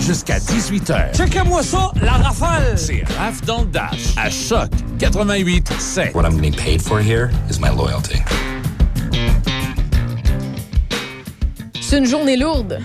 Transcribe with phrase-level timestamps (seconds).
[0.00, 1.16] jusqu'à 18h.
[1.16, 2.76] Checkez-moi ça, la rafale!
[2.78, 6.14] C'est Raph dans le Dash, à Choc 88 7.
[6.14, 8.18] What I'm getting paid for here is my loyalty.
[11.80, 12.78] C'est une journée lourde.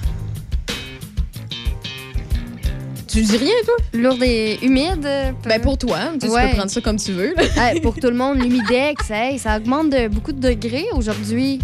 [3.08, 3.76] Tu dis rien, toi?
[3.94, 5.06] Lourde et humide.
[5.06, 7.34] euh, Ben pour toi, tu, sais, tu peux prendre ça comme tu veux.
[7.58, 11.60] Hey, pour tout le monde, l'humidex, hey, ça augmente de beaucoup de degrés aujourd'hui.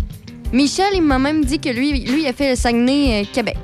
[0.51, 3.57] Michel, il m'a même dit que lui, lui il a fait le Saguenay-Québec.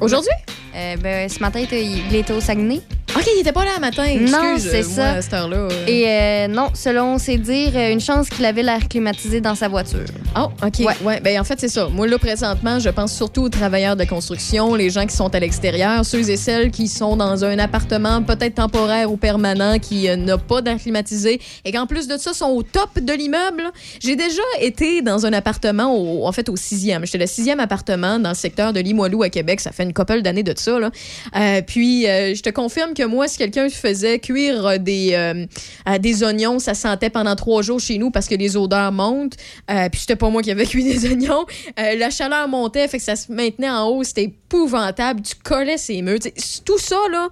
[0.00, 0.32] Aujourd'hui?
[0.72, 2.80] Ben, ce matin, il était au Saguenay.
[3.22, 4.04] OK, il était pas là à matin.
[4.18, 5.02] Non, Excuse, c'est euh, ça.
[5.02, 5.56] moi, à cette heure-là.
[5.56, 5.86] euh.
[5.86, 9.68] Et euh, non, selon ses dires, euh, une chance qu'il avait l'air climatisé dans sa
[9.68, 10.04] voiture.
[10.36, 10.80] Oh, OK.
[10.80, 10.94] Ouais.
[11.04, 11.20] Ouais.
[11.20, 11.86] Ben, en fait, c'est ça.
[11.88, 15.38] Moi, là, présentement, je pense surtout aux travailleurs de construction, les gens qui sont à
[15.38, 20.16] l'extérieur, ceux et celles qui sont dans un appartement peut-être temporaire ou permanent qui euh,
[20.16, 23.62] n'a pas d'air climatisé et qu'en plus de ça, sont au top de l'immeuble.
[24.00, 27.06] J'ai déjà été dans un appartement, au- en fait, au sixième.
[27.06, 29.60] J'étais le sixième appartement dans le secteur de Limoilou à Québec.
[29.60, 30.90] Ça fait une couple d'années de ça, là.
[31.36, 35.98] Euh, puis, euh, je te confirme que moi, si quelqu'un faisait cuire euh, des, euh,
[35.98, 39.36] des oignons, ça sentait pendant trois jours chez nous parce que les odeurs montent.
[39.70, 41.44] Euh, puis c'était pas moi qui avais cuit des oignons.
[41.78, 44.02] Euh, la chaleur montait, fait que ça se maintenait en haut.
[44.02, 45.20] C'était épouvantable.
[45.22, 46.18] Tu collais ses murs.
[46.64, 47.28] Tout ça, là,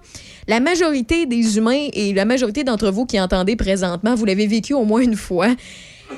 [0.47, 4.73] la majorité des humains et la majorité d'entre vous qui entendez présentement, vous l'avez vécu
[4.73, 5.49] au moins une fois.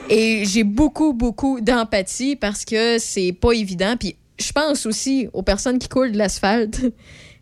[0.09, 3.95] Et j'ai beaucoup, beaucoup d'empathie parce que c'est pas évident.
[3.97, 6.81] Puis je pense aussi aux personnes qui coulent de l'asphalte.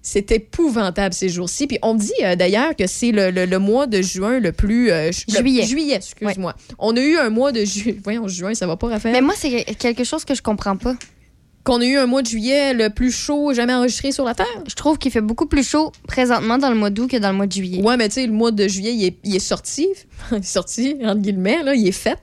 [0.04, 1.68] C'est épouvantable ces jours-ci.
[1.68, 4.52] Puis on me dit euh, d'ailleurs que c'est le, le- le mois de juin le
[4.52, 4.92] plus.
[4.92, 5.64] euh, ju- le- Juillet.
[5.66, 6.56] juillet, excuse-moi.
[6.80, 7.98] On a eu un mois de juillet.
[8.04, 9.14] Voyons, juin, ça va pas, Raphaël?
[9.14, 10.96] Mais moi, c'est quelque chose que je comprends pas.
[11.64, 14.48] Qu'on a eu un mois de juillet le plus chaud jamais enregistré sur la Terre?
[14.68, 17.36] Je trouve qu'il fait beaucoup plus chaud présentement dans le mois d'août que dans le
[17.36, 17.82] mois de juillet.
[17.84, 19.88] Ouais, mais tu sais, le mois de juillet, il est, il est sorti.
[20.32, 22.18] il est sorti, entre guillemets, là, il est fait.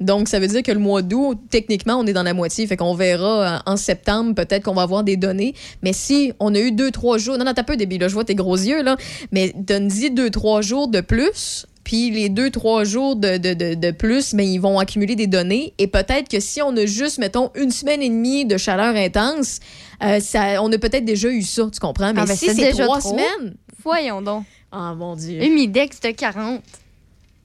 [0.00, 2.66] Donc, ça veut dire que le mois d'août, techniquement, on est dans la moitié.
[2.66, 5.54] Fait qu'on verra euh, en septembre, peut-être qu'on va avoir des données.
[5.82, 7.36] Mais si on a eu deux, trois jours.
[7.36, 8.96] Non, non, t'as peu, début, là, je vois tes gros yeux, là.
[9.32, 11.66] Mais donne-y deux, trois jours de plus.
[11.84, 15.26] Puis les deux, trois jours de, de, de, de plus, mais ils vont accumuler des
[15.26, 15.74] données.
[15.78, 19.60] Et peut-être que si on a juste, mettons, une semaine et demie de chaleur intense,
[20.02, 22.12] euh, ça, on a peut-être déjà eu ça, tu comprends?
[22.14, 23.10] Mais Ah, ben, si c'est trois trop.
[23.10, 24.44] semaines, Voyons donc.
[24.72, 25.42] ah mon Dieu.
[25.44, 26.62] Humidex de 40.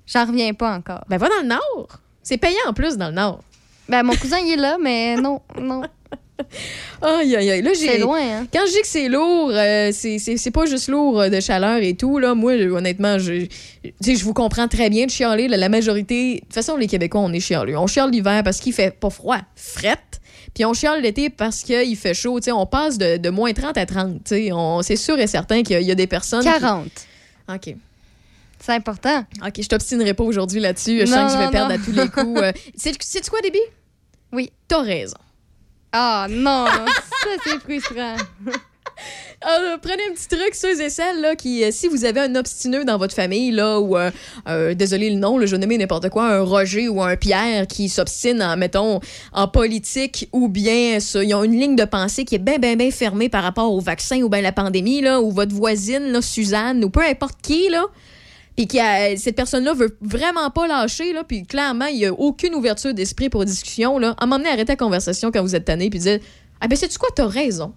[0.08, 1.04] J'en reviens pas encore.
[1.10, 2.00] Ben, va dans le Nord.
[2.24, 3.42] C'est payant en plus dans le Nord.
[3.90, 5.82] Ben, mon cousin, il est là, mais non, non.
[7.02, 7.62] Aïe, aïe, aïe.
[7.62, 7.88] Là, j'ai.
[7.88, 8.48] C'est loin, hein?
[8.52, 11.40] Quand je dis que c'est lourd, euh, c'est- c'est c'est pas juste lourd euh, de
[11.40, 12.18] chaleur et tout.
[12.20, 12.36] Là.
[12.36, 13.46] Moi, honnêtement, je,
[14.02, 15.48] sais, je vous comprends très bien de chialer.
[15.48, 16.36] La, la majorité.
[16.36, 17.78] De toute façon, les Québécois, on est chialeux.
[17.78, 20.20] On chiale l'hiver parce qu'il fait pas froid, frette.
[20.54, 22.40] Puis on chiale l'été parce qu'il fait chaud.
[22.40, 24.24] Tu sais, on passe de, de moins 30 à 30.
[24.24, 24.52] tu sais.
[24.52, 26.42] On- C'est sûr et certain qu'il y a- il y, a des personnes.
[26.44, 26.88] qui- 40.
[27.54, 27.76] OK.
[28.60, 29.24] C'est important.
[29.46, 31.00] OK, je t'obstinerai pas aujourd'hui là-dessus.
[31.02, 31.76] Je sens que je vais non, perdre non.
[31.76, 32.42] à tous les coups.
[32.42, 33.60] Euh, sais- Sais-tu quoi, Déby?
[34.34, 34.52] Oui.
[34.68, 35.16] T'as raison.
[35.92, 36.66] Ah, non.
[36.66, 38.16] ça, c'est frustrant.
[39.48, 42.36] Euh, prenez un petit truc, ceux et celles là, qui, euh, si vous avez un
[42.36, 44.12] obstineux dans votre famille, là, ou euh,
[44.50, 47.88] euh, désolé le nom, je vais nommer n'importe quoi, un Roger ou un Pierre qui
[47.88, 49.00] s'obstine en, mettons,
[49.32, 52.76] en politique, ou bien ça, ils ont une ligne de pensée qui est bien, bien,
[52.76, 56.22] bien fermée par rapport au vaccin ou bien la pandémie, là, ou votre voisine, là,
[56.22, 57.86] Suzanne, ou peu importe qui, là,
[58.60, 62.12] puis qui a- cette personne-là veut vraiment pas lâcher, là, puis clairement, il y a
[62.12, 65.90] aucune ouverture d'esprit pour discussion, là, à m'emmener arrêter la conversation quand vous êtes tanné,
[65.90, 66.20] puis dire,
[66.60, 67.72] ah ben, sais-tu quoi, t'as raison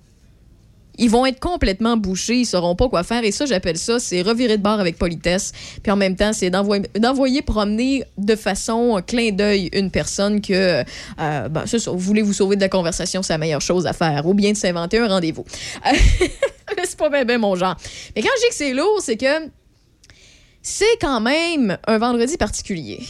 [0.98, 3.25] ils vont être complètement bouchés, ils sauront pas quoi faire.
[3.25, 5.53] Et ça, j'appelle ça, c'est revirer de bord avec politesse.
[5.82, 10.82] Puis en même temps, c'est d'envoyer, promener de façon euh, clin d'œil une personne que,
[10.82, 13.87] euh, ben, c'est ça, vous voulez vous sauver de la conversation, c'est la meilleure chose
[13.87, 14.26] à faire.
[14.26, 15.47] Ou bien de s'inventer un rendez-vous.
[15.87, 16.26] Euh,
[16.84, 17.76] c'est pas bien, bien mon genre.
[18.15, 19.48] Mais quand je dis que c'est lourd, c'est que
[20.62, 23.00] c'est quand même un vendredi particulier.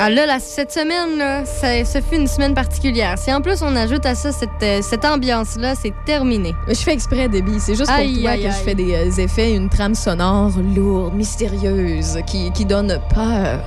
[0.00, 3.18] Ah là, là, cette semaine, là, ça, ça fut une semaine particulière.
[3.18, 6.54] Si en plus on ajoute à ça cette, euh, cette ambiance-là, c'est terminé.
[6.68, 7.58] Je fais exprès, Debbie.
[7.58, 11.14] C'est juste pour toi aïe, que je fais des euh, effets, une trame sonore lourde,
[11.14, 13.60] mystérieuse, qui, qui donne peur.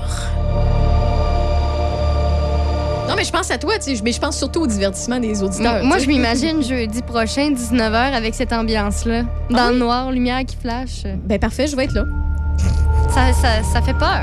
[3.12, 5.44] Non, mais je pense à toi, tu sais, mais je pense surtout au divertissement des
[5.44, 5.84] auditeurs.
[5.84, 9.24] Moi, tu je m'imagine jeudi prochain, 19h, avec cette ambiance-là.
[9.50, 9.74] Dans Ah oui?
[9.74, 11.04] le noir, lumière qui flash.
[11.26, 12.06] Ben parfait, je vais être là.
[13.14, 14.22] Ça, ça, ça fait peur.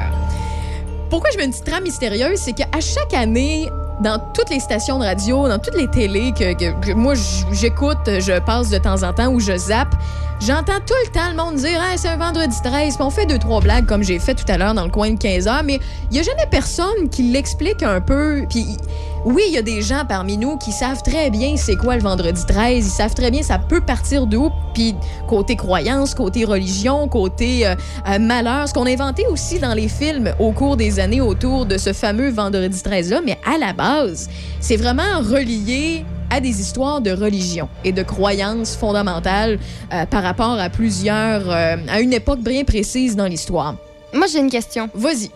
[1.10, 3.68] Pourquoi je mets une petite trame mystérieuse, c'est qu'à chaque année,
[4.02, 7.14] dans toutes les stations de radio, dans toutes les télés que, que- que moi
[7.52, 9.94] j'écoute, je passe de temps en temps ou je zappe,
[10.40, 13.38] j'entends tout le temps le monde dire c'est un vendredi 13, puis on fait deux
[13.38, 15.80] trois blagues comme j'ai fait tout à l'heure dans le coin de 15 heures, mais
[16.10, 18.44] il y a jamais personne qui l'explique un peu.
[18.48, 18.76] Puis
[19.24, 22.02] oui, il y a des gens parmi nous qui savent très bien c'est quoi le
[22.02, 24.94] vendredi 13, ils savent très bien ça peut partir d'où, puis
[25.26, 27.74] côté croyance, côté religion, côté euh,
[28.08, 31.66] euh, malheur, ce qu'on a inventé aussi dans les films au cours des années autour
[31.66, 34.28] de ce fameux vendredi 13 là, mais à la base,
[34.60, 39.58] c'est vraiment relié à des histoires de religion et de croyances fondamentales
[39.92, 43.76] euh, par rapport à plusieurs, euh, à une époque bien précise dans l'histoire.
[44.12, 44.88] Moi, j'ai une question.
[44.94, 45.30] Vas-y.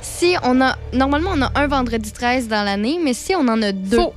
[0.00, 0.76] Si on a.
[0.92, 3.96] Normalement, on a un vendredi 13 dans l'année, mais si on en a deux.
[3.96, 4.14] Faux.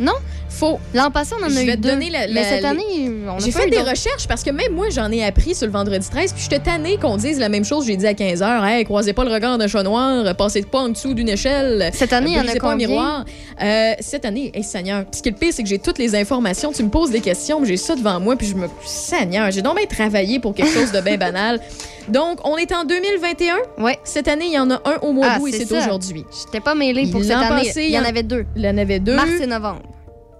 [0.00, 0.14] Non?
[0.54, 0.78] Faux.
[0.94, 1.88] L'an passé, on en a eu deux.
[2.10, 5.10] la- mais cette année, on a J'ai fait des recherches parce que même moi, j'en
[5.10, 7.86] ai appris sur le vendredi 13, puis j'étais tannée qu'on dise la même chose.
[7.86, 10.80] J'ai dit à 15 h Hey, croisez pas le regard d'un chat noir, passez pas
[10.80, 11.90] en dessous d'une échelle.
[11.92, 12.88] Cette année, il y en a pas un combien?
[12.88, 13.24] miroir.
[13.62, 15.04] Euh, cette année, hey, Seigneur.
[15.12, 16.72] Ce qui est le pire, c'est que j'ai toutes les informations.
[16.72, 18.66] Tu me poses des questions, puis j'ai ça devant moi, puis je me.
[18.84, 21.60] Seigneur, j'ai donc bien travaillé pour quelque chose de bien banal.
[22.08, 23.56] Donc, on est en 2021.
[23.78, 23.98] Ouais.
[24.04, 26.24] Cette année, il y en a un au mois Ah, d'août et c'est aujourd'hui.
[26.44, 27.64] J'étais pas mêlée pour cette année.
[27.64, 28.44] passé, il y en- avait deux.
[28.56, 29.14] Il y en avait deux.
[29.16, 29.80] Mars et novembre.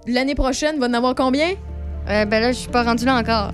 [0.07, 1.51] L'année prochaine, va en avoir combien?
[2.07, 3.51] Euh, ben là, je suis pas rendue là encore.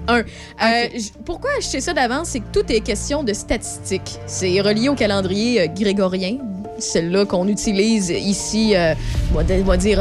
[0.62, 2.28] Euh, j- pourquoi sais ça d'avance?
[2.30, 4.20] C'est que tout est question de statistiques.
[4.26, 6.38] C'est relié au calendrier euh, grégorien,
[6.78, 8.94] celle-là qu'on utilise ici, euh,
[9.32, 10.00] on va on va dire,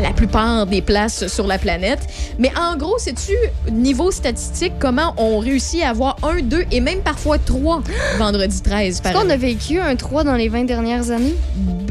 [0.00, 2.00] la plupart des places sur la planète.
[2.38, 3.32] Mais en gros, sais-tu,
[3.72, 7.82] niveau statistique, comment on réussit à avoir un, deux et même parfois trois
[8.18, 11.34] vendredi 13 par Est-ce qu'on a vécu un 3 dans les 20 dernières années?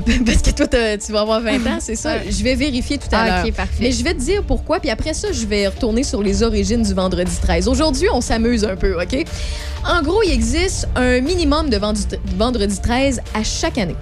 [0.25, 2.17] Parce que toi, tu vas avoir 20 ans, c'est ça?
[2.29, 3.35] Je vais vérifier tout à l'heure.
[3.43, 3.73] Ah, ok, parfait.
[3.79, 6.83] Mais je vais te dire pourquoi, puis après ça, je vais retourner sur les origines
[6.83, 7.67] du vendredi 13.
[7.67, 9.25] Aujourd'hui, on s'amuse un peu, OK?
[9.87, 11.79] En gros, il existe un minimum de
[12.37, 13.95] vendredi 13 à chaque année.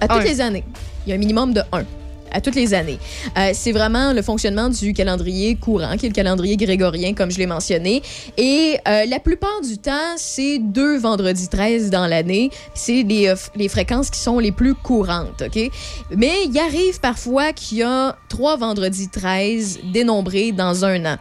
[0.00, 0.24] À toutes Un.
[0.24, 0.64] les années.
[1.06, 1.84] Il y a un minimum de 1
[2.32, 2.98] à toutes les années.
[3.36, 7.38] Euh, c'est vraiment le fonctionnement du calendrier courant, qui est le calendrier grégorien, comme je
[7.38, 8.02] l'ai mentionné.
[8.36, 12.50] Et euh, la plupart du temps, c'est deux vendredis 13 dans l'année.
[12.74, 15.70] C'est les, euh, les fréquences qui sont les plus courantes, OK?
[16.16, 21.16] Mais il arrive parfois qu'il y a trois vendredis 13 dénombrés dans un an.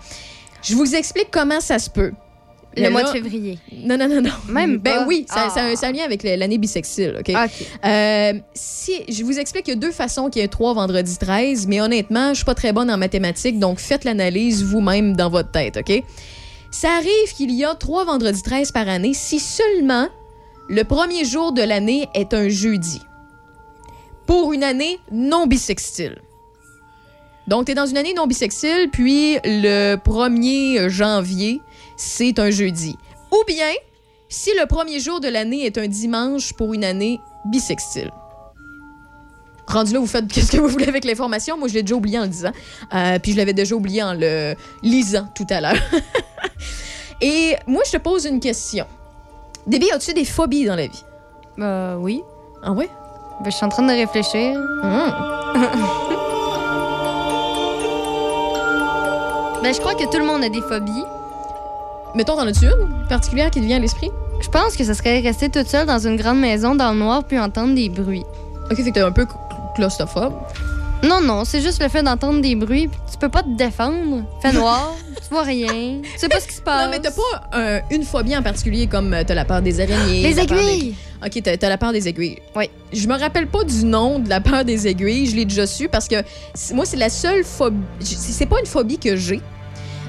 [0.64, 2.14] Je vous explique comment ça se peut.
[2.78, 3.60] Le mois là- de février.
[3.74, 4.30] Non, non, non, non.
[4.48, 5.06] Même Ben pas?
[5.08, 5.50] oui, ça, Ah.
[5.50, 7.34] ça a un- ça a un lien avec l'année bissextile, OK?
[7.86, 11.18] Euh, si, je vous explique qu'il y a deux façons qu'il y ait trois vendredis
[11.18, 15.30] 13, mais honnêtement, je suis pas très bonne en mathématiques, donc faites l'analyse vous-même dans
[15.30, 16.04] votre tête, OK?
[16.72, 20.08] Ça arrive qu'il y a trois vendredis 13 par année si seulement
[20.70, 23.02] le premier jour de l'année est un jeudi.
[24.26, 26.20] Pour une année non bissextile.
[27.48, 31.60] Donc, tu es dans une année non bissextile, puis le 1er janvier,
[32.02, 32.98] c'est un jeudi.
[33.32, 33.72] Ou bien,
[34.28, 38.12] si le premier jour de l'année est un dimanche pour une année bissextile.
[39.68, 41.58] Rendu là, vous faites ce que vous voulez avec l'information?
[41.58, 42.52] Moi, je l'ai déjà oublié en le disant.
[42.94, 45.78] Euh, puis je l'avais déjà oublié en le lisant tout à l'heure.
[47.22, 48.88] Et moi, je te pose une question.
[49.68, 51.04] Déby, as-tu des phobies dans la vie?
[51.60, 52.24] Euh, oui.
[52.64, 52.90] Ah ouais?
[53.44, 54.58] Ben, je suis en train de réfléchir.
[54.84, 56.08] Hum.
[59.62, 61.04] Ben, je crois que tout le monde a des phobies.
[62.16, 64.10] Mettons, t'en as-tu une particulière qui te vient à l'esprit?
[64.42, 67.24] Je pense que ça serait rester toute seule dans une grande maison dans le noir
[67.24, 68.24] puis entendre des bruits.
[68.70, 69.26] Ok, fait que t'es un peu
[69.76, 70.34] claustrophobe.
[71.04, 72.90] Non, non, c'est juste le fait d'entendre des bruits.
[73.12, 74.24] Tu peux pas te défendre.
[74.42, 76.00] Fait noir, tu vois rien.
[76.04, 76.86] Tu sais pas ce qui se passe.
[76.86, 79.80] Non, mais t'as pas euh, une phobie en particulier comme euh, t'as la peur des
[79.80, 80.22] araignées.
[80.24, 80.96] Les la peur des- aiguilles!
[81.26, 82.38] OK, t'as, t'as la peur des aiguilles.
[82.56, 82.70] Oui.
[82.94, 85.26] Je me rappelle pas du nom de la peur des aiguilles.
[85.28, 86.16] Je l'ai déjà su parce que
[86.74, 87.78] moi, c'est la seule phobie.
[88.00, 89.42] j- C'est pas une phobie que j'ai,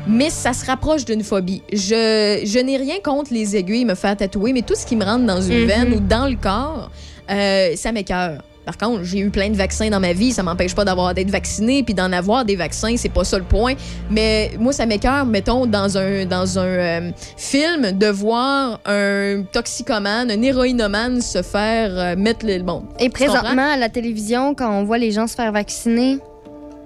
[0.07, 1.63] mais ça se rapproche d'une phobie.
[1.73, 5.05] Je, je n'ai rien contre les aiguilles, me faire tatouer, mais tout ce qui me
[5.05, 5.67] rentre dans une Mhm.
[5.67, 6.91] veine ou dans le corps,
[7.31, 8.43] euh, ça m'écœure.
[8.65, 11.31] Par contre, j'ai eu plein de vaccins dans ma vie, ça m'empêche pas d'avoir d'être
[11.31, 13.75] vacciné puis d'en avoir des vaccins, c'est pas ça le point.
[14.09, 20.31] Mais moi, ça m'écœure, mettons, dans un, dans un euh, film, de voir un toxicomane,
[20.31, 22.63] un héroïnomane se faire euh, mettre le.
[22.63, 26.19] Bon, Et présentement, à la télévision, quand on voit les gens se faire vacciner.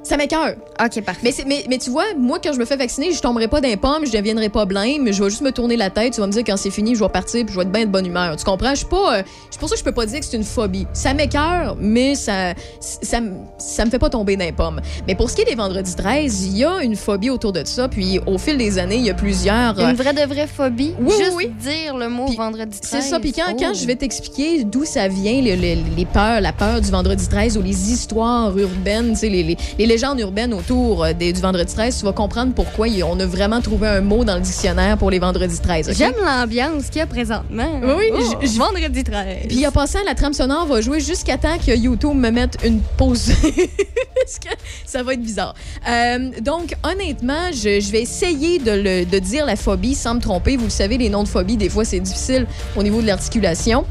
[0.07, 0.55] Ça m'écœure.
[0.83, 1.21] OK, parfait.
[1.23, 3.77] Mais, mais, mais tu vois, moi, quand je me fais vacciner, je tomberai pas d'un
[3.77, 6.33] pomme, je deviendrai pas blême, je vais juste me tourner la tête, tu vas me
[6.33, 8.37] dire quand c'est fini, je vais partir puis je vais être bien de bonne humeur.
[8.37, 8.71] Tu comprends?
[8.71, 9.19] Je suis pas.
[9.19, 10.87] euh, c'est pour ça que je peux pas dire que c'est une phobie.
[10.93, 14.81] Ça m'écœure, mais ça, ça, me- ça me fait pas tomber d'un pomme.
[15.07, 17.65] Mais pour ce qui est des vendredis 13, il y a une phobie autour de
[17.65, 19.79] ça, puis au fil des années, il y a plusieurs.
[19.79, 20.95] euh, Une vraie de vraie phobie?
[21.01, 21.51] Oui, Juste oui.
[21.61, 23.03] dire le mot Puis, vendredi 13.
[23.03, 23.19] C'est ça.
[23.21, 23.79] Puis quand, quand Oh.
[23.81, 27.57] je vais t'expliquer d'où ça vient, le- le- les peurs, la peur du vendredi 13
[27.59, 29.57] ou les histoires urbaines, tu sais, les, les-
[29.97, 33.25] les légendes urbaines autour euh, des- du vendredi 13, tu vas comprendre pourquoi on a
[33.25, 35.89] vraiment trouvé un mot dans le dictionnaire pour les vendredis 13.
[35.89, 35.95] ok?
[35.97, 37.81] J'aime l'ambiance qu'il y a présentement.
[37.83, 39.47] Oui, Oh, je- Vendredi 13.
[39.49, 42.81] Puis en passant, la trame sonore va jouer jusqu'à temps que YouTube me mette une
[42.99, 43.31] pause.
[43.43, 44.49] Parce que
[44.85, 45.55] ça va être bizarre.
[45.89, 50.21] Euh, donc, honnêtement, je, je vais essayer de, le- de dire la phobie sans me
[50.21, 50.57] tromper.
[50.59, 53.87] Vous le savez, les noms de phobie, des fois, c'est difficile au niveau de l'articulation.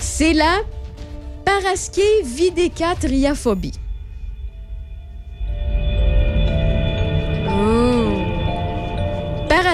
[0.00, 0.58] C'est la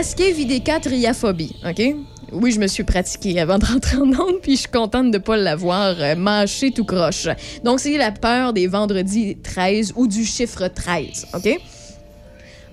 [0.01, 1.55] paraskevidécatriaphobie.
[1.57, 1.97] Paraskevidécatriaphobie, OK?
[2.33, 5.19] Oui, je me suis pratiquée avant de rentrer en onde, puis je suis contente de
[5.19, 7.29] ne pas l'avoir euh, mâché tout croche.
[7.65, 11.61] Donc, c'est la peur des vendredis 13 ou du chiffre 13, OK?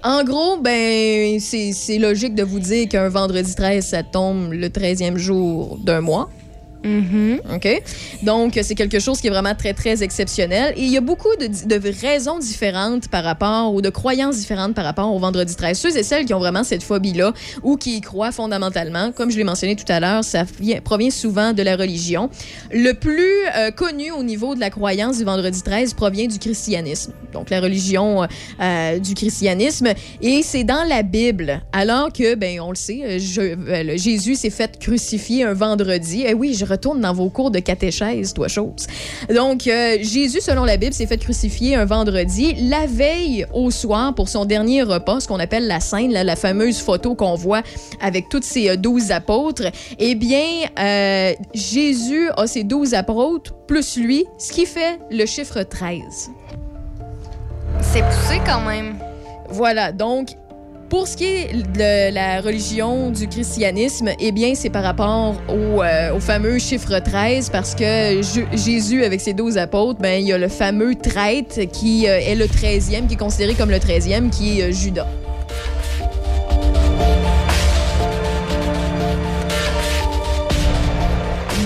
[0.03, 5.17] En gros, ben, c'est logique de vous dire qu'un vendredi 13, ça tombe le 13e
[5.17, 6.29] jour d'un mois.
[6.84, 7.41] Mhm.
[7.53, 7.81] OK?
[8.24, 10.74] Donc, c'est quelque chose qui est vraiment très, très exceptionnel.
[10.77, 14.86] Et il y a beaucoup de, raisons différentes par rapport, ou de croyances différentes par
[14.86, 15.77] rapport au vendredi 13.
[15.77, 19.38] Ceux et celles qui ont vraiment cette phobie-là ou qui y croient fondamentalement, comme je
[19.38, 22.29] l'ai mentionné tout à l'heure, ça vient- provient souvent de la religion.
[22.72, 27.12] Le plus euh, connu au niveau de la croyance du vendredi 13 provient du christianisme.
[27.34, 28.27] Donc, la religion euh,
[28.62, 29.88] euh, du christianisme.
[30.22, 31.62] Et c'est dans la Bible.
[31.74, 36.24] Alors que, ben, on le sait, Jésus s'est fait crucifier un vendredi.
[36.24, 38.88] Et oui, je retourne dans vos cours de catéchèse, toi, chose.
[39.33, 42.55] Donc, euh, Jésus, selon la Bible, s'est fait crucifier un vendredi.
[42.69, 46.36] La veille au soir, pour son dernier repas, ce qu'on appelle la scène, là, la
[46.36, 47.63] fameuse photo qu'on voit
[48.01, 49.63] avec toutes ses euh, douze apôtres,
[50.00, 50.45] eh bien,
[50.79, 56.31] euh, Jésus a ses douze apôtres plus lui, ce qui fait le chiffre 13.
[57.81, 58.97] C'est poussé quand même.
[59.50, 60.29] Voilà, donc
[60.89, 65.84] pour ce qui est de la religion du christianisme, eh bien, c'est par rapport au,
[65.84, 68.22] euh, fameux chiffre 13, parce que
[68.53, 72.36] Jésus, avec ses douze apôtres, ben, il y a le fameux traître qui euh, est
[72.36, 75.08] le 13e, qui est considéré comme le 13e, qui est euh, Judas.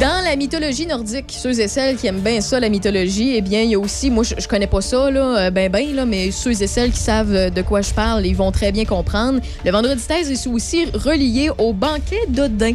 [0.01, 3.62] Dans la mythologie nordique, ceux et celles qui aiment bien ça, la mythologie, eh bien,
[3.62, 6.08] il y a aussi, moi, je, je connais pas ça, là, euh, ben, ben, là,
[6.08, 8.84] mais ceux et celles qui savent euh, de quoi je parle, ils vont très bien
[8.84, 9.39] comprendre.
[9.63, 12.74] Le vendredi 13 est aussi relié au banquet d'Odin.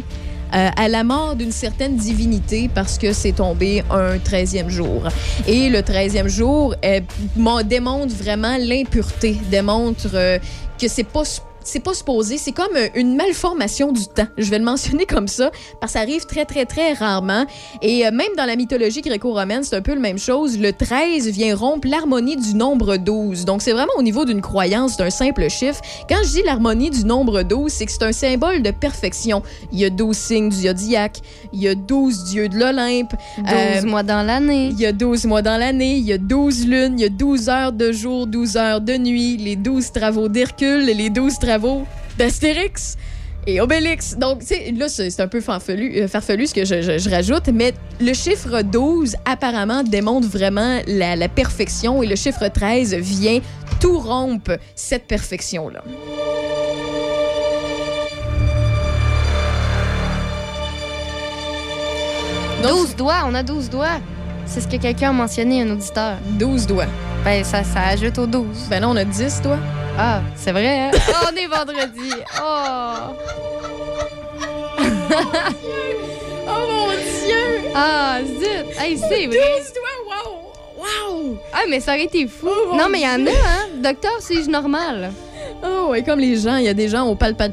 [0.53, 5.03] euh, à la mort d'une certaine divinité parce que c'est tombé un 13e jour.
[5.47, 7.01] Et le 13e jour euh,
[7.65, 10.39] démontre vraiment l'impureté, démontre euh,
[10.79, 11.23] que c'est pas
[11.67, 14.27] c'est pas supposé, c'est comme euh, une malformation du temps.
[14.37, 17.45] Je vais le mentionner comme ça, parce que ça arrive très, très, très rarement.
[17.81, 20.57] Et euh, même dans la mythologie gréco-romaine, c'est un peu la même chose.
[20.57, 23.45] Le 13 vient rompre l'harmonie du nombre 12.
[23.45, 25.81] Donc, c'est vraiment au niveau d'une croyance, d'un simple chiffre.
[26.09, 29.43] Quand je dis l'harmonie du nombre 12, c'est que c'est un symbole de perfection.
[29.71, 31.19] Il y a 12 signes du zodiaque,
[31.53, 34.69] il y a 12 dieux de l'Olympe, 12 Euh, mois dans l'année.
[34.71, 37.09] il y a 12 mois dans l'année, il y a 12 lunes, il y a
[37.09, 41.56] 12 heures de jour, 12 heures de nuit, les 12 travaux d'Hercule les 12 travaux
[42.17, 42.97] d'Astérix
[43.47, 44.17] et Obélix.
[44.17, 47.73] Donc, tu sais, là, c'est un peu farfelu, euh, farfelu ce que je, rajoute, mais
[47.99, 53.39] le chiffre 12, apparemment, démontre vraiment la, perfection et le chiffre 13 vient
[53.79, 55.83] tout rompre cette perfection-là.
[62.63, 63.99] 12 doigts, on a 12 doigts.
[64.47, 66.17] C'est ce que quelqu'un a mentionné, un auditeur.
[66.39, 66.85] 12 doigts.
[67.23, 68.67] Ben, ça, ça ajoute aux 12.
[68.69, 69.57] Ben là, on a 10, toi.
[69.97, 70.91] Ah, c'est vrai, hein?
[70.93, 72.11] Oh, on est vendredi.
[72.41, 72.93] Oh!
[76.49, 77.71] Oh mon Dieu!
[77.75, 78.79] Ah, zut!
[78.79, 79.63] Hey, c'est 12 vrai!
[79.75, 80.53] doigts, wow!
[80.77, 81.37] Wow!
[81.51, 82.47] Ah, mais ça aurait été fou.
[82.47, 83.67] Oh, non, mais il y en a, hein?
[83.83, 85.11] Docteur, c'est normal.
[85.65, 87.51] Oh, et comme les gens, il y a des gens aux, palpa-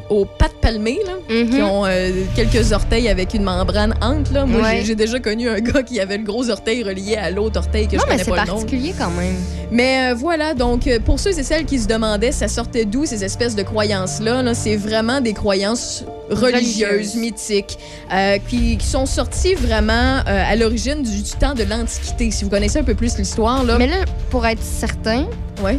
[0.60, 1.62] palmées, là, qui Mhm.
[1.64, 4.32] ont euh, quelques orteils avec une membrane entre.
[4.32, 4.46] Là.
[4.46, 4.82] Moi, Ouais.
[4.84, 7.96] j'ai- déjà connu un gars qui avait le gros orteil relié à l'autre orteil que
[7.96, 8.54] Non, je mais connais c'est pas le nom.
[8.54, 9.34] particulier quand même.
[9.70, 13.04] Mais euh, voilà, donc euh, pour ceux et celles qui se demandaient ça sortait d'où
[13.06, 17.78] ces espèces de croyances-là, là, c'est vraiment des croyances religieuses, mythiques,
[18.12, 22.30] euh, qui, qui sont sorties vraiment à l'origine du, du temps de l'Antiquité.
[22.30, 23.76] Si vous connaissez un peu plus l'histoire, là.
[23.78, 23.96] Mais là,
[24.30, 25.26] pour être certain,
[25.62, 25.78] Ouais.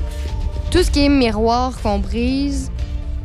[0.72, 2.70] Tout ce qui est miroir qu'on brise,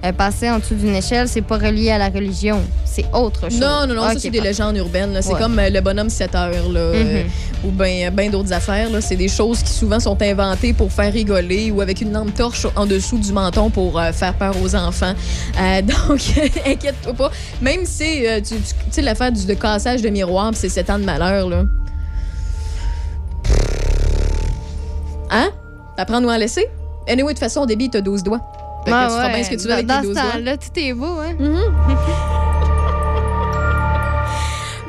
[0.04, 2.60] euh, passer en dessous d'une échelle, c'est pas relié à la religion.
[2.84, 3.60] C'est autre chose.
[3.60, 5.12] Non, non, non, ça, Ok, c'est des légendes urbaines.
[5.12, 5.20] là.
[5.22, 5.38] C'est Ouais.
[5.38, 7.30] comme euh, le bonhomme 7 heures, là, euh, Mhm.
[7.64, 8.88] ou bien ben d'autres affaires.
[8.90, 9.00] là.
[9.00, 12.66] C'est des choses qui souvent sont inventées pour faire rigoler ou avec une lampe torche
[12.76, 15.12] en dessous du menton pour euh, faire peur aux enfants.
[15.82, 16.20] Donc,
[16.66, 17.30] inquiète-toi pas.
[17.60, 21.04] Même si, tu, tu- sais, l'affaire du de cassage de miroir, c'est 7 ans de
[21.04, 21.64] malheur, là.
[25.30, 25.50] Hein?
[25.98, 26.66] Apprends-nous à laisser?
[27.10, 28.40] Anyway, de toute façon, au début, t'as 12 doigts.
[28.84, 29.34] Fait que Ah tu ouais.
[29.34, 30.32] bien ce que tu veux avec Dans tes 12 ce doigts.
[30.32, 32.49] temps-là, tout est beau, hein?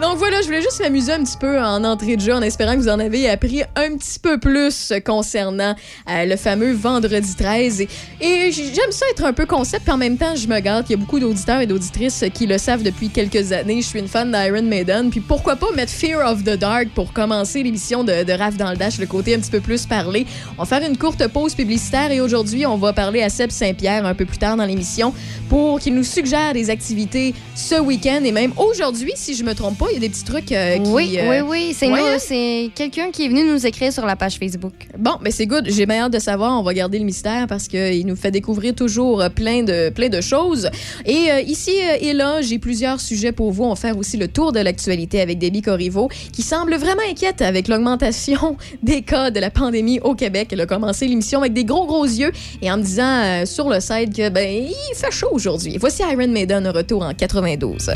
[0.02, 2.74] Donc voilà, je voulais juste m'amuser un petit peu en entrée de jeu en espérant
[2.74, 5.76] que vous en avez appris un petit peu plus concernant
[6.10, 7.82] euh, le fameux vendredi 13.
[7.82, 10.88] Et, j'aime ça être un peu concept, puis en même temps, je me gâte.
[10.90, 13.84] Il y a beaucoup d'auditeurs et d'auditrices qui le savent depuis quelques années.
[13.84, 15.12] Je suis une fan d'Iron Maiden.
[15.12, 18.72] Puis pourquoi pas mettre Fear of the Dark pour commencer l'émission de, de Raph dans
[18.72, 20.26] le Dash, le côté un petit peu plus parlé.
[20.58, 24.04] On va faire une courte pause publicitaire et aujourd'hui, on va parler à Seb Saint-Pierre
[24.08, 25.14] un peu plus tard dans l'émission
[25.48, 29.78] pour qu'il nous suggère des activités ce week-end et même aujourd'hui, si je me trompe
[29.78, 29.91] pas.
[29.92, 30.90] Il y a des petits trucs euh, qui...
[30.90, 31.76] Oui, euh, oui, oui.
[31.78, 34.74] C'est ouais, c'est quelqu'un qui est venu nous écrire sur la page Facebook.
[34.98, 35.66] Bon, mais c'est good.
[35.68, 36.58] J'ai bien hâte de savoir.
[36.58, 40.08] On va garder le mystère parce qu'il nous fait découvrir toujours euh, plein de, plein
[40.08, 40.70] de choses.
[41.06, 43.66] Et euh, ici et là, j'ai plusieurs sujets pour vous.
[43.66, 47.42] On va faire aussi le tour de l'actualité avec Debbie Corriveau, qui semble vraiment inquiète
[47.42, 50.50] avec l'augmentation des cas de la pandémie au Québec.
[50.52, 52.32] Elle a commencé l'émission avec des gros, gros yeux
[52.62, 55.78] et en me disant sur le site que, ben, il fait chaud aujourd'hui.
[55.78, 57.92] Voici Iron Maiden, un retour en 92.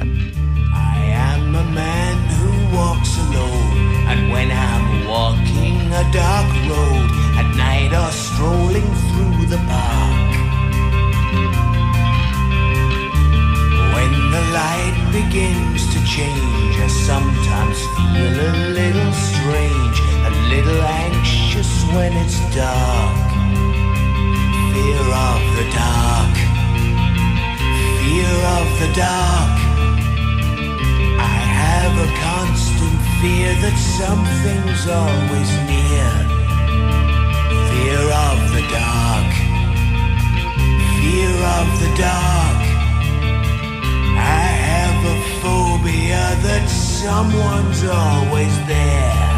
[0.76, 0.95] I
[1.66, 3.78] a man who walks alone,
[4.10, 10.32] and when I'm walking a dark road at night or strolling through the park,
[13.96, 19.98] when the light begins to change, I sometimes feel a little strange,
[20.30, 23.26] a little anxious when it's dark.
[24.74, 26.36] Fear of the dark,
[28.00, 29.56] fear of the dark.
[31.18, 31.45] I
[31.88, 36.12] have a constant fear that something's always near.
[37.70, 39.32] Fear of the dark.
[40.98, 42.62] Fear of the dark.
[44.18, 49.35] I have a phobia that someone's always there.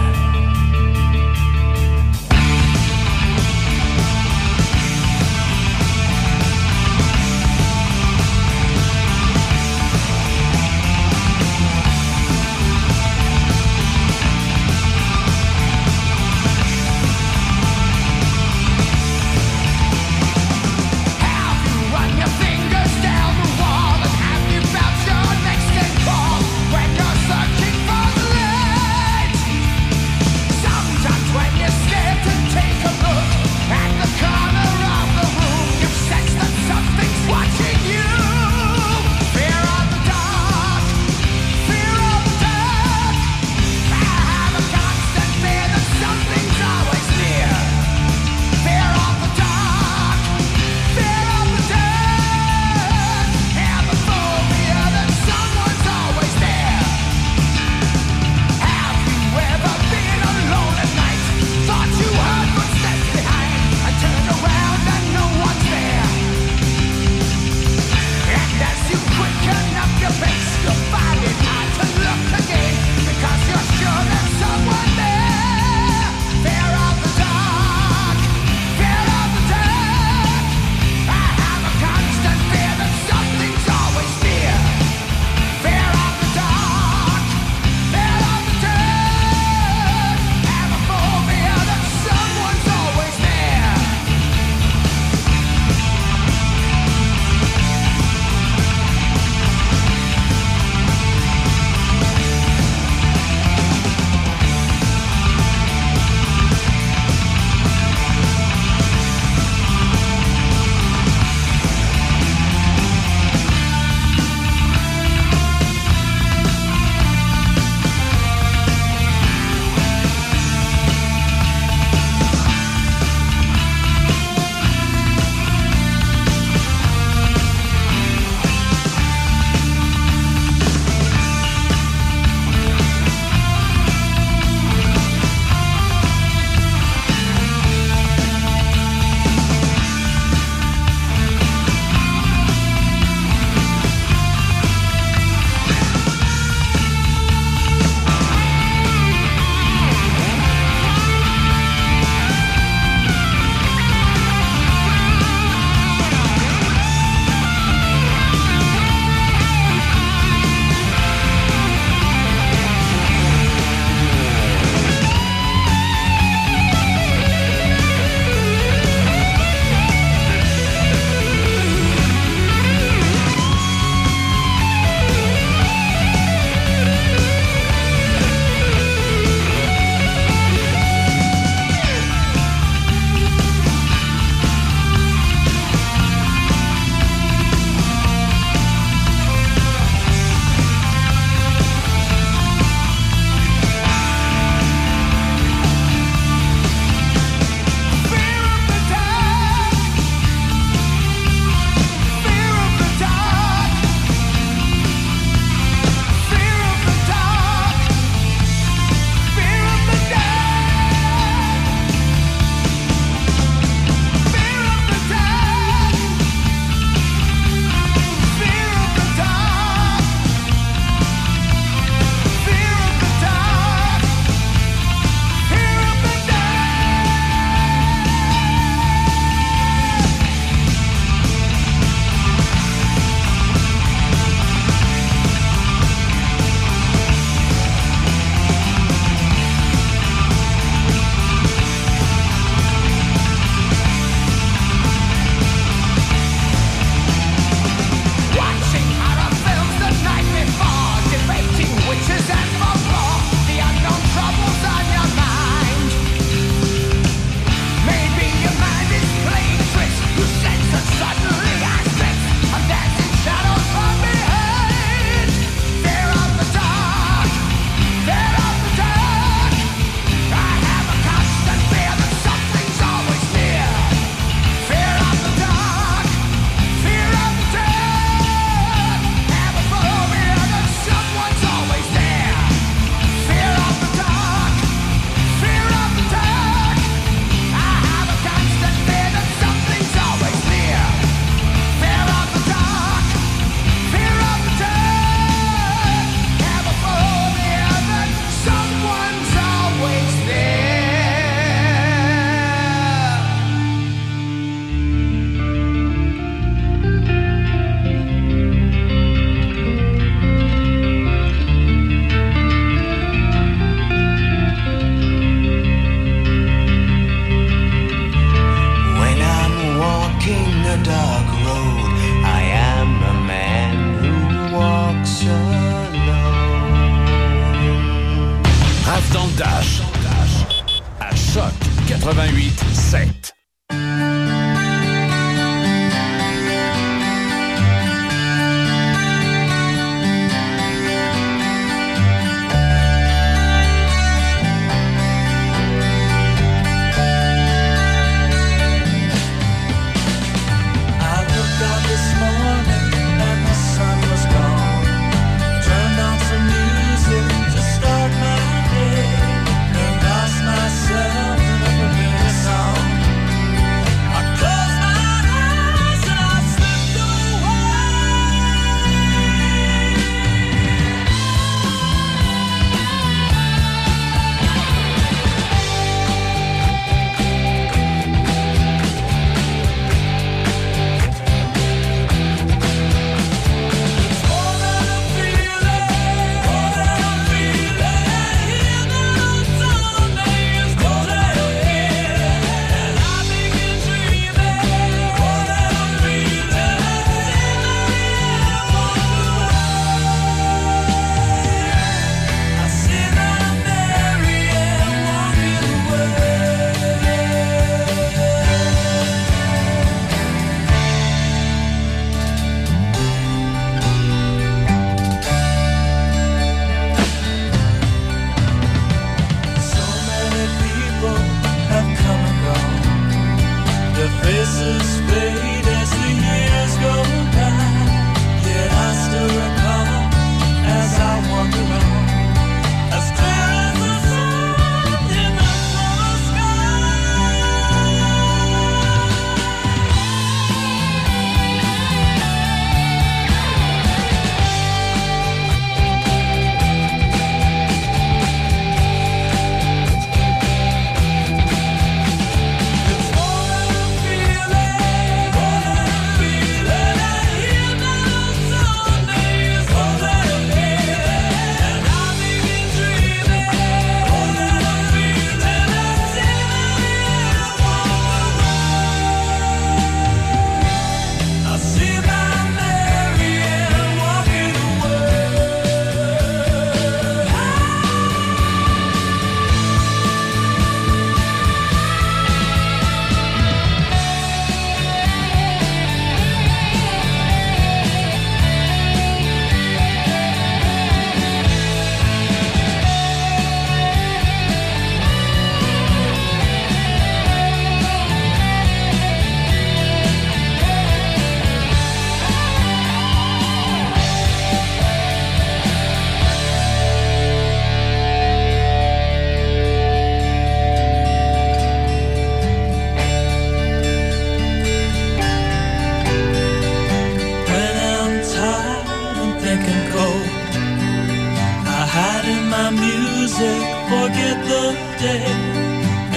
[522.50, 524.66] My music, forget the
[525.00, 525.26] day,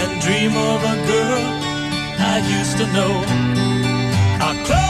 [0.01, 1.45] and dream of a girl
[2.33, 3.15] I used to know.
[4.49, 4.90] I close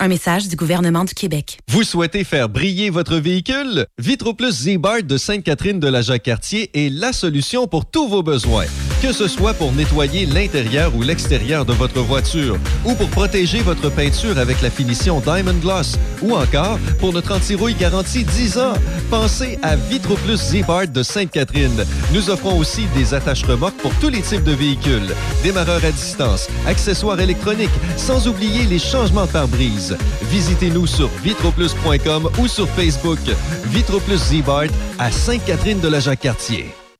[0.00, 1.58] Un message du gouvernement du Québec.
[1.68, 3.84] Vous souhaitez faire briller votre véhicule?
[3.98, 8.66] Vitroplus Z-Bart de Sainte-Catherine de la Jacques-Cartier est la solution pour tous vos besoins.
[9.00, 13.90] Que ce soit pour nettoyer l'intérieur ou l'extérieur de votre voiture, ou pour protéger votre
[13.90, 18.74] peinture avec la finition Diamond Gloss, ou encore pour notre anti-rouille garantie 10 ans.
[19.08, 21.84] Pensez à Vitroplus Z-Bart de Sainte-Catherine.
[22.12, 26.48] Nous offrons aussi des attaches remorques pour tous les types de véhicules, démarreurs à distance,
[26.66, 29.96] accessoires électroniques, sans oublier les changements de pare-brise.
[30.24, 33.20] Visitez-nous sur vitroplus.com ou sur Facebook.
[33.66, 36.74] Vitroplus Z-Bart à Sainte-Catherine de la Jacques-Cartier.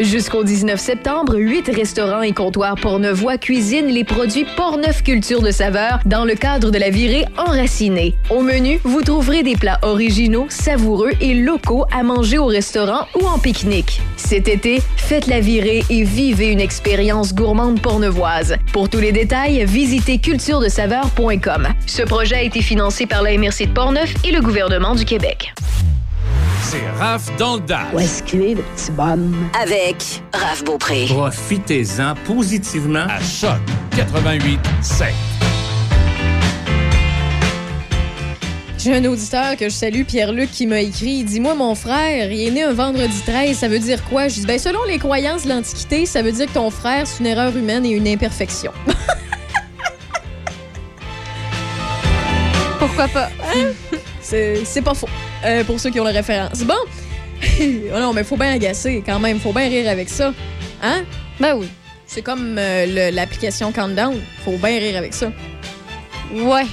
[0.00, 6.00] Jusqu'au 19 septembre, huit restaurants et comptoirs Portnevois cuisinent les produits Portneuf Culture de saveur
[6.04, 8.16] dans le cadre de la virée enracinée.
[8.28, 13.24] Au menu, vous trouverez des plats originaux, savoureux et locaux à manger au restaurant ou
[13.24, 14.02] en pique-nique.
[14.16, 18.56] Cet été, faites la virée et vivez une expérience gourmande pornevoise.
[18.72, 21.68] Pour tous les détails, visitez culturedesaveur.com.
[21.86, 25.54] Ce projet a été financé par la MRC de Portneuf et le gouvernement du Québec.
[26.62, 27.92] C'est Raph dans le Dash.
[27.92, 29.48] Où est-ce qu'il est, le petit bonhomme?
[29.60, 31.06] Avec Raph Beaupré.
[31.08, 33.60] Profitez-en positivement à Choc
[33.96, 35.08] 88 7.
[38.84, 41.20] J'ai un auditeur que je salue, Pierre-Luc, qui m'a écrit.
[41.20, 43.56] Il dit Moi, mon frère, il est né un vendredi 13.
[43.56, 44.28] Ça veut dire quoi?
[44.28, 47.20] Je dis Ben, selon les croyances de l'Antiquité, ça veut dire que ton frère, c'est
[47.20, 48.72] une erreur humaine et une imperfection.
[52.78, 53.30] Pourquoi pas?
[54.20, 55.08] C'est pas faux.
[55.44, 56.62] Euh, pour ceux qui ont la référence.
[56.62, 56.74] Bon.
[57.60, 59.38] oh non, mais faut bien agacer quand même.
[59.38, 60.32] Faut bien rire avec ça.
[60.82, 61.04] Hein?
[61.40, 61.68] Ben oui.
[62.06, 64.20] C'est comme euh, l'application Countdown.
[64.44, 65.32] Faut bien rire avec ça.
[66.32, 66.66] Ouais.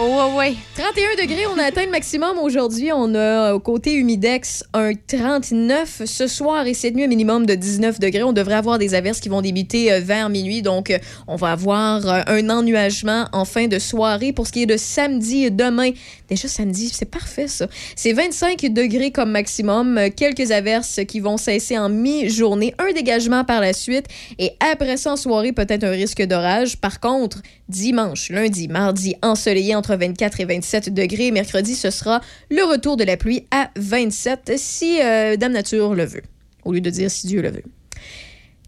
[0.00, 0.54] Oh, ouais, ouais.
[0.74, 2.90] 31 degrés, on a atteint le maximum aujourd'hui.
[2.94, 7.54] On a au côté humidex un 39 ce soir et cette nuit un minimum de
[7.54, 8.22] 19 degrés.
[8.22, 10.62] On devrait avoir des averses qui vont débuter euh, vers minuit.
[10.62, 14.32] Donc, euh, on va avoir euh, un ennuagement en fin de soirée.
[14.32, 15.90] Pour ce qui est de samedi et demain,
[16.30, 17.66] déjà samedi, c'est parfait ça.
[17.94, 19.98] C'est 25 degrés comme maximum.
[19.98, 22.74] Euh, Quelques averses qui vont cesser en mi-journée.
[22.78, 24.06] Un dégagement par la suite.
[24.38, 26.78] Et après ça, en soirée, peut-être un risque d'orage.
[26.78, 31.32] Par contre, dimanche, lundi, mardi, ensoleillé entre 24 et 27 degrés.
[31.32, 36.04] Mercredi, ce sera le retour de la pluie à 27 si euh, Dame Nature le
[36.04, 36.22] veut,
[36.64, 37.64] au lieu de dire si Dieu le veut.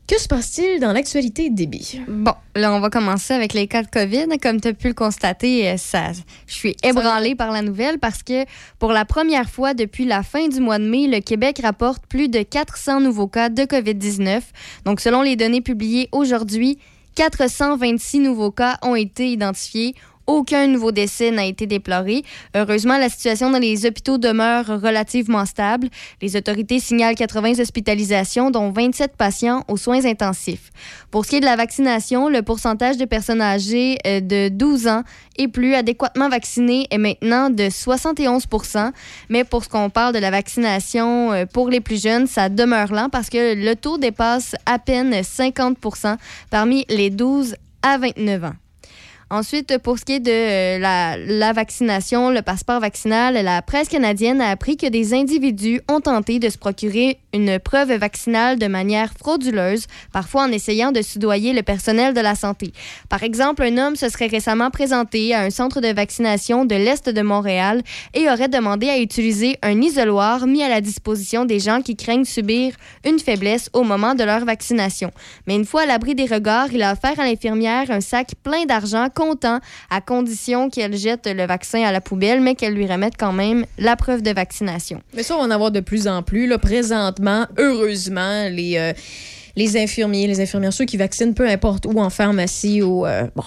[0.09, 2.01] Que se passe-t-il dans l'actualité débit?
[2.09, 4.27] Bon, là, on va commencer avec les cas de COVID.
[4.43, 6.11] Comme tu as pu le constater, euh, ça,
[6.49, 8.45] je suis ébranlée par la nouvelle parce que
[8.81, 12.29] pour la première fois depuis la fin du mois de mai, le Québec rapporte plus
[12.29, 14.41] de 400 nouveaux cas de COVID-19.
[14.85, 16.79] Donc, selon les données publiées aujourd'hui,
[17.15, 19.95] 426 nouveaux cas ont été identifiés.
[20.27, 22.23] Aucun nouveau décès n'a été déploré.
[22.55, 25.89] Heureusement, la situation dans les hôpitaux demeure relativement stable.
[26.23, 30.71] Les autorités signalent 80 hospitalisations, dont 27 patients aux soins intensifs.
[31.11, 34.89] Pour ce qui est de la vaccination, le pourcentage de personnes âgées euh, de 12
[34.89, 35.03] ans
[35.37, 38.93] et plus adéquatement vaccinées est maintenant de 71%
[39.29, 42.93] Mais pour ce qu'on parle de la vaccination euh, pour les plus jeunes, ça demeure
[42.93, 45.77] lent parce que le taux dépasse à peine 50
[46.51, 48.64] parmi les 12 à 29 ans.
[49.35, 54.41] Ensuite, pour ce qui est de euh, la, vaccination, le passeport vaccinal, la presse canadienne
[54.41, 59.13] a appris que des individus ont tenté de se procurer une preuve vaccinale de manière
[59.19, 62.73] frauduleuse, parfois en essayant de soudoyer le personnel de la santé.
[63.09, 67.09] Par exemple, un homme se serait récemment présenté à un centre de vaccination de l'Est
[67.09, 67.83] de Montréal
[68.15, 72.25] et aurait demandé à utiliser un isoloir mis à la disposition des gens qui craignent
[72.25, 75.11] subir une faiblesse au moment de leur vaccination.
[75.49, 78.65] Mais une fois à l'abri des regards, il a offert à l'infirmière un sac plein
[78.67, 79.61] d'argent comptant
[79.91, 83.65] à condition qu'elle jette le vaccin à la poubelle, mais qu'elle lui remette quand même
[83.79, 85.01] la preuve de vaccination.
[85.15, 86.47] Mais ça, on va en avoir de plus en plus.
[86.47, 88.93] Là, présentement, heureusement, les, euh,
[89.57, 93.07] les infirmiers, les infirmières, ceux qui vaccinent, peu importe où, en pharmacie ou...
[93.07, 93.45] euh, bon.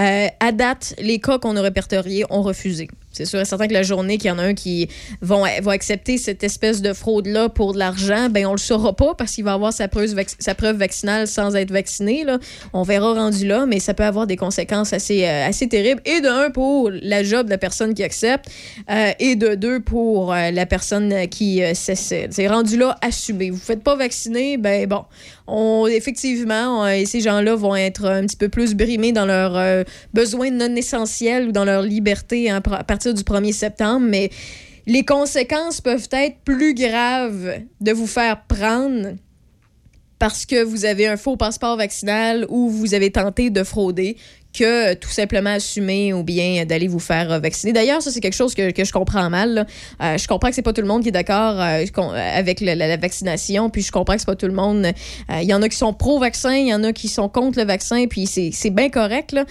[0.00, 2.86] Euh, à date, les cas qu'on a répertoriés ont refusé.
[3.10, 4.88] C'est sûr et certain que la journée qu'il y en a un qui
[5.22, 9.14] vont, va accepter cette espèce de fraude-là pour de l'argent, ben on le saura pas
[9.14, 12.24] parce qu'il va avoir sa preuve, sa preuve vaccinale sans être vacciné.
[12.24, 12.38] Là.
[12.72, 16.02] On verra rendu là, mais ça peut avoir des conséquences assez, euh, assez terribles.
[16.04, 18.48] Et de un, pour la job de la personne qui accepte,
[18.90, 22.28] euh, et de deux, pour euh, la personne qui euh, s'essaie.
[22.30, 23.50] C'est rendu là, assumé.
[23.50, 25.04] Vous ne faites pas vacciner, ben bon.
[25.46, 30.76] On, effectivement, ces gens-là vont être un petit peu plus brimés dans leurs besoins non
[30.76, 32.60] essentiels ou dans leur liberté hein,
[33.06, 34.30] du 1er septembre, mais
[34.86, 39.14] les conséquences peuvent être plus graves de vous faire prendre
[40.18, 44.16] parce que vous avez un faux passeport vaccinal ou vous avez tenté de frauder
[44.52, 47.72] que tout simplement assumer ou bien d'aller vous faire euh, vacciner.
[47.72, 49.66] D'ailleurs, ça, c'est quelque chose que, que je comprends mal.
[50.02, 51.84] Euh, je comprends que c'est pas tout le monde qui est d'accord euh,
[52.14, 54.86] avec la, vaccination, puis je comprends que c'est pas tout le monde.
[55.30, 57.66] Il y en a qui sont pro-vaccin, il y en a qui sont contre le
[57.66, 59.44] vaccin, puis c'est bien correct, là.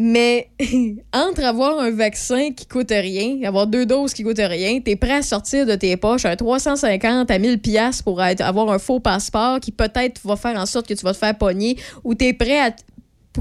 [0.00, 0.48] Mais
[1.12, 5.14] entre avoir un vaccin qui coûte rien, avoir deux doses qui coûtent rien, t'es prêt
[5.14, 9.58] à sortir de tes poches un 350 à 1000 pièces pour avoir un faux passeport
[9.58, 12.60] qui peut-être va faire en sorte que tu vas te faire pogner ou t'es prêt
[12.60, 12.70] à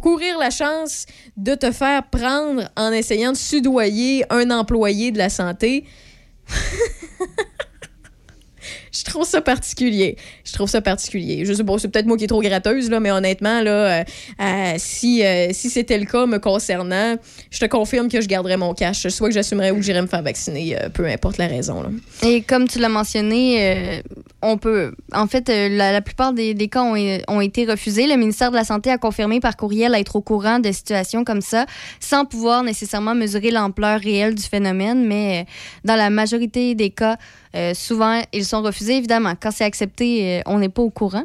[0.02, 1.06] courir la chance
[1.38, 5.86] de te faire prendre en essayant de sudoyer un employé de la santé.
[8.98, 10.16] Je trouve ça particulier.
[10.44, 11.46] Je trouve ça particulier.
[11.46, 14.04] Je sais pas, c'est peut-être moi qui est trop gratteuse, là, mais honnêtement, là, euh,
[14.42, 17.16] euh, si, euh, si c'était le cas me concernant,
[17.52, 19.08] je te confirme que je garderais mon cash.
[19.08, 21.84] Soit que j'assumerais ou que j'irais me faire vacciner, peu importe la raison.
[21.84, 21.90] Là.
[22.24, 24.02] Et comme tu l'as mentionné,
[24.42, 24.94] on peut.
[25.14, 26.96] En fait, la, plupart des, des cas ont,
[27.28, 28.08] ont été refusés.
[28.08, 31.42] Le ministère de la Santé a confirmé par courriel être au courant de situations comme
[31.42, 31.66] ça,
[32.00, 35.06] sans pouvoir nécessairement mesurer l'ampleur réelle du phénomène.
[35.06, 35.46] Mais
[35.84, 37.18] dans la majorité des cas,
[37.74, 38.87] souvent, ils sont refusés.
[38.90, 41.24] Évidemment, quand c'est accepté, euh, on n'est pas au courant.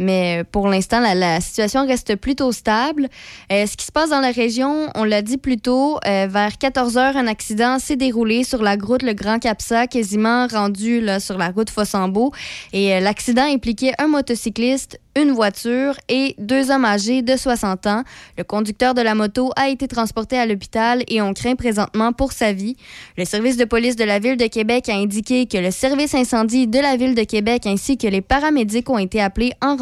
[0.00, 3.08] Mais euh, pour l'instant, la, situation reste plutôt stable.
[3.52, 6.56] Euh, ce qui se passe dans la région, on l'a dit plus tôt, euh, vers
[6.56, 11.20] 14 heures, un accident s'est déroulé sur la route Le Grand Capsa, quasiment rendu là,
[11.20, 12.32] sur la route Fossambeau.
[12.72, 18.02] Et l'accident impliquait un motocycliste, une voiture et deux hommes âgés de 60 ans.
[18.38, 22.32] Le conducteur de la moto a été transporté à l'hôpital et on craint présentement pour
[22.32, 22.76] sa vie.
[23.18, 26.66] Le service de police de la ville de Québec a indiqué que le service incendie
[26.66, 29.76] de la ville de Québec ainsi que les paramédics ont été appelés en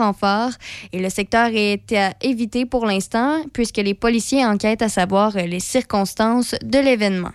[0.93, 5.61] et le secteur est à éviter pour l'instant puisque les policiers enquêtent à savoir les
[5.61, 7.33] circonstances de l'événement.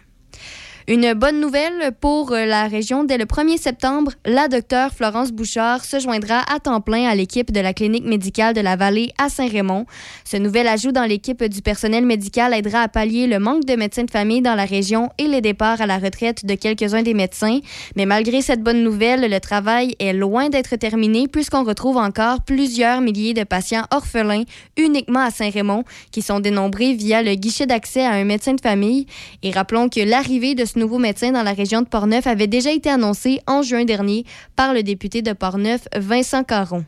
[0.85, 3.05] Une bonne nouvelle pour euh, la région.
[3.05, 7.53] Dès le 1er septembre, la docteure Florence Bouchard se joindra à temps plein à l'équipe
[7.53, 9.85] de la clinique médicale de la Vallée à Saint-Raymond.
[10.25, 14.03] Ce nouvel ajout dans l'équipe du personnel médical aidera à pallier le manque de médecins
[14.03, 17.59] de famille dans la région et les départs à la retraite de quelques-uns des médecins.
[17.95, 22.99] Mais malgré cette bonne nouvelle, le travail est loin d'être terminé puisqu'on retrouve encore plusieurs
[22.99, 24.43] milliers de patients orphelins
[24.75, 29.05] uniquement à Saint-Raymond qui sont dénombrés via le guichet d'accès à un médecin de famille.
[29.43, 32.71] Et rappelons que l'arrivée de ce nouveau médecin dans la région de Portneuf avait déjà
[32.71, 36.83] été annoncée en juin dernier par le député de Portneuf, Vincent Caron.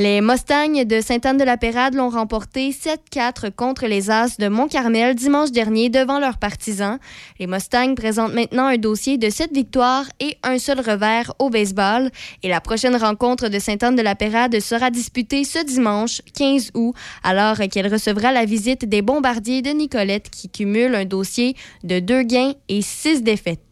[0.00, 6.20] Les Mustangs de Sainte-Anne-de-la-Pérade l'ont remporté 7-4 contre les As de Mont-Carmel dimanche dernier devant
[6.20, 7.00] leurs partisans.
[7.40, 12.12] Les Mustangs présentent maintenant un dossier de 7 victoires et un seul revers au baseball.
[12.44, 16.94] Et la prochaine rencontre de Sainte-Anne-de-la-Pérade sera disputée ce dimanche 15 août,
[17.24, 22.22] alors qu'elle recevra la visite des bombardiers de Nicolette qui cumulent un dossier de 2
[22.22, 23.67] gains et 6 défaites.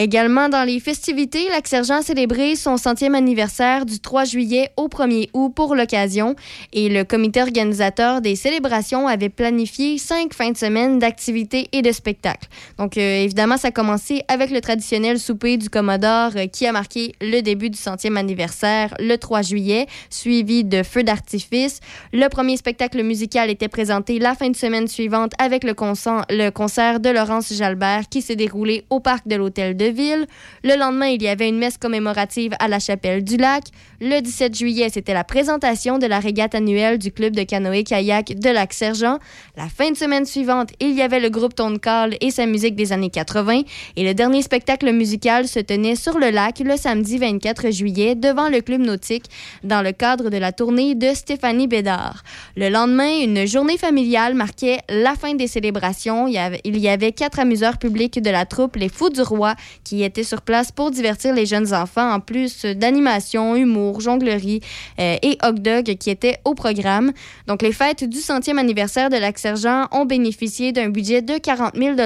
[0.00, 4.86] Également dans les festivités, Lac Sergent a célébré son centième anniversaire du 3 juillet au
[4.86, 6.36] 1er août pour l'occasion
[6.72, 11.90] et le comité organisateur des célébrations avait planifié cinq fins de semaine d'activités et de
[11.90, 12.46] spectacles.
[12.78, 16.70] Donc euh, évidemment, ça a commencé avec le traditionnel souper du Commodore euh, qui a
[16.70, 21.80] marqué le début du centième anniversaire le 3 juillet, suivi de feux d'artifice.
[22.12, 26.50] Le premier spectacle musical était présenté la fin de semaine suivante avec le, concert, le
[26.50, 31.22] concert de Laurence Jalbert qui s'est déroulé au parc de l'Hôtel de Le lendemain, il
[31.22, 33.64] y avait une messe commémorative à la chapelle du lac.
[34.00, 38.48] Le 17 juillet, c'était la présentation de la régate annuelle du club de canoë-kayak de
[38.48, 39.18] Lac-Sergent.
[39.56, 42.76] La fin de semaine suivante, il y avait le groupe Tone Call et sa musique
[42.76, 43.62] des années 80.
[43.96, 48.48] Et le dernier spectacle musical se tenait sur le lac le samedi 24 juillet devant
[48.48, 49.24] le club nautique
[49.64, 52.22] dans le cadre de la tournée de Stéphanie Bédard.
[52.56, 56.28] Le lendemain, une journée familiale marquait la fin des célébrations.
[56.28, 59.22] Il y avait, il y avait quatre amuseurs publics de la troupe Les Fous du
[59.22, 64.60] Roi qui était sur place pour divertir les jeunes enfants, en plus d'animation, humour, jonglerie
[64.98, 67.12] euh, et hot dog qui étaient au programme.
[67.46, 71.96] Donc, les fêtes du centième anniversaire de Lac-Sergent ont bénéficié d'un budget de 40 000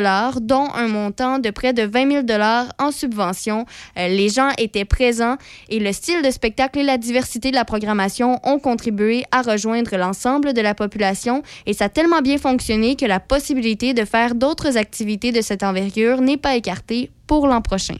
[0.40, 2.42] dont un montant de près de 20 000
[2.78, 3.66] en subvention.
[3.98, 5.36] Euh, les gens étaient présents
[5.68, 9.96] et le style de spectacle et la diversité de la programmation ont contribué à rejoindre
[9.96, 14.34] l'ensemble de la population et ça a tellement bien fonctionné que la possibilité de faire
[14.34, 17.96] d'autres activités de cette envergure n'est pas écartée pour l'an prochain.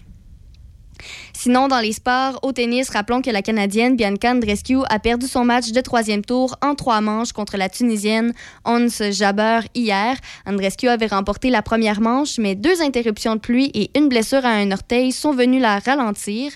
[1.44, 5.44] Sinon, dans les sports, au tennis, rappelons que la Canadienne Bianca Andreescu a perdu son
[5.44, 8.32] match de troisième tour en trois manches contre la Tunisienne
[8.64, 10.16] Ons Jabeur hier.
[10.46, 14.50] Andreescu avait remporté la première manche, mais deux interruptions de pluie et une blessure à
[14.50, 16.52] un orteil sont venues la ralentir.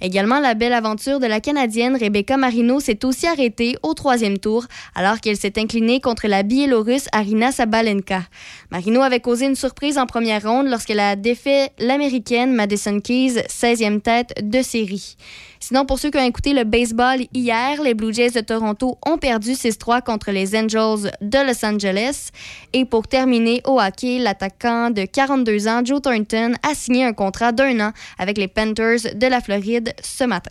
[0.00, 4.64] Également, la belle aventure de la Canadienne Rebecca Marino s'est aussi arrêtée au troisième tour
[4.94, 8.22] alors qu'elle s'est inclinée contre la Biélorusse Arina Sabalenka.
[8.70, 14.00] Marino avait causé une surprise en première ronde lorsqu'elle a défait l'Américaine Madison Keys, 16e
[14.00, 15.16] tête de série.
[15.60, 19.18] Sinon, pour ceux qui ont écouté le baseball hier, les Blue Jays de Toronto ont
[19.18, 22.30] perdu 6-3 contre les Angels de Los Angeles.
[22.72, 27.52] Et pour terminer, au hockey, l'attaquant de 42 ans, Joe Thornton, a signé un contrat
[27.52, 30.50] d'un an avec les Panthers de la Floride ce matin.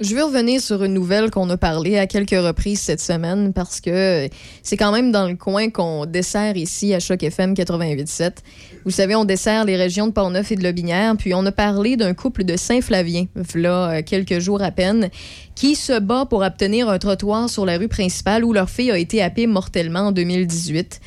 [0.00, 3.80] Je veux revenir sur une nouvelle qu'on a parlé à quelques reprises cette semaine parce
[3.80, 4.28] que
[4.62, 8.32] c'est quand même dans le coin qu'on dessert ici à Choc FM 88.7.
[8.84, 11.96] Vous savez, on dessert les régions de Portneuf et de Lobinière, puis on a parlé
[11.96, 15.10] d'un couple de Saint-Flavien, là, euh, quelques jours à peine,
[15.54, 18.98] qui se bat pour obtenir un trottoir sur la rue principale où leur fille a
[18.98, 21.00] été happée mortellement en 2018.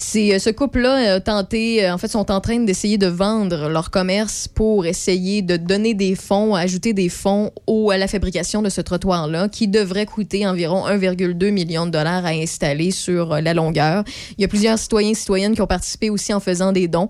[0.00, 3.68] C'est euh, ce couple-là a tenté, euh, en fait, sont en train d'essayer de vendre
[3.68, 8.62] leur commerce pour essayer de donner des fonds, ajouter des fonds au, à la fabrication
[8.62, 13.40] de ce trottoir-là, qui devrait coûter environ 1,2 million de dollars à installer sur euh,
[13.40, 14.04] la longueur.
[14.38, 17.08] Il y a plusieurs citoyens et citoyennes qui ont participé aussi en faisant des dons,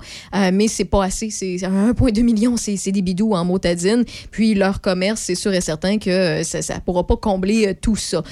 [0.53, 1.30] mais c'est pas assez.
[1.30, 4.05] C'est 1,2 million, c'est des bidous en motadine.
[4.30, 8.22] Puis leur commerce, c'est sûr et certain que ça, ça pourra pas combler tout ça.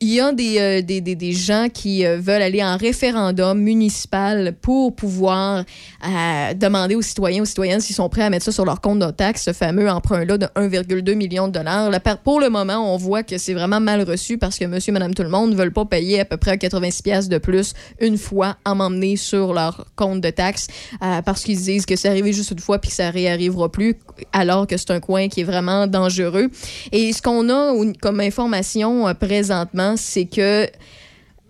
[0.00, 3.58] Il y a des, euh, des, des, des, gens qui euh, veulent aller en référendum
[3.58, 5.64] municipal pour pouvoir
[6.06, 9.00] euh, demander aux citoyens, aux citoyennes s'ils sont prêts à mettre ça sur leur compte
[9.00, 11.90] de taxe, ce fameux emprunt-là de 1,2 million de dollars.
[12.22, 15.24] pour le moment, on voit que c'est vraiment mal reçu parce que monsieur, madame, tout
[15.24, 18.56] le monde ne veulent pas payer à peu près 86 pièces de plus une fois
[18.64, 20.68] à m'emmener sur leur compte de taxe
[21.00, 23.96] parce qu'ils disent que c'est arrivé juste une fois puis que ça réarrivera plus
[24.32, 26.50] alors que c'est un coin qui est vraiment dangereux.
[26.92, 30.68] Et ce qu'on a comme information présentement, c'est que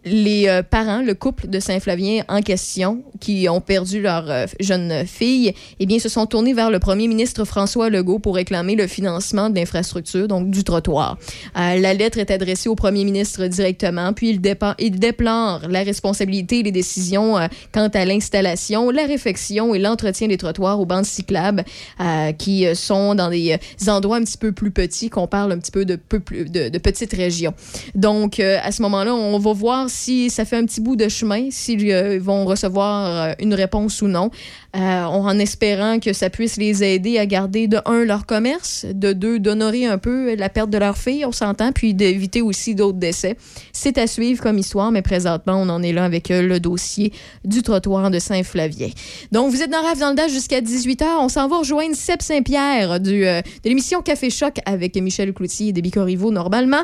[0.04, 5.06] les euh, parents, le couple de Saint-Flavien en question, qui ont perdu leur euh, jeune
[5.06, 8.86] fille, eh bien, se sont tournés vers le premier ministre François Legault pour réclamer le
[8.86, 11.18] financement de l'infrastructure, donc du trottoir.
[11.56, 14.40] Euh, la lettre est adressée au premier ministre directement, puis il,
[14.78, 17.36] il déplore la responsabilité et les décisions
[17.72, 21.64] quant à l'installation, la réfection et l'entretien des trottoirs aux bandes cyclables
[22.38, 25.84] qui sont dans des endroits un petit peu plus petits, qu'on parle un petit peu
[25.84, 27.54] de, de petites régions.
[27.94, 31.48] Donc, à ce moment-là, on va voir si ça fait un petit bout de chemin,
[31.50, 34.30] s'ils euh, vont recevoir euh, une réponse ou non.
[34.76, 39.14] Euh, en espérant que ça puisse les aider à garder de un leur commerce, de
[39.14, 42.98] deux d'honorer un peu la perte de leur fille, on s'entend, puis d'éviter aussi d'autres
[42.98, 43.36] décès.
[43.72, 47.14] C'est à suivre comme histoire, mais présentement on en est là avec le dossier
[47.46, 48.90] du trottoir de Saint-Flavien.
[49.32, 51.04] Donc vous êtes dans Rave dans le Dash jusqu'à 18h.
[51.20, 55.72] On s'en va rejoindre Seb Saint-Pierre du de l'émission Café Choc avec Michel Cloutier et
[55.72, 56.82] Déby Corriveau normalement.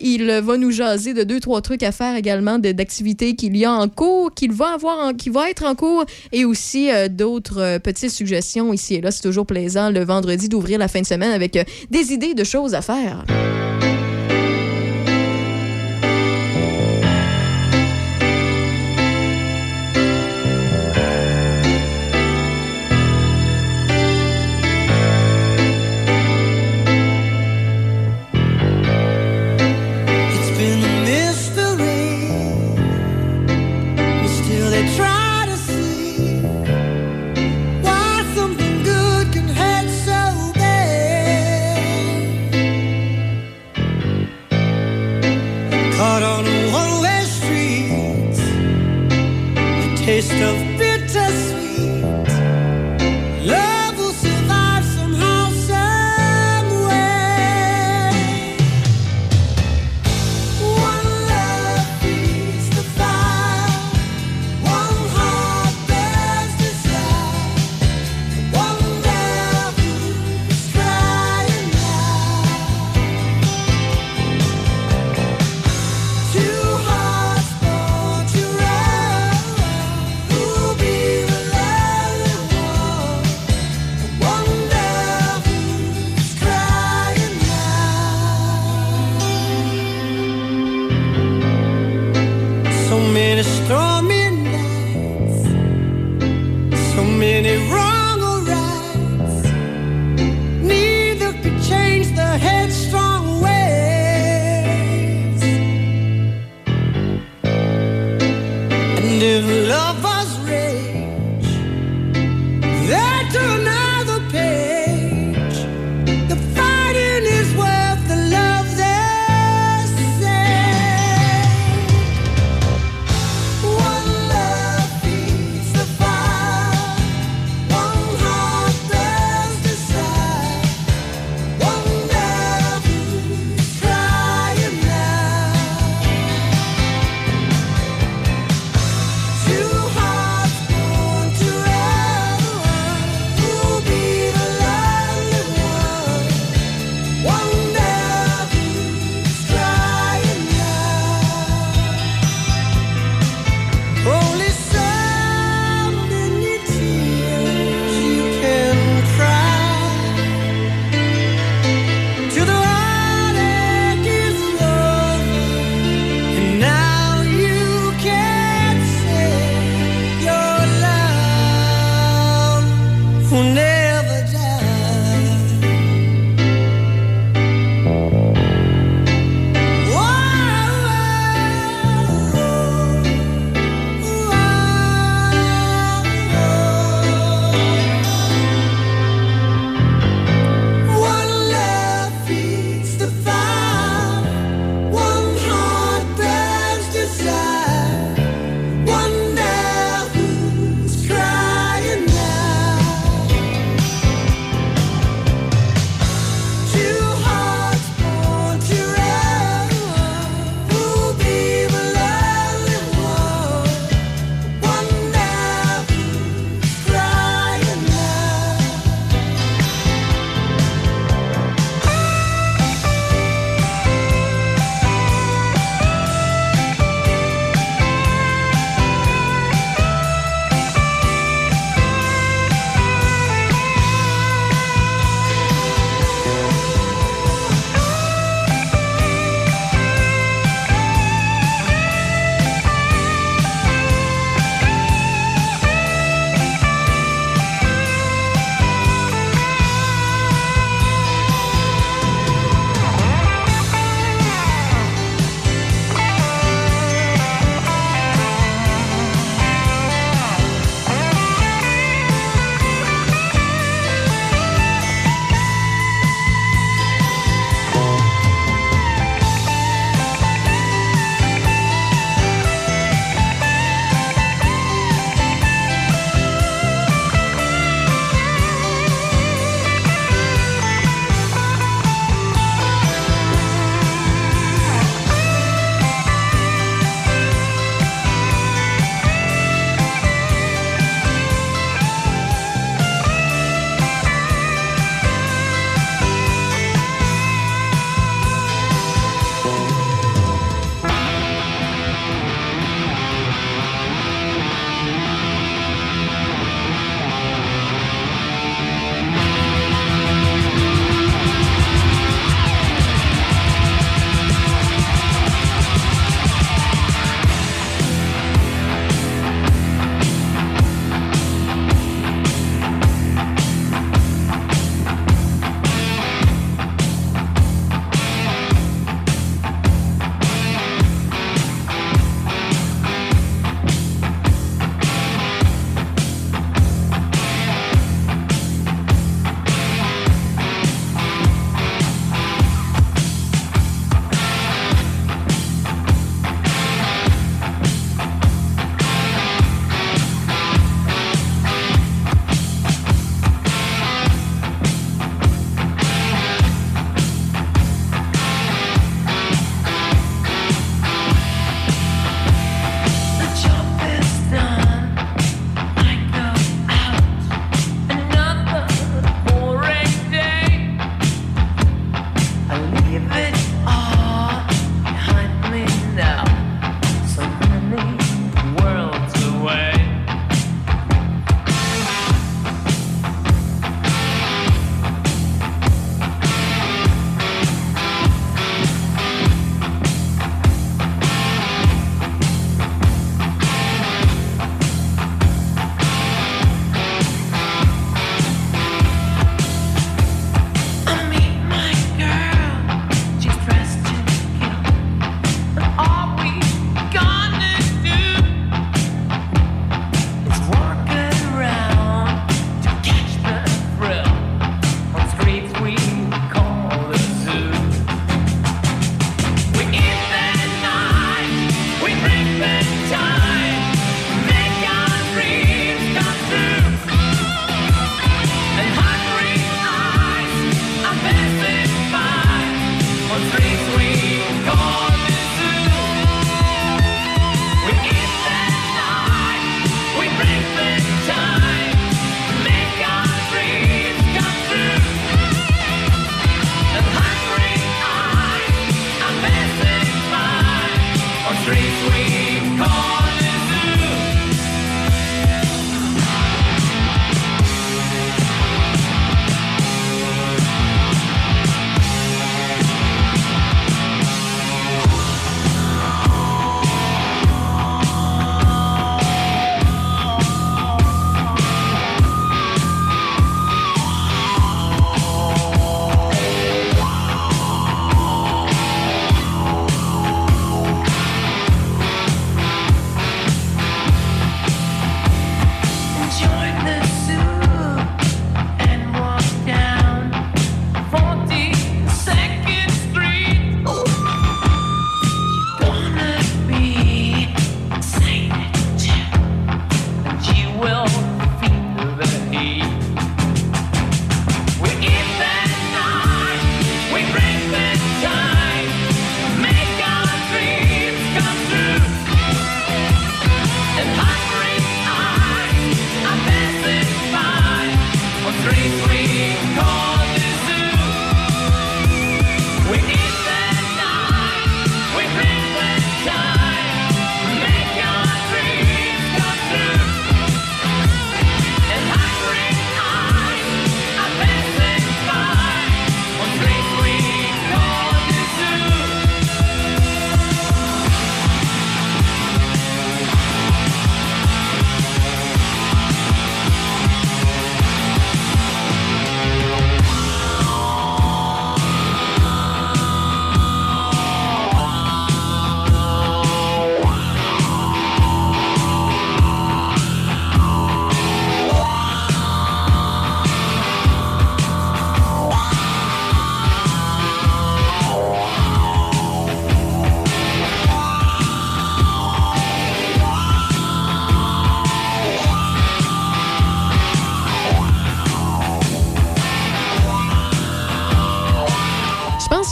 [0.00, 3.72] il va nous jaser de deux trois trucs à faire également d'activités qu'il y a
[3.72, 8.10] en cours, qu'il va avoir, qui va être en cours et aussi d'autres euh, petites
[8.10, 9.10] suggestions ici et là.
[9.10, 12.44] C'est toujours plaisant le vendredi d'ouvrir la fin de semaine avec euh, des idées de
[12.44, 13.24] choses à faire.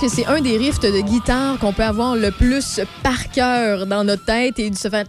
[0.02, 4.02] que c'est un des riffs de guitare qu'on peut avoir le plus par cœur dans
[4.02, 5.04] notre tête et de se faire.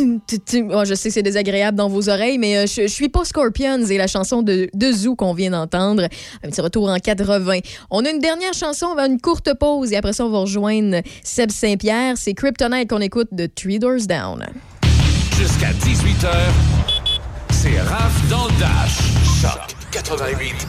[0.00, 3.84] Oh, je sais que c'est désagréable dans vos oreilles, mais euh, je, suis pas Scorpions
[3.86, 6.08] et la chanson de, Zoo qu'on vient d'entendre.
[6.42, 7.58] Un petit retour en 80.
[7.90, 10.38] On a une dernière chanson, on va une courte pause et après ça, on va
[10.38, 12.14] rejoindre Seb Saint-Pierre.
[12.16, 14.46] C'est Kryptonite qu'on écoute de Three Doors Down.
[15.38, 16.34] Jusqu'à 18h,
[17.52, 18.98] c'est Raph dans Dash.
[19.40, 20.66] Choc 88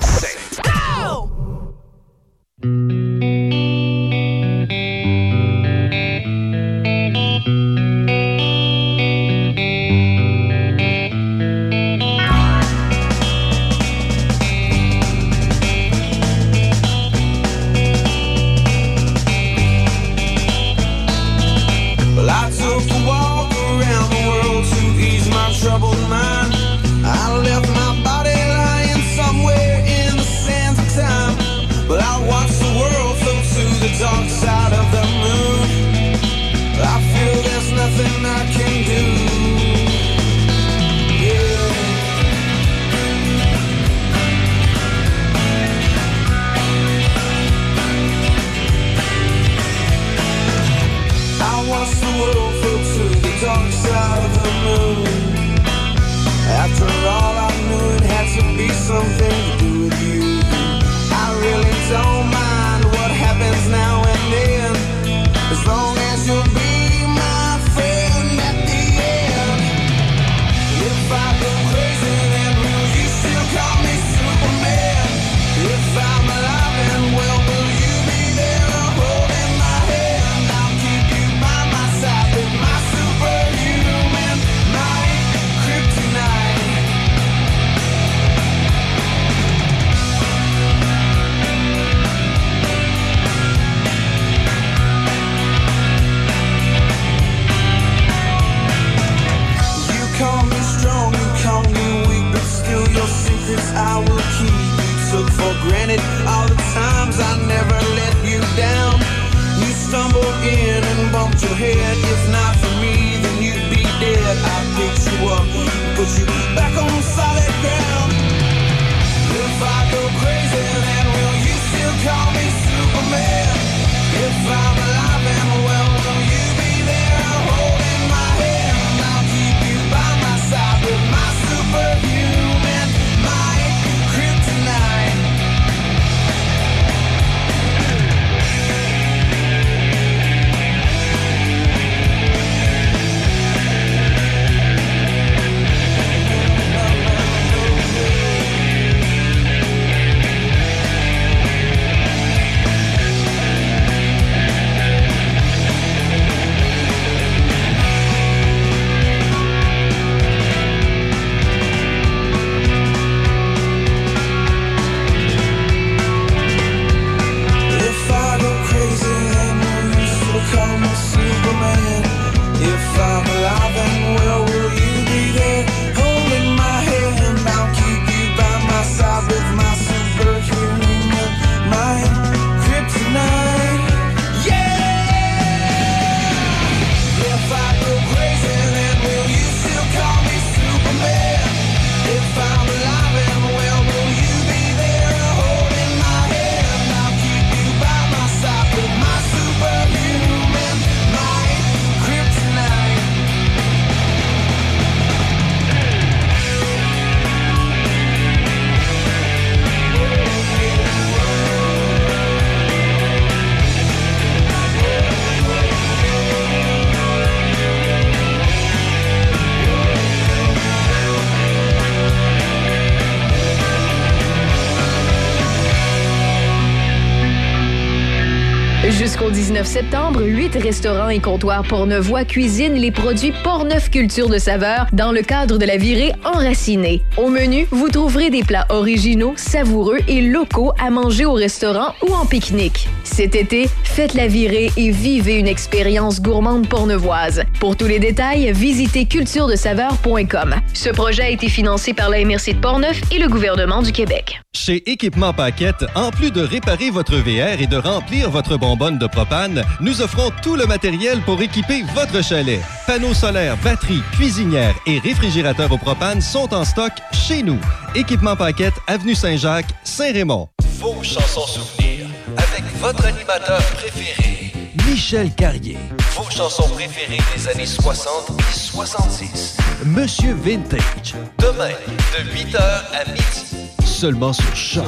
[229.51, 235.11] 19 septembre, huit restaurants et comptoirs Portnevoix cuisinent les produits Portneuf Culture de saveur dans
[235.11, 237.01] le cadre de la virée enracinée.
[237.17, 242.13] Au menu, vous trouverez des plats originaux, savoureux et locaux à manger au restaurant ou
[242.13, 242.87] en pique-nique.
[243.03, 247.43] Cet été, faites la virée et vivez une expérience gourmande pornevoise.
[247.59, 250.55] Pour tous les détails, visitez culturedesaveur.com.
[250.73, 254.39] Ce projet a été financé par la MRC de Portneuf et le gouvernement du Québec.
[254.53, 259.07] Chez Équipement Paquette, en plus de réparer votre VR et de remplir votre bonbonne de
[259.07, 259.40] propane,
[259.79, 262.61] nous offrons tout le matériel pour équiper votre chalet.
[262.85, 267.59] Panneaux solaires, batteries, cuisinières et réfrigérateurs au propane sont en stock chez nous.
[267.95, 270.49] Équipement Paquette, Avenue Saint-Jacques, Saint-Raymond.
[270.79, 274.53] Vos chansons souvenirs avec votre animateur préféré,
[274.87, 275.77] Michel Carrier.
[276.15, 279.57] Vos chansons préférées des années 60 et 66.
[279.85, 281.15] Monsieur Vintage.
[281.39, 283.69] Demain, de 8h à midi.
[283.83, 284.85] Seulement sur Choc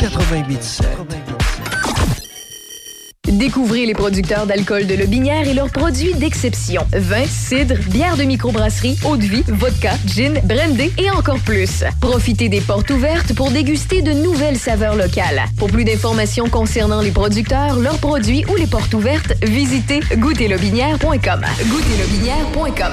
[0.00, 1.41] 88.7.
[3.28, 6.84] Découvrez les producteurs d'alcool de Lobinière et leurs produits d'exception.
[6.92, 11.84] Vin, cidre, bière de microbrasserie, eau de vie, vodka, gin, brandy et encore plus.
[12.00, 15.44] Profitez des portes ouvertes pour déguster de nouvelles saveurs locales.
[15.56, 21.40] Pour plus d'informations concernant les producteurs, leurs produits ou les portes ouvertes, visitez goûterlobinière.com.
[21.68, 22.92] Goûterlobinière.com.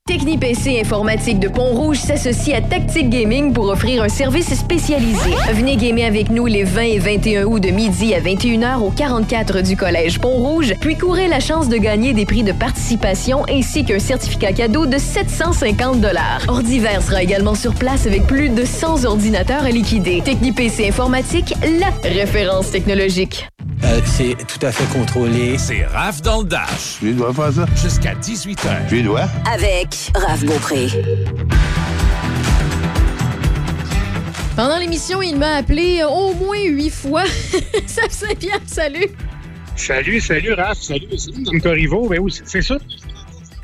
[0.11, 5.29] TechniPC Informatique de Pont-Rouge s'associe à Tactic Gaming pour offrir un service spécialisé.
[5.53, 9.61] Venez gamer avec nous les 20 et 21 août de midi à 21h au 44
[9.61, 13.99] du Collège Pont-Rouge, puis courez la chance de gagner des prix de participation ainsi qu'un
[13.99, 16.05] certificat cadeau de 750
[16.49, 20.21] Ordiver sera également sur place avec plus de 100 ordinateurs à liquider.
[20.25, 23.47] TechniPC Informatique, la référence technologique.
[23.83, 25.57] Euh, c'est tout à fait contrôlé.
[25.57, 26.97] C'est Raph dans le Dash.
[26.99, 27.65] Tu dois faire ça?
[27.75, 28.87] Jusqu'à 18h.
[28.89, 29.25] Tu dois?
[29.51, 30.87] Avec Raph Beaupré.
[34.55, 37.23] Pendant l'émission, il m'a appelé au moins huit fois.
[37.87, 39.07] ça fait bien, salut.
[39.75, 40.77] Salut, salut, Raph.
[40.79, 42.07] Salut, salut, Mme Corriveau.
[42.07, 42.77] Ben oui, c'est ça.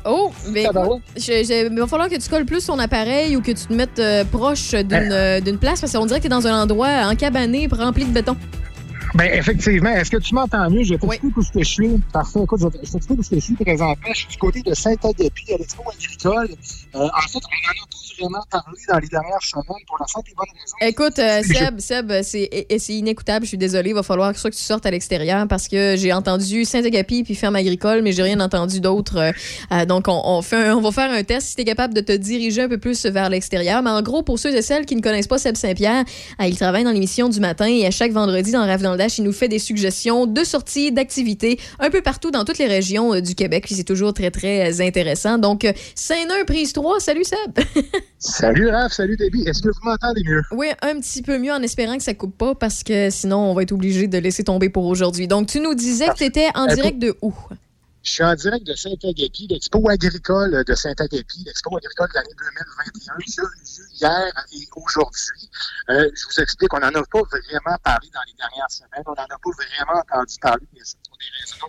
[0.04, 3.42] Oh, mais écoute, je- je- il va falloir que tu colles plus ton appareil ou
[3.42, 6.28] que tu te mettes euh, proche d'une euh, d'une place parce qu'on dirait que tu
[6.28, 8.36] es dans un endroit encabané, rempli de béton.
[9.14, 9.90] Ben effectivement.
[9.90, 10.84] Est-ce que tu m'entends mieux?
[10.84, 11.88] Je vais t'expliquer où je suis.
[12.12, 12.40] Parfait.
[12.42, 13.94] Écoute, je vais t'expliquer où je suis présentement.
[14.12, 16.48] Je suis du côté de Saint-Agapi à l'expo agricole.
[16.94, 20.06] Euh, en fait, on n'en a pas vraiment parlé dans les dernières semaines pour la
[20.06, 20.76] simple et bonne raison.
[20.80, 23.44] Écoute, euh, Seb, Seb, c'est et- c'est inécoutable.
[23.44, 23.90] Je suis désolée.
[23.90, 27.34] Il va falloir que, que tu sortes à l'extérieur parce que j'ai entendu Saint-Agapi puis
[27.34, 29.16] ferme agricole, mais j'ai rien entendu d'autre.
[29.18, 29.32] Euh,
[29.72, 31.94] euh, donc, on, on fait un- on va faire un test si tu es capable
[31.94, 33.82] de te diriger un peu plus vers l'extérieur.
[33.82, 36.04] Mais en gros, pour ceux et celles qui ne connaissent pas Seb Saint-Pierre,
[36.40, 38.97] euh, il travaille dans l'émission du matin et à chaque vendredi dans Rave dans le
[38.98, 42.66] Dash, il nous fait des suggestions de sorties, d'activités un peu partout dans toutes les
[42.66, 43.64] régions euh, du Québec.
[43.64, 45.38] Puis c'est toujours très, très euh, intéressant.
[45.38, 47.00] Donc, euh, Saint-Nain, prise 3.
[47.00, 47.58] Salut, Seb.
[48.18, 48.92] Salut, Raph.
[48.92, 49.44] Salut, Debbie.
[49.46, 50.42] Est-ce que vous m'entendez mieux?
[50.52, 53.54] Oui, un petit peu mieux en espérant que ça coupe pas parce que sinon on
[53.54, 55.28] va être obligé de laisser tomber pour aujourd'hui.
[55.28, 57.32] Donc tu nous disais que tu étais en direct de où?
[58.02, 62.92] Je suis en direct de Saint-Agapi, l'expo agricole de Saint-Agapi, l'expo agricole de l'année 2021,
[62.98, 63.46] qui a eu
[63.77, 65.50] lieu hier et aujourd'hui.
[65.90, 69.02] Euh, je vous explique, on n'en a pas vraiment parlé dans les dernières semaines.
[69.06, 70.84] On n'en a pas vraiment entendu parler, bien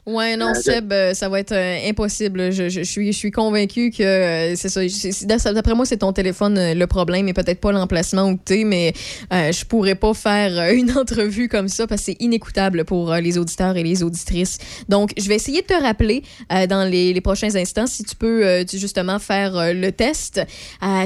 [0.05, 2.51] Ouais, non, Euh, Seb, euh, ça va être euh, impossible.
[2.51, 5.53] Je, je- je suis, je suis convaincu que c'est ça.
[5.53, 8.93] D'après moi, c'est ton téléphone le problème et peut-être pas l'emplacement où tu es, mais
[9.33, 13.37] euh, je pourrais pas faire une entrevue comme ça parce que c'est inécoutable pour les
[13.37, 14.57] auditeurs et les auditrices.
[14.87, 16.23] Donc, je vais essayer de te rappeler
[16.53, 20.41] euh, dans les, les prochains instants si tu peux euh, tu- justement faire le test.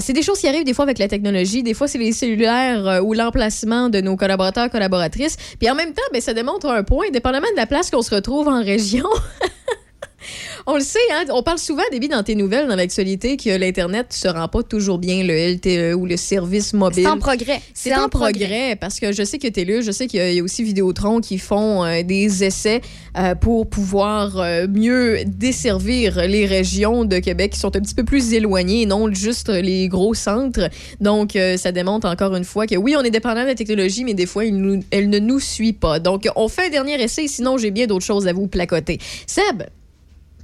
[0.02, 1.64] C'est des choses qui arrivent des fois avec la technologie.
[1.64, 5.38] Des fois, c'est les cellulaires ou l'emplacement de nos collaborateurs, collaboratrices.
[5.60, 8.14] Puis en même temps, ben, ça démontre un point, dépendamment de la place qu'on se
[8.14, 9.10] retrouve en région.
[10.68, 14.08] On le sait, hein, on parle souvent, Déby, dans tes nouvelles, dans l'actualité, que l'Internet
[14.10, 17.04] ne se rend pas toujours bien, le LTE ou le service mobile.
[17.04, 17.62] C'est en progrès.
[17.74, 20.38] C'est en progrès, parce que je sais que TELUS, je sais qu'il y a- il
[20.38, 22.82] y a aussi Vidéotron qui font euh, des essais
[23.18, 28.04] euh, pour pouvoir euh, mieux desservir les régions de Québec qui sont un petit peu
[28.04, 30.70] plus éloignées non juste les gros centres.
[31.02, 34.14] Donc, ça démontre encore une fois que oui, on est dépendant de la technologie, mais
[34.14, 36.00] des fois, nous- elle ne nous suit pas.
[36.00, 39.00] Donc, on fait un dernier essai, sinon j'ai bien d'autres choses à vous placoter.
[39.28, 39.64] Seb,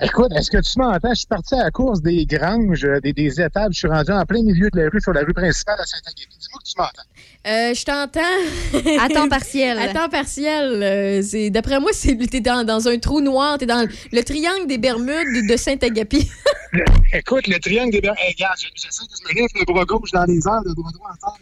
[0.01, 1.09] Écoute, est-ce que tu m'entends?
[1.09, 3.73] Je suis parti à la course des granges, euh, des, des étables.
[3.73, 6.27] Je suis rendu en plein milieu de la rue, sur la rue principale à Saint-Agapi.
[6.39, 7.01] Dis-moi que tu m'entends.
[7.47, 9.03] Euh, je t'entends.
[9.03, 9.77] À temps partiel.
[9.79, 10.81] à temps partiel.
[10.83, 13.57] euh, c'est- D'après moi, c'est t'es dans, dans un trou noir.
[13.57, 16.29] T'es dans le triangle des Bermudes de Saint-Agapi.
[17.13, 18.21] Écoute, le triangle des Bermudes.
[18.23, 21.09] Hey, regarde, j'essaie de se mettre le bras gauche dans les airs, le bras droit
[21.11, 21.39] en terre.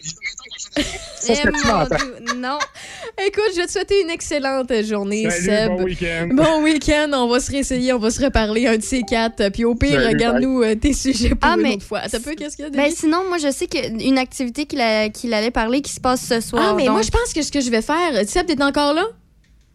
[0.76, 1.86] Ça, c'est Eh, mon.
[1.86, 2.60] Dieu, Non.
[3.26, 5.70] Écoute, je vais te souhaiter une excellente journée, Salut, Seb.
[5.70, 6.30] bon week-end.
[6.32, 7.10] Bon week-end.
[7.14, 9.50] On va se réessayer, on va se reparler un de ces quatre.
[9.50, 12.02] Puis au pire, regarde-nous euh, tes sujets pour Ah, une mais- autre fois.
[12.10, 15.10] T'as peu, qu'est-ce qu'il y a, Ben, sinon, moi, je sais qu'une activité qu'il a-
[15.10, 16.64] qu'il allait parler qui se passe ce soir.
[16.70, 18.12] Ah, mais donc- moi, je pense que ce que je vais faire.
[18.28, 19.06] Seb, t'es encore là?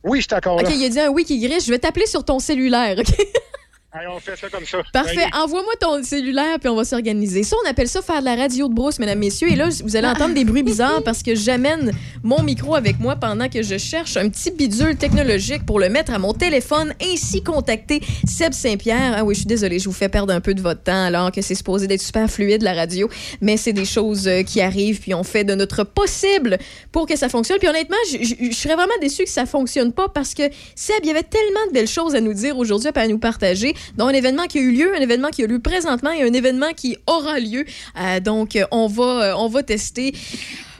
[0.04, 0.70] Oui, je suis encore OK, là.
[0.72, 1.64] il a dit un oui qui griche.
[1.66, 3.06] Je vais t'appeler sur ton cellulaire, OK?
[3.94, 4.78] Allez, on fait ça comme ça.
[4.90, 5.26] Parfait.
[5.34, 7.42] Envoie-moi ton cellulaire, puis on va s'organiser.
[7.42, 9.48] Ça, on appelle ça faire de la radio de brousse, mesdames, messieurs.
[9.52, 13.16] Et là, vous allez entendre des bruits bizarres parce que j'amène mon micro avec moi
[13.16, 17.42] pendant que je cherche un petit bidule technologique pour le mettre à mon téléphone, ainsi
[17.42, 19.12] contacter Seb Saint-Pierre.
[19.14, 21.30] Ah oui, je suis désolée, je vous fais perdre un peu de votre temps alors
[21.30, 23.10] que c'est supposé d'être super fluide, la radio.
[23.42, 26.56] Mais c'est des choses euh, qui arrivent, puis on fait de notre possible
[26.92, 27.58] pour que ça fonctionne.
[27.58, 30.44] Puis honnêtement, je- serais vraiment déçue que ça fonctionne pas parce que
[30.76, 33.74] Seb, il y avait tellement de belles choses à nous dire aujourd'hui, à nous partager,
[33.96, 36.22] dont un événement qui a eu lieu, un événement qui a eu lieu présentement et
[36.22, 37.64] un événement qui aura lieu.
[38.00, 40.14] Euh, donc, euh, on va, euh, on va tester.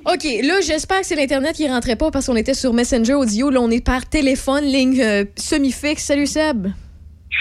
[0.05, 3.51] OK, là, j'espère que c'est l'Internet qui rentrait pas parce qu'on était sur Messenger Audio.
[3.51, 6.05] Là, on est par téléphone, ligne semi-fixe.
[6.05, 6.69] Salut, Seb.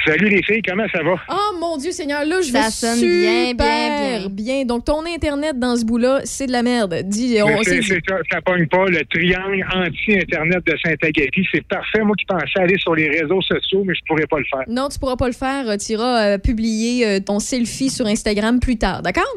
[0.05, 1.15] Salut les filles, comment ça va?
[1.29, 4.65] Oh mon Dieu Seigneur, là, je vais super bien, bien, bien.
[4.65, 7.01] Donc, ton Internet dans ce bout-là, c'est de la merde.
[7.03, 7.87] Dis, on, c'est- dit.
[7.87, 8.85] c'est ça, ça pogne pas.
[8.87, 12.01] Le triangle anti-Internet de Saint-Agapi, c'est parfait.
[12.03, 14.63] Moi qui pensais aller sur les réseaux sociaux, mais je pourrais pas le faire.
[14.67, 15.65] Non, tu pourras pas le faire.
[15.77, 19.27] Tu iras euh, publier euh, ton selfie sur Instagram plus tard, d'accord?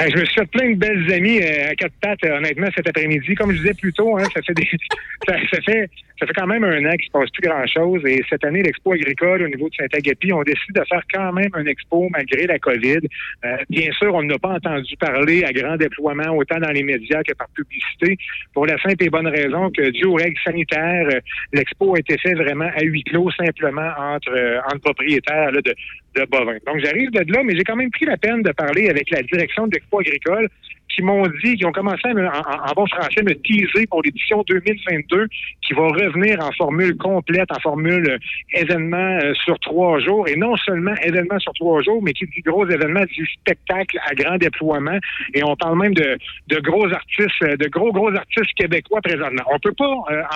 [0.00, 2.66] Euh, je me suis fait plein de belles amies euh, à quatre pattes, euh, honnêtement,
[2.74, 3.34] cet après-midi.
[3.36, 4.66] Comme je disais plus tôt, hein, ça fait des,
[5.28, 5.88] ça, ça fait
[6.18, 8.02] ça fait quand même un an qu'il se passe plus grand-chose.
[8.06, 11.50] Et cette année, l'Expo agricole au niveau de Saint-Agapi, on décide de faire quand même
[11.54, 13.00] un expo malgré la COVID.
[13.44, 17.22] Euh, bien sûr, on n'a pas entendu parler à grand déploiement, autant dans les médias
[17.22, 18.16] que par publicité,
[18.52, 21.20] pour la simple et bonne raison que, dû aux règles sanitaires, euh,
[21.52, 25.74] l'expo a été fait vraiment à huis clos, simplement entre, euh, entre propriétaires là, de,
[26.14, 26.58] de bovins.
[26.66, 29.22] Donc, j'arrive de là, mais j'ai quand même pris la peine de parler avec la
[29.22, 30.48] direction de l'Expo agricole
[30.94, 34.42] qui m'ont dit, qui ont commencé à me- en, bon français, me teaser pour l'édition
[34.46, 35.26] 2022,
[35.66, 38.18] qui va revenir en formule complète, en formule euh,
[38.60, 42.42] événement euh, sur trois jours, et non seulement événement sur trois jours, mais qui dit
[42.42, 44.98] gros événement du spectacle à grand déploiement,
[45.34, 46.16] et on parle même de,
[46.48, 49.42] de gros artistes, euh, de gros gros artistes québécois présentement.
[49.52, 49.84] On peut pas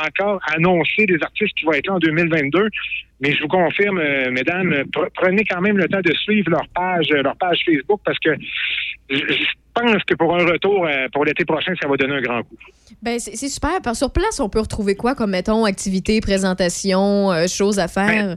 [0.06, 2.68] encore annoncer des artistes qui vont être là en 2022,
[3.20, 4.00] mais je vous confirme,
[4.30, 8.18] mesdames, pre- prenez quand même le temps de suivre leur page, leur page Facebook, parce
[8.20, 8.30] que
[9.11, 9.44] je
[9.79, 12.57] pense que pour un retour euh, pour l'été prochain, ça va donner un grand coup.
[13.03, 13.81] Ben, c'est super.
[13.83, 18.37] Par sur place, on peut retrouver quoi comme, mettons, activités, présentations, euh, choses à faire?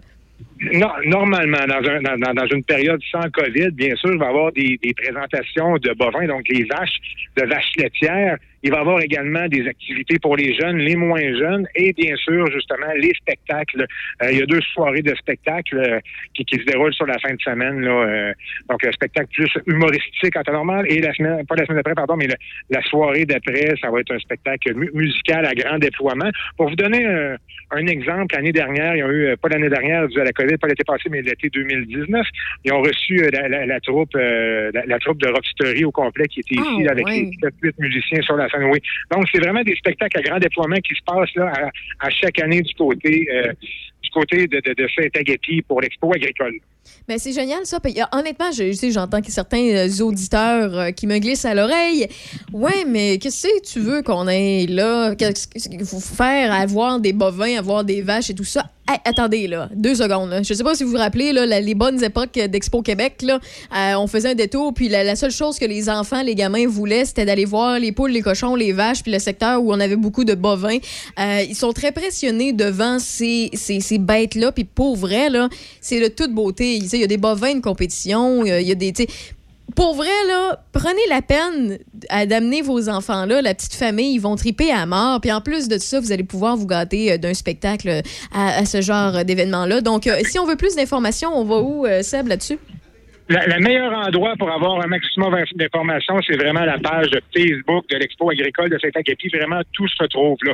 [0.74, 4.26] Non, normalement, dans, un, dans, dans- dans une période sans COVID, bien sûr, il va
[4.26, 7.00] y avoir des, des présentations de bovins, donc les vaches,
[7.38, 8.38] de vaches laitières.
[8.64, 12.16] Il va y avoir également des activités pour les jeunes, les moins jeunes, et bien
[12.16, 13.86] sûr, justement, les spectacles.
[14.22, 16.00] Euh, il y a deux soirées de spectacles euh,
[16.36, 17.82] qui, qui se déroulent sur la fin de semaine.
[17.82, 18.34] Là, euh,
[18.70, 21.96] donc, un spectacle plus humoristique en temps normal, et la semaine, pas la semaine d'après,
[21.96, 22.36] pardon, mais le-
[22.70, 26.30] la soirée d'après, ça va être un spectacle mu- musical à grand déploiement.
[26.58, 27.06] Pour vous donner
[27.72, 30.58] un, exemple, l'année dernière, ils ont eu, euh, pas l'année dernière, dû à la COVID,
[30.58, 32.28] pas l'été passé, mais l'été 2019,
[32.66, 36.42] ils ont reçu la, la- la troupe la, la troupe de Rockstery au complet qui
[36.42, 37.28] était ici Ah, avec ouais.
[37.42, 38.50] les 7-8 musiciens sur la
[39.12, 41.52] Donc, c'est vraiment des spectacles à grand déploiement qui se passent là,
[42.00, 43.54] à, à chaque année du côté euh,
[44.02, 46.56] du côté de, de, de Saint-Agapi pour l'expo agricole.
[47.08, 47.80] Ben, c'est génial, ça.
[47.84, 52.08] Euh, honnêtement, je, je j'entends que certains euh, auditeurs euh, qui me glissent à l'oreille.
[52.54, 55.16] Ouais, mais qu'est-ce que tu veux qu'on ait là?
[55.16, 56.54] Qu'est-ce qu'il faut faire?
[56.54, 58.66] Avoir des bovins, avoir des vaches et tout ça?
[59.06, 60.30] Attendez, là, deux secondes.
[60.30, 60.44] Là.
[60.44, 63.40] Je sais pas si vous vous rappelez, là, les bonnes époques d'Expo Québec, là,
[63.74, 67.06] euh, on faisait un détour, puis la, seule chose que les enfants, les gamins voulaient,
[67.06, 69.96] c'était d'aller voir les poules, les cochons, les vaches, puis le secteur où on avait
[69.96, 70.78] beaucoup de bovins.
[71.18, 75.48] Ils sont très pressionnés devant ces, ces, ces bêtes-là, puis pour vrai, là,
[75.80, 76.71] c'est de toute beauté.
[76.78, 78.94] Il y a des bovins de compétition, il y a- des...
[79.76, 81.78] pour vrai, là, prenez la peine
[82.28, 85.22] d'amener vos enfants là, la petite famille, ils vont triper à mort.
[85.22, 88.02] Puis en plus de ça, vous allez pouvoir vous gâter euh, d'un spectacle euh,
[88.34, 89.82] à, à ce genre d'événement-là.
[89.82, 92.60] Donc, euh, si on veut plus d'informations, on va où, euh, Seb, là-dessus?
[93.32, 97.88] Le meilleur endroit pour avoir un maximum d'inf- d'informations, c'est vraiment la page de Facebook
[97.90, 99.30] de l'Expo agricole de Saint-Agapi.
[99.30, 100.54] Vraiment, tout se retrouve là.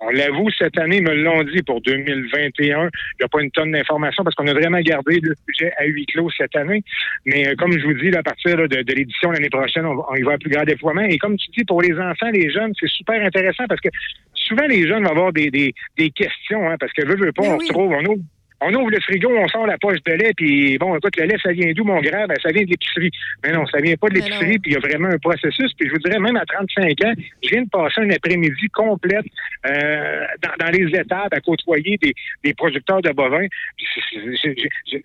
[0.00, 2.84] On l'avoue, cette année, me l'ont dit pour 2021.
[2.84, 5.84] Il n'y a pas une tonne d'informations parce qu'on a vraiment gardé le sujet à
[5.86, 6.82] huis clos cette année.
[7.24, 9.86] Mais euh, comme je vous dis, là, à partir là, de, de l'édition l'année prochaine,
[9.86, 11.02] on, y va à plus grand déploiement.
[11.02, 13.88] Et comme tu dis, pour les enfants, les jeunes, c'est super intéressant parce que
[14.34, 17.42] souvent, les jeunes vont avoir des, des, des questions, hein, parce que veut, veut pas,
[17.42, 17.66] Ben on oui.
[17.68, 18.22] retrouve, on ouvre
[18.64, 21.36] on ouvre le frigo, on sort la poche de lait, puis bon, écoute, le lait,
[21.42, 22.26] ça vient d'où, mon grand?
[22.26, 23.10] Ben, ça vient de l'épicerie.
[23.42, 25.72] Mais non, ça vient pas de l'épicerie, puis il y a vraiment un processus.
[25.78, 27.12] Puis je vous dirais, même à 35 ans,
[27.42, 29.26] je viens de passer un après-midi complète
[29.66, 33.46] euh, dans, dans les étapes à côtoyer des, des producteurs de bovins.
[33.76, 33.86] Puis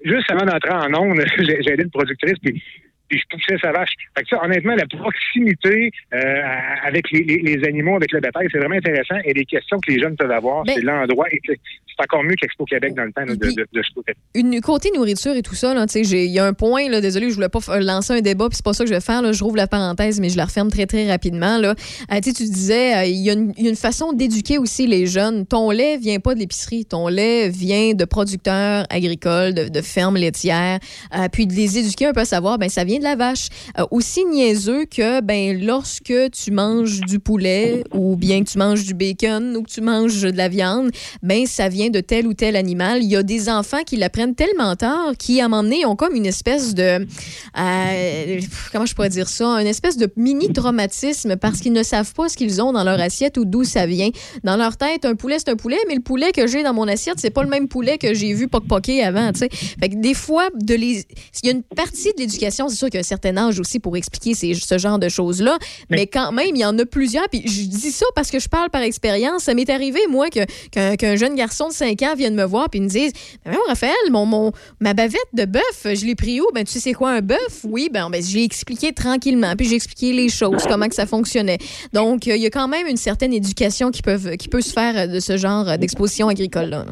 [0.03, 2.61] juste avant d'entrer en onde, j'ai aidé une productrice, puis
[3.09, 3.91] puis je poussais sa vache.
[4.15, 6.41] Fait que ça, honnêtement, la proximité euh,
[6.83, 9.15] avec les, les- les animaux, avec le bétail, c'est vraiment intéressant.
[9.25, 11.25] Et les questions que les jeunes peuvent avoir, c'est l'endroit.
[11.31, 11.57] Et c'est
[12.03, 14.13] encore mieux qu'Expo Québec dans le temps là, de, de, de ce côté.
[14.35, 17.49] Une côté nourriture et tout ça, il y a un point, là, désolé, je voulais
[17.49, 19.57] pas lancer un débat, puis c'est pas ça que je vais faire, là, je rouvre
[19.57, 21.75] la parenthèse, mais je la referme très, très rapidement, là.
[22.11, 24.13] Euh, tu sais, tu disais, euh, il y, a une- il y a une façon
[24.13, 25.45] d'éduquer aussi les jeunes.
[25.45, 30.15] Ton lait vient pas de l'épicerie, ton lait vient de producteurs agricoles, de, de fermes
[30.17, 30.79] laitières,
[31.33, 33.47] puis de les éduquer un peu à savoir, ben, ça vient de la vache.
[33.77, 38.85] Euh, aussi niaiseux que, ben, lorsque tu manges du poulet, ou bien que tu manges
[38.85, 40.91] du bacon, ou que tu manges de la viande,
[41.23, 43.03] ben, ça vient de tel ou tel animal.
[43.03, 45.95] Il y a des enfants qui l'apprennent tellement tard, qui, à un moment donné, ont
[45.95, 47.05] comme une espèce de.
[47.57, 48.39] euh,
[48.71, 49.45] comment je pourrais dire ça?
[49.59, 53.37] Une espèce de mini-traumatisme parce qu'ils ne savent pas ce qu'ils ont dans leur assiette
[53.37, 54.09] ou d'où ça vient.
[54.43, 56.87] Dans leur tête, un poulet, c'est un poulet, mais le poulet que j'ai dans mon
[56.87, 59.47] assiette, c'est pas le même poulet que j'ai vu poc-poquer avant, tu
[59.87, 61.05] des fois, de les...
[61.43, 63.59] il y a une partie de l'éducation, c'est sûr qu'il y a un certain âge
[63.59, 65.57] aussi pour expliquer ces- ce genre de choses-là,
[65.89, 67.27] mais quand même, il y en a plusieurs.
[67.29, 69.43] Puis je dis ça parce que je parle par expérience.
[69.43, 72.79] Ça m'est arrivé, moi, que- qu'un jeune garçon de 5 ans vienne me voir puis
[72.81, 73.11] me dise
[73.45, 76.45] Ben voyons, Raphaël, mon, mon, ma bavette de bœuf, je l'ai pris où?
[76.53, 77.63] Ben tu sais quoi un bœuf?
[77.63, 81.57] Oui, ben, ben j'ai expliqué tranquillement, puis j'ai expliqué les choses, comment que ça fonctionnait.
[81.93, 84.97] Donc, il y a quand même une certaine éducation qui, peuvent, qui peut se faire
[84.97, 86.85] euh, de ce genre euh, d'exposition agricole-là.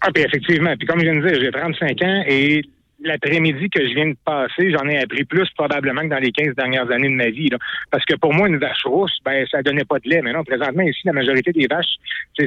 [0.00, 0.74] Ah, puis effectivement.
[0.78, 2.62] Puis comme je viens de dire, j'ai 35 ans et
[3.06, 6.54] l'après-midi que je viens de passer, j'en ai appris plus probablement que dans les 15
[6.54, 7.48] dernières années de ma vie.
[7.48, 7.58] là.
[7.90, 10.20] Parce que pour moi, une vache rousse, ben ça donnait pas de lait.
[10.22, 11.94] Mais non, présentement, ici, la majorité des vaches,
[12.38, 12.46] c'est...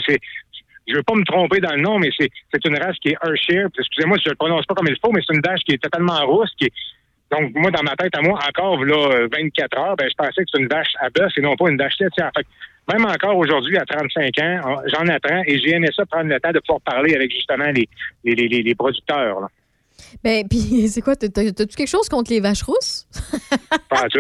[0.88, 3.68] je veux pas me tromper dans le nom, mais c'est une race qui est Hershire.
[3.74, 5.74] Puis Excusez-moi si je le prononce pas comme il faut, mais c'est une vache qui
[5.74, 6.74] est totalement rousse, qui est
[7.32, 10.44] donc, moi, dans ma tête, à moi, encore là, euh, 24 heures, ben, je pensais
[10.44, 12.32] que c'est une vache à bœuf et non pas une vache laitière.
[12.36, 12.50] Fait que
[12.92, 16.52] même encore aujourd'hui, à 35 ans, j'en apprends et j'ai aimé ça prendre le temps
[16.52, 17.88] de pouvoir parler avec justement les,
[18.24, 19.42] les, les- les producteurs.
[19.42, 19.48] Là.
[20.24, 23.08] Ben, puis c'est quoi t'as- t'as- T'as-tu quelque chose contre les vaches rousses?
[23.90, 24.20] Pas tout.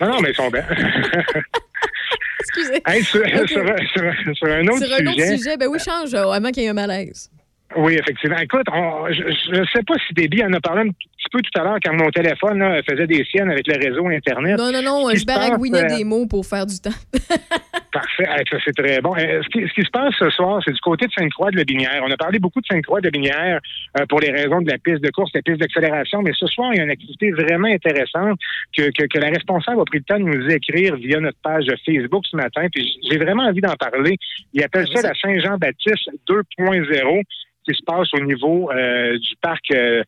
[0.00, 0.64] Non, non, mais ils sont bien.
[2.40, 2.82] Excusez.
[2.86, 5.36] Hey, sur, un- sur un- sur un autre Sur un autre sujet.
[5.36, 7.30] sujet, ben oui, change, avant qu'il y ait un malaise.
[7.76, 8.38] Oui, effectivement.
[8.38, 11.60] Écoute, on- je ne sais pas si Déby en a parlé un petit peu tout
[11.60, 14.58] à l'heure quand mon téléphone là, faisait des siennes avec le réseau Internet.
[14.58, 16.90] Non, non, non, je baragouinais euh, des mots pour faire du temps.
[17.92, 18.24] Parfait.
[18.50, 19.14] Ça, c'est très bon.
[19.18, 22.02] Euh, ce, qui, ce qui se passe ce soir, c'est du côté de Sainte-Croix-de-Lobinière.
[22.06, 23.60] On a parlé beaucoup de Sainte-Croix-de-Lobinière
[23.98, 26.70] euh, pour les raisons de la piste de course, la piste d'accélération, mais ce soir,
[26.72, 28.38] il y a une activité vraiment intéressante
[28.76, 31.66] que, que, que la responsable a pris le temps de nous écrire via notre page
[31.84, 32.66] Facebook ce matin.
[32.72, 34.16] Puis j'ai vraiment envie d'en parler.
[34.54, 37.22] Il appelle ça la Saint-Jean-Baptiste 2.0
[37.64, 40.02] qui se passe au niveau euh, du parc euh,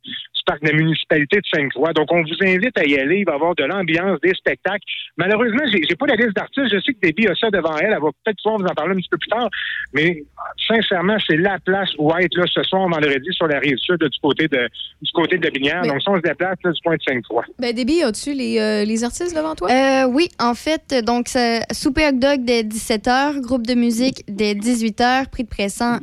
[0.45, 1.93] parc de la municipalité de Sainte-Croix.
[1.93, 3.19] Donc, on vous invite à y aller.
[3.19, 4.85] Il va y avoir de l'ambiance, des spectacles.
[5.17, 6.69] Malheureusement, j'ai j'ai pas la liste d'artistes.
[6.73, 7.93] Je sais que Debbie a ça devant elle.
[7.95, 9.49] Elle va peut-être pouvoir vous en parler un petit peu plus tard.
[9.93, 10.23] Mais
[10.67, 14.19] sincèrement, c'est la place où être là ce soir, vendredi, sur la rive sud, du
[14.21, 14.69] côté de
[15.03, 15.81] du côté de la Binière.
[15.83, 17.45] Mais- Donc, ça, on se déplace là, du coin de Sainte-Croix.
[17.59, 19.69] Ben, Déby, as-tu les, euh, les artistes devant toi?
[19.71, 21.29] Euh, oui, en fait, donc,
[21.73, 25.49] souper hot dog dès 17h, groupe de musique dès 18h, prix de,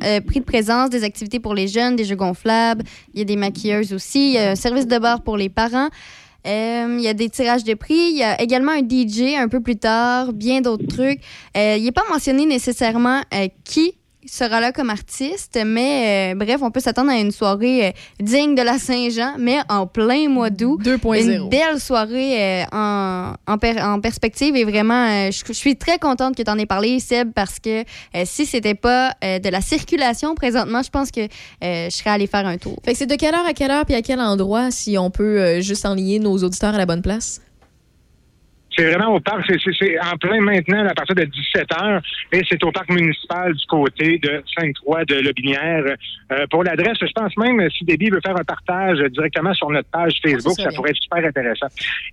[0.04, 2.82] euh, prix de présence, des activités pour les jeunes, des jeux gonflables,
[3.14, 5.88] il y a des maquilleuses aussi, un service de bar pour les parents.
[6.46, 8.10] Euh, il y a des tirages de prix.
[8.10, 11.20] Il y a également un DJ un peu plus tard, bien d'autres trucs.
[11.56, 13.94] Euh, il n'est pas mentionné nécessairement euh, qui
[14.26, 18.54] sera là comme artiste, mais euh, bref, on peut s'attendre à une soirée euh, digne
[18.54, 20.80] de la Saint-Jean, mais en plein mois d'août.
[20.82, 21.22] 2.0.
[21.42, 25.76] Une belle soirée euh, en, en, per- en perspective et vraiment, euh, je je suis
[25.76, 27.84] très contente que tu en aies parlé, Seb, parce que euh,
[28.24, 31.26] si c'était pas euh, de la circulation présentement, je pense que euh,
[31.90, 32.76] je serais allée faire un tour.
[32.84, 35.10] Fait que c'est de quelle heure à quelle heure puis à quel endroit si on
[35.10, 37.40] peut euh, juste enligner nos auditeurs à la bonne place?
[38.76, 42.00] C'est vraiment au parc, c'est- en plein maintenant à partir de 17 heures
[42.32, 45.84] et c'est au parc municipal du côté de Sainte-Croix de Lobinière.
[46.32, 49.88] Euh, pour l'adresse, je pense même si Déby veut faire un partage directement sur notre
[49.90, 51.66] page Facebook, ça pourrait être super intéressant.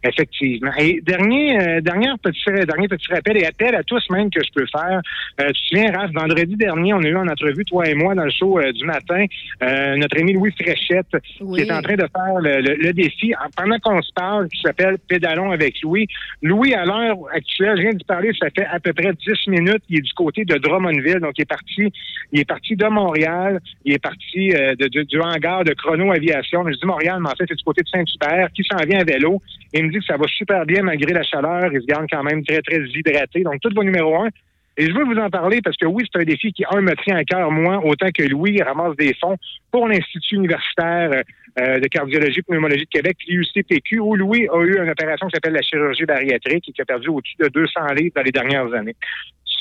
[0.03, 0.71] Effectivement.
[0.77, 4.49] Et dernier, euh, dernière petit, dernier petit rappel et appel à tous même que je
[4.53, 5.01] peux faire.
[5.41, 8.15] Euh, tu te souviens, Raph, vendredi dernier, on a eu en entrevue, toi et moi,
[8.15, 9.25] dans le show euh, du matin,
[9.63, 11.07] euh, notre ami Louis Fréchette,
[11.41, 11.61] Oui.
[11.63, 14.47] qui est en train de faire le, le- le défi, en- pendant qu'on se parle,
[14.49, 16.07] qui s'appelle Pédalons avec Louis.
[16.49, 19.83] Louis, à l'heure actuelle, je viens de parler, ça fait à peu près 10 minutes,
[19.87, 21.93] il est du côté de Drummondville, donc il est parti,
[22.31, 26.73] il est parti de Montréal, il est parti euh, du hangar de Chrono Aviation, je
[26.73, 29.39] dis Montréal, mais en fait, c'est du côté de Saint-Hubert, qui s'en vient à vélo,
[29.73, 32.23] il me dit que ça va super bien malgré la chaleur, il se garde quand
[32.23, 34.29] même très, très hydraté, donc tout va numéro un.
[34.79, 36.95] Et je veux vous en parler parce que oui, c'est un défi qui, un, me
[37.03, 39.35] tient à cœur, moi, autant que Louis ramasse des fonds
[39.71, 41.21] pour l'Institut universitaire
[41.59, 45.33] euh, de cardiologie et pneumologie de Québec, l'IUCPQ, où Louis a eu une opération qui
[45.33, 48.73] s'appelle la chirurgie bariatrique et qui a perdu au-dessus de 200 livres dans les dernières
[48.73, 48.95] années.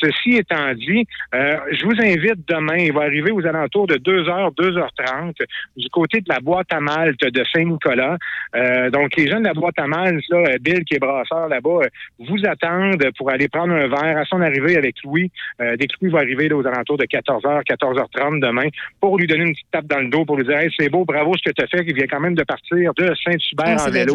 [0.01, 4.55] Ceci étant dit, euh, je vous invite demain, il va arriver aux alentours de 2h,
[4.55, 5.35] 2h30,
[5.77, 8.17] du côté de la boîte à malte de Saint-Nicolas.
[8.55, 11.49] Euh, donc, les jeunes de la boîte à malte, là, euh, Bill qui est brasseur
[11.49, 11.81] là-bas,
[12.19, 15.31] vous attendent pour aller prendre un verre à son arrivée avec Louis.
[15.61, 18.69] Euh, dès que Louis va arriver là, aux alentours de 14h, 14h30 demain,
[19.01, 21.05] pour lui donner une petite tape dans le dos, pour lui dire hey, c'est beau,
[21.05, 23.89] bravo ce que tu as fait, il vient quand même de partir de Saint-Hubert Ah,
[23.89, 24.15] en vélo.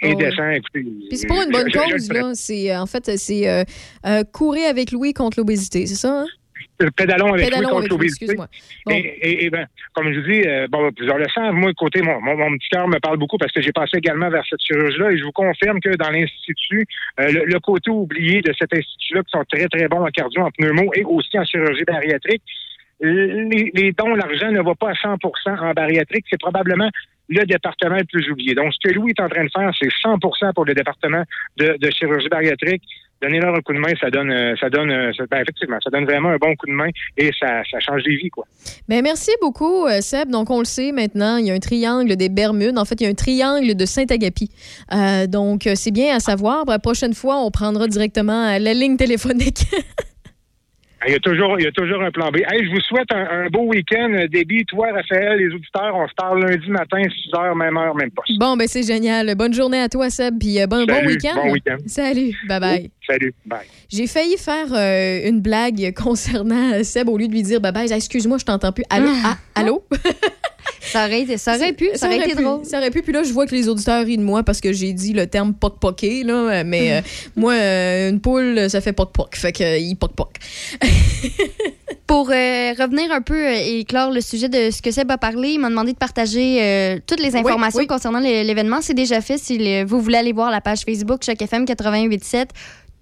[0.00, 0.82] Et Oh, écoutez.
[1.08, 2.30] Puis c'est pour une bonne je- je- je- cause, là.
[2.34, 3.64] C'est, euh, en fait, c'est euh,
[4.06, 6.20] euh, courir avec Louis contre l'obésité, c'est ça?
[6.22, 6.26] Hein?
[6.96, 8.24] Pédalons avec Pédalons Louis contre l'obésité.
[8.26, 8.46] excuse-moi.
[8.86, 8.92] Bon.
[8.92, 12.02] Et, et- et ben, comme je vous dis, euh, bon, plusieurs le savent, moi, côté,
[12.02, 14.60] mon, mon, mon petit cœur me parle beaucoup parce que j'ai passé également vers cette
[14.62, 16.86] chirurgie-là et je vous confirme que dans l'Institut,
[17.18, 20.42] euh, le, le côté oublié de cet institut-là, qui sont très, très bons en cardio,
[20.42, 22.42] en pneumo et aussi en chirurgie bariatrique,
[23.00, 25.18] les, les dons, l'argent ne va pas à 100%
[25.60, 26.26] en bariatrique.
[26.30, 26.90] C'est probablement
[27.28, 28.54] le département le plus oublié.
[28.54, 31.22] Donc, ce que Louis est en train de faire, c'est 100% pour le département
[31.56, 32.82] de, chirurgie bariatrique.
[33.20, 36.04] Donnez-leur un coup de main, ça donne, euh, ça donne, euh, ben, effectivement, ça donne
[36.04, 38.44] vraiment un bon coup de main et ça, change des vies, quoi.
[38.88, 40.30] Ben, merci beaucoup, euh, Seb.
[40.30, 42.78] Donc, on le sait maintenant, il y a un triangle des Bermudes.
[42.78, 44.50] En fait, il y a un triangle de Saint-Agapi.
[45.28, 46.64] Donc, c'est bien à savoir.
[46.66, 49.64] La prochaine fois, on prendra directement la ligne téléphonique.
[51.06, 52.38] Il y a toujours, il y a toujours un plan B.
[52.38, 54.12] Hey, je vous souhaite un, un beau week-end.
[54.14, 57.94] Euh, Déby, toi, Raphaël, les auditeurs, on se parle lundi matin, 6 heures, même heure,
[57.94, 58.36] même poste.
[58.38, 59.32] bon, ben, c'est génial.
[59.36, 60.38] Bonne journée à toi, Seb.
[60.40, 61.36] Puis, euh, bon, week-end.
[61.36, 61.76] bon week-end.
[61.86, 62.36] Salut.
[62.48, 62.90] Bye-bye.
[63.08, 63.60] Salut, bye.
[63.88, 67.72] J'ai failli faire euh, une blague concernant euh, Seb au lieu de lui dire bye
[67.72, 67.90] bye.
[67.92, 68.84] Excuse-moi, je t'entends plus.
[68.90, 69.08] Allô?
[69.24, 69.82] Ah, allô?
[70.80, 72.64] Ça aurait, été- ça aurait pu, ça aurait été pu, drôle.
[72.64, 73.02] Ça aurait pu.
[73.02, 75.26] Puis là, je vois que les auditeurs rient de moi parce que j'ai dit le
[75.26, 76.64] terme poc-poqué, là.
[76.64, 77.00] Mais euh,
[77.36, 79.36] moi, euh, une poule, ça fait poc-poc.
[79.36, 80.30] Fait que, euh, il poc-poc.
[82.06, 85.50] Pour euh, revenir un peu et clore le sujet de ce que Seb a parlé,
[85.50, 87.86] il m'a demandé de partager euh, toutes les informations oui.
[87.86, 88.80] concernant l'é- l'événement.
[88.80, 89.36] C'est déjà fait.
[89.36, 92.46] Si vous voulez aller voir la page Facebook Choc FM 88.7,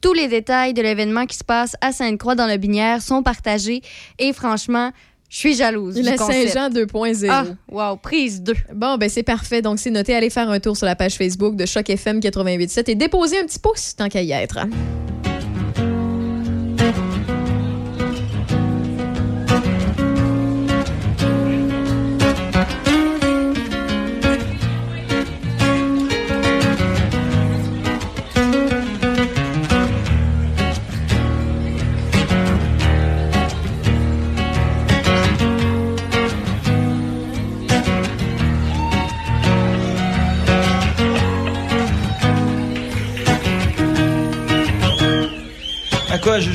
[0.00, 3.82] tous les détails de l'événement qui se passe à Sainte-Croix dans le Binière sont partagés.
[4.18, 4.92] Et franchement,
[5.28, 5.98] je suis jalouse.
[6.00, 6.16] La.
[6.16, 7.26] Saint-Jean 2.0.
[7.28, 8.54] Ah, wow, prise 2.
[8.74, 9.62] Bon, ben c'est parfait.
[9.62, 10.14] Donc, c'est noté.
[10.14, 13.44] Allez faire un tour sur la page Facebook de Choc FM 88.7 et déposer un
[13.44, 14.58] petit pouce tant qu'à y être.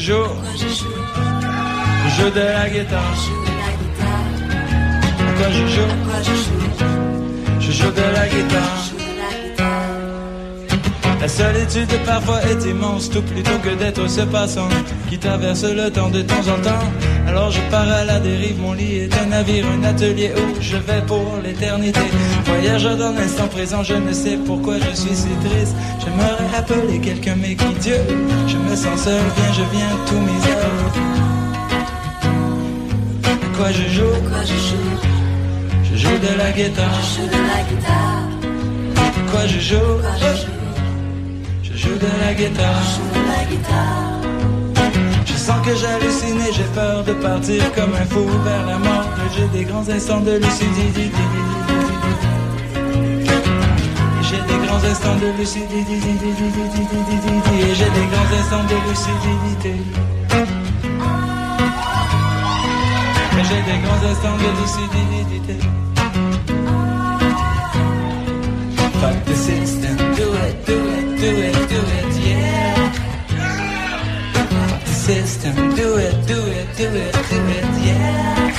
[0.02, 0.10] Quoi
[0.56, 0.90] je joue
[2.06, 3.18] Je joue de la guitare.
[5.20, 5.92] À quoi je joue?
[7.60, 8.91] Je joue de la guitare.
[11.22, 14.68] La solitude parfois est immense, tout plutôt que d'être ce passant
[15.08, 16.92] qui traverse le temps de temps en temps.
[17.28, 20.78] Alors je pars à la dérive, mon lit est un navire, un atelier où je
[20.78, 22.00] vais pour l'éternité.
[22.46, 25.76] Voyageur dans l'instant présent, je ne sais pourquoi je suis si triste.
[26.04, 27.98] J'aimerais appeler quelqu'un, mais qui Dieu
[28.48, 30.92] Je me sens seul, viens, je viens, tous mes heures.
[33.26, 34.16] À quoi je joue?
[35.84, 37.00] Je joue de la guitare.
[38.98, 39.78] À quoi je joue?
[40.20, 40.61] Je joue?
[41.98, 43.02] De la guitare.
[45.26, 49.10] Je sens que j'hallucine et j'ai peur de partir comme un fou vers la mort.
[49.36, 51.12] J'ai des grands instants de lucidité.
[54.28, 55.98] J'ai des grands instants de lucidité.
[57.78, 59.74] J'ai des grands instants de lucidité.
[63.48, 65.58] J'ai des grands instants de lucidité.
[69.02, 70.91] Fuck the system, do it, do it,
[71.22, 72.92] do it, do it, yeah.
[74.86, 78.50] System, do it, do it, do it, do it, yeah.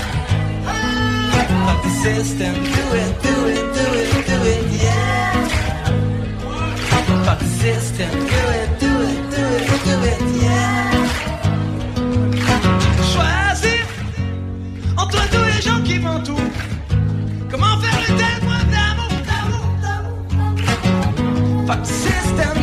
[1.83, 5.35] The system, do it, do it, do it, do it, yeah.
[7.41, 8.62] The system, do it,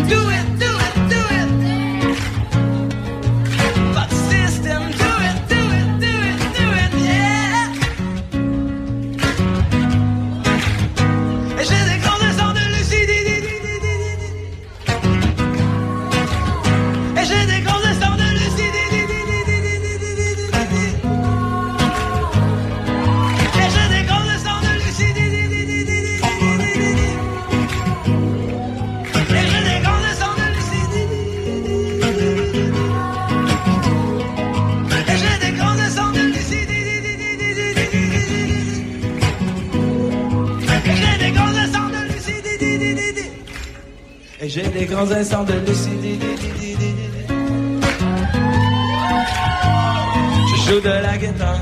[0.10, 0.59] do it,
[45.07, 45.53] Instants de.
[50.45, 51.61] Je joue de la guitare.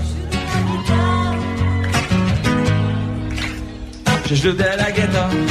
[4.25, 5.46] Je joue de la guitare.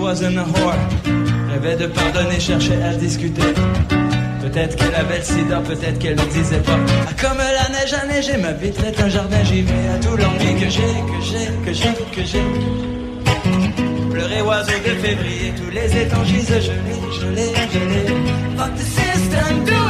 [0.00, 0.74] Wasn't whore.
[1.52, 3.42] Rêvait de pardonner, cherchait à discuter.
[4.40, 6.78] Peut-être qu'elle avait le sida, peut-être qu'elle le disait pas.
[7.06, 10.16] Ah, comme la neige a neigé, ma vie est un jardin, j'y vais à tout
[10.16, 12.42] l'ennui que j'ai, que j'ai, que j'ai, que j'ai.
[14.10, 18.06] Pleurer oiseau de février, tous les étangs gisent, je l'ai, je l'ai, je l'ai.
[18.56, 19.89] Fuck the system, do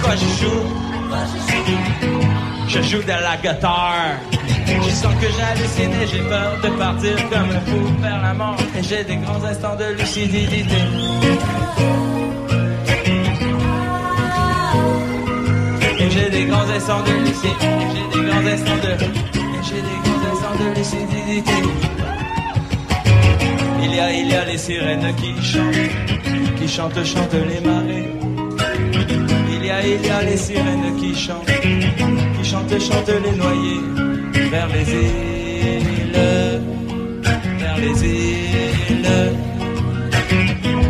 [0.01, 0.65] quoi je joue
[2.69, 4.15] Je joue de la guitare.
[4.65, 8.55] Je sens que j'hallucine et j'ai peur de partir comme un fou vers la mort.
[8.77, 10.63] Et j'ai des grands instants de lucidité.
[15.99, 17.67] Et j'ai des grands instants de lucidité.
[17.93, 18.91] J'ai des grands instants de.
[18.93, 21.59] Et j'ai des grands instants de lucidité.
[23.83, 26.04] Il y a, il y a les sirènes qui chantent,
[26.65, 28.09] qui chantent, chantent les marées.
[29.53, 33.81] Il y a, il y a les sirènes qui chantent, qui chantent, chantent les noyés
[34.49, 36.17] vers les îles,
[37.59, 39.07] vers les îles.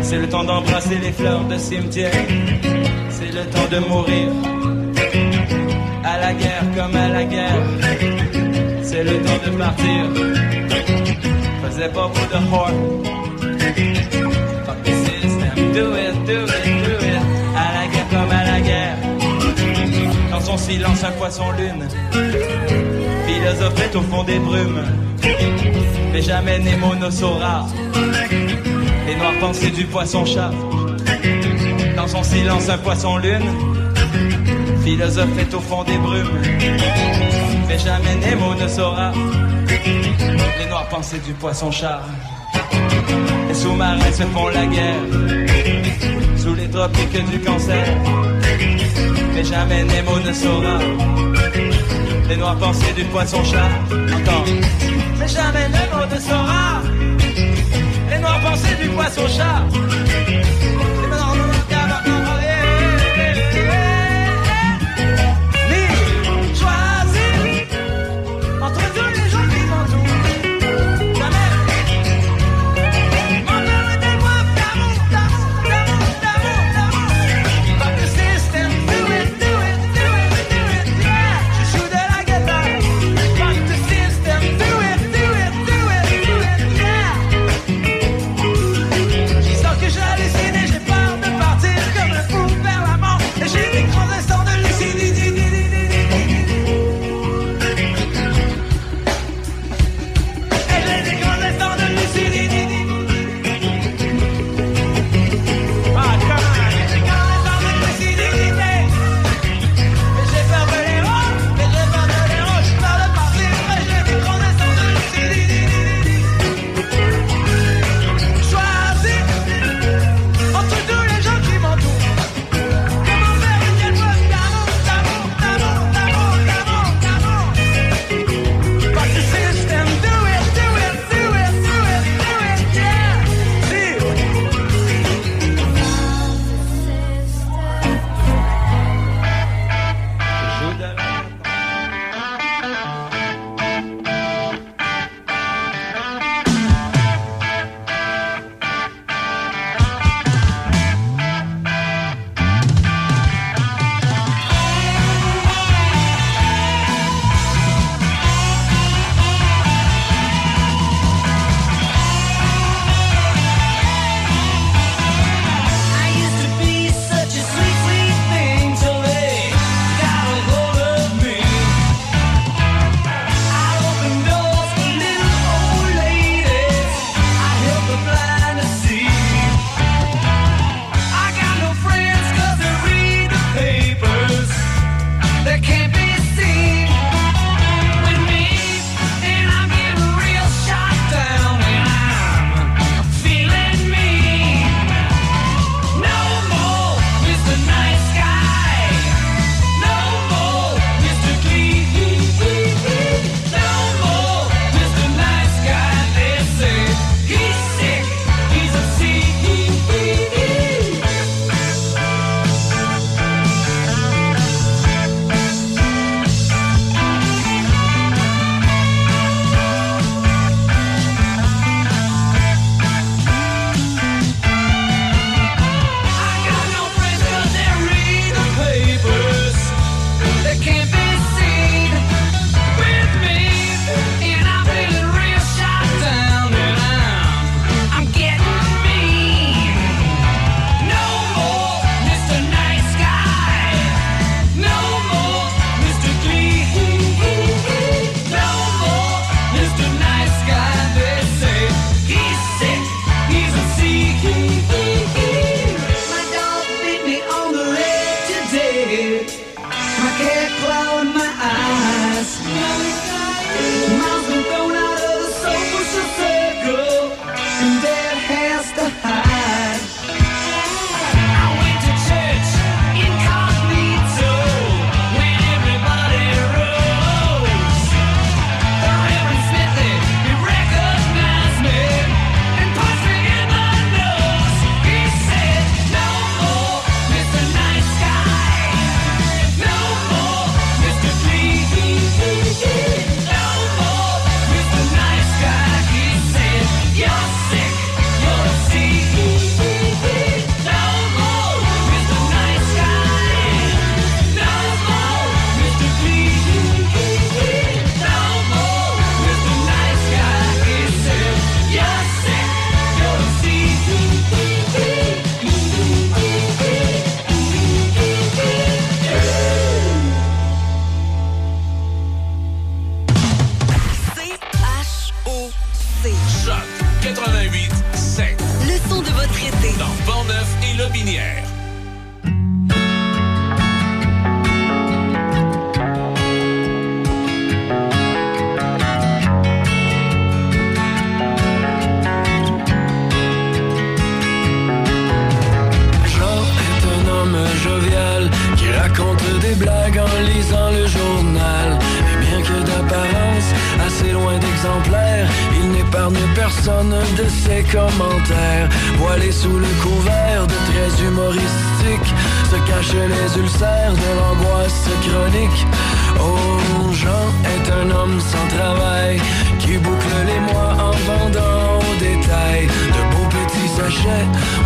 [0.00, 2.26] C'est le temps d'embrasser les fleurs de cimetière.
[3.10, 4.28] C'est le temps de mourir.
[6.04, 7.62] À la guerre comme à la guerre.
[8.82, 10.02] C'est le temps de partir.
[11.64, 13.06] Faisait pas beau de whore.
[20.56, 21.86] Son silence, un poisson lune.
[23.26, 24.82] Philosophette au fond des brumes.
[26.12, 27.66] Mais jamais Nemo ne saura.
[29.06, 30.50] Les noires pensées du poisson-chat.
[31.96, 33.46] Dans son silence, un poisson-lune.
[34.84, 36.40] Philosophe est au fond des brumes.
[37.68, 39.12] Mais jamais Nemo ne saura.
[40.58, 42.02] Les noires pensées du poisson-chat.
[43.48, 45.75] Les sous-marins se font la guerre.
[46.76, 47.86] Tropiques du cancer.
[49.34, 50.78] Mais jamais Nemo ne saura.
[52.28, 53.70] Les noires pensées du poisson-chat.
[53.90, 54.44] Encore.
[55.18, 56.82] Mais jamais Nemo ne saura.
[58.10, 59.64] Les noires pensées du poisson-chat.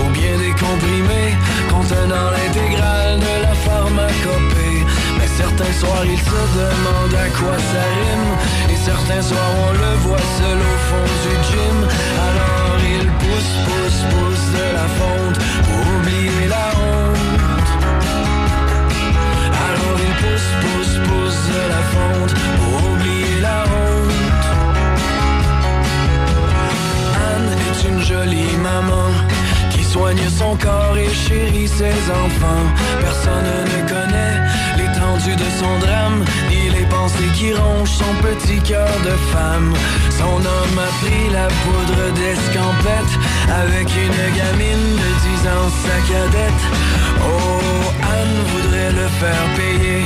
[0.01, 1.35] Ou bien des comprimés
[1.69, 4.85] contenant l'intégrale de la pharmacopée.
[5.19, 8.31] Mais certains soirs il se demande à quoi ça rime
[8.73, 11.79] et certains soirs on le voit seul au fond du gym.
[12.29, 17.71] Alors il pousse, pousse, pousse de la fonte pour oublier la honte.
[19.69, 24.47] Alors il pousse, pousse, pousse de la fonte pour oublier la honte.
[27.31, 29.09] Anne est une jolie maman
[29.93, 32.67] soigne son corps et chérit ses enfants.
[33.01, 34.37] Personne ne connaît
[34.79, 39.75] l'étendue de son drame, ni les pensées qui rongent son petit cœur de femme.
[40.11, 43.15] Son homme a pris la poudre d'escampette
[43.63, 45.11] avec une gamine de
[45.43, 46.65] 10 ans, sa cadette.
[47.19, 47.71] Oh,
[48.17, 50.03] Anne voudrait le faire payer,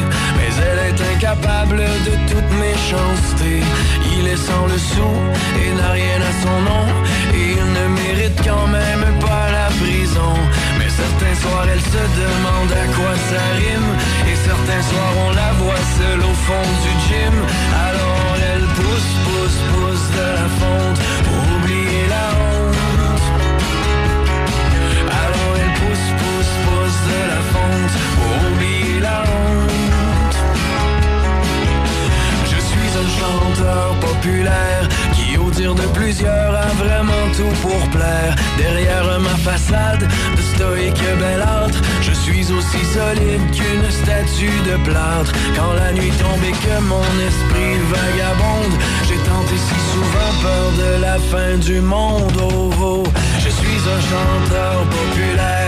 [0.67, 1.79] elle est incapable
[2.09, 3.53] de toute méchanceté.
[4.17, 5.11] Il est sans le sou
[5.61, 6.87] et n'a rien à son nom,
[7.35, 10.33] et il ne mérite quand même pas la prison.
[10.79, 13.91] Mais certains soirs, elle se demande à quoi ça rime,
[14.31, 17.37] et certains soirs, on la voit seule au fond du gym.
[17.89, 23.27] Alors elle pousse, pousse, pousse de la fonte pour oublier la honte.
[25.25, 29.74] Alors elle pousse, pousse, pousse de la fonte pour oublier la honte.
[33.25, 38.35] Chanteur populaire qui, au dire de plusieurs, a vraiment tout pour plaire.
[38.59, 40.07] Derrière ma façade
[40.37, 45.33] de stoïque belâtre, je suis aussi solide qu'une statue de plâtre.
[45.57, 48.77] Quand la nuit tombe et que mon esprit vagabonde,
[49.07, 52.37] j'ai tenté si souvent peur de la fin du monde.
[52.41, 53.05] Oh, oh.
[53.39, 55.64] Je suis un chanteur populaire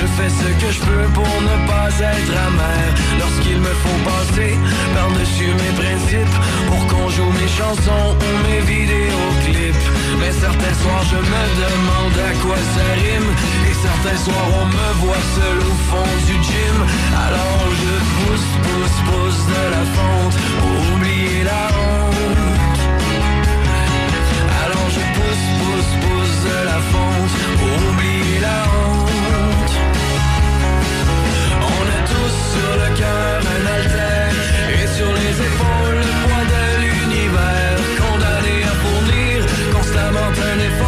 [0.00, 2.84] je fais ce que je peux pour ne pas être amer.
[3.18, 4.52] Lorsqu'il me faut passer
[4.94, 6.36] par-dessus mes principes
[6.68, 9.86] pour qu'on joue mes chansons ou mes vidéoclips.
[10.20, 13.30] Mais certains soirs je me demande à quoi ça rime
[13.68, 16.76] et certains soirs on me voit seul au fond du gym.
[17.26, 22.38] Alors je pousse, pousse, pousse de la fonte pour oublier la honte.
[24.62, 29.17] Alors je pousse, pousse, pousse de la fonte pour oublier la honte.
[32.52, 34.30] Sur le cœur un alter
[34.76, 37.76] et sur les épaules le poids de l'univers.
[38.00, 39.36] Condamné à fournir
[39.74, 40.87] constamment un effort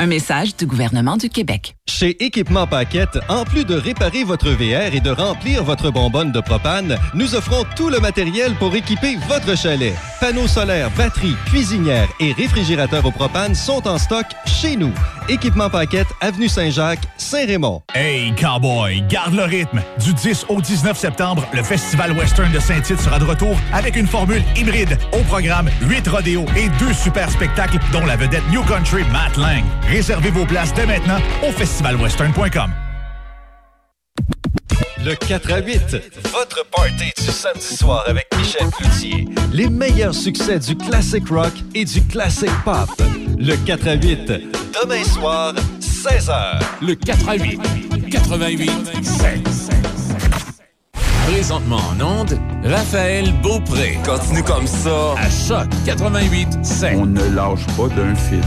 [0.00, 1.74] Un message du gouvernement du Québec.
[1.88, 6.38] Chez Équipement Paquette, en plus de réparer votre VR et de remplir votre bonbonne de
[6.40, 9.94] propane, nous offrons tout le matériel pour équiper votre chalet.
[10.20, 14.92] Panneaux solaires, batteries, cuisinières et réfrigérateurs au propane sont en stock chez nous.
[15.28, 17.82] Équipement Paquette, Avenue Saint-Jacques, Saint-Raymond.
[17.94, 19.80] Hey, cowboy, garde le rythme.
[20.02, 24.06] Du 10 au 19 septembre, le Festival Western de Saint-Tite sera de retour avec une
[24.06, 24.98] formule hybride.
[25.12, 29.64] Au programme, 8 rodéos et deux super spectacles, dont la vedette New Country Matt Lang.
[29.88, 32.87] Réservez vos places dès maintenant au festivalwestern.com.
[35.08, 35.80] Le 4 à 8,
[36.34, 39.26] votre party du samedi soir avec Michel Cloutier.
[39.54, 42.90] Les meilleurs succès du classic rock et du classic pop.
[43.38, 44.32] Le 4 à 8,
[44.82, 46.60] demain soir, 16h.
[46.82, 47.58] Le 4 à 8,
[48.10, 48.70] 88
[49.02, 49.70] 16.
[51.32, 53.98] Présentement en onde, Raphaël Beaupré.
[54.04, 55.14] Continue comme ça.
[55.16, 56.98] À Choc 88 16.
[56.98, 58.42] On ne lâche pas d'un fil.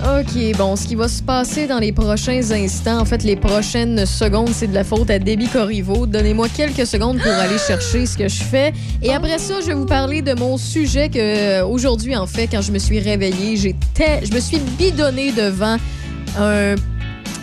[0.00, 4.06] OK, bon, ce qui va se passer dans les prochains instants, en fait, les prochaines
[4.06, 6.06] secondes, c'est de la faute à Debbie Corriveau.
[6.06, 8.72] Donnez-moi quelques secondes pour aller chercher ce que je fais.
[9.02, 12.46] Et après ça, je vais vous parler de mon sujet que, euh, aujourd'hui, en fait,
[12.46, 15.76] quand je me suis réveillée, j'étais, je me suis bidonnée devant
[16.38, 16.76] un-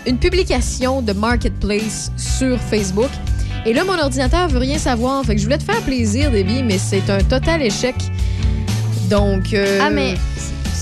[0.08, 3.10] une publication de Marketplace sur Facebook.
[3.66, 5.26] Et là, mon ordinateur veut rien savoir.
[5.26, 7.96] Fait je voulais te faire plaisir, Debbie, mais c'est un total échec.
[9.10, 9.54] Donc.
[9.54, 10.14] euh, Ah, mais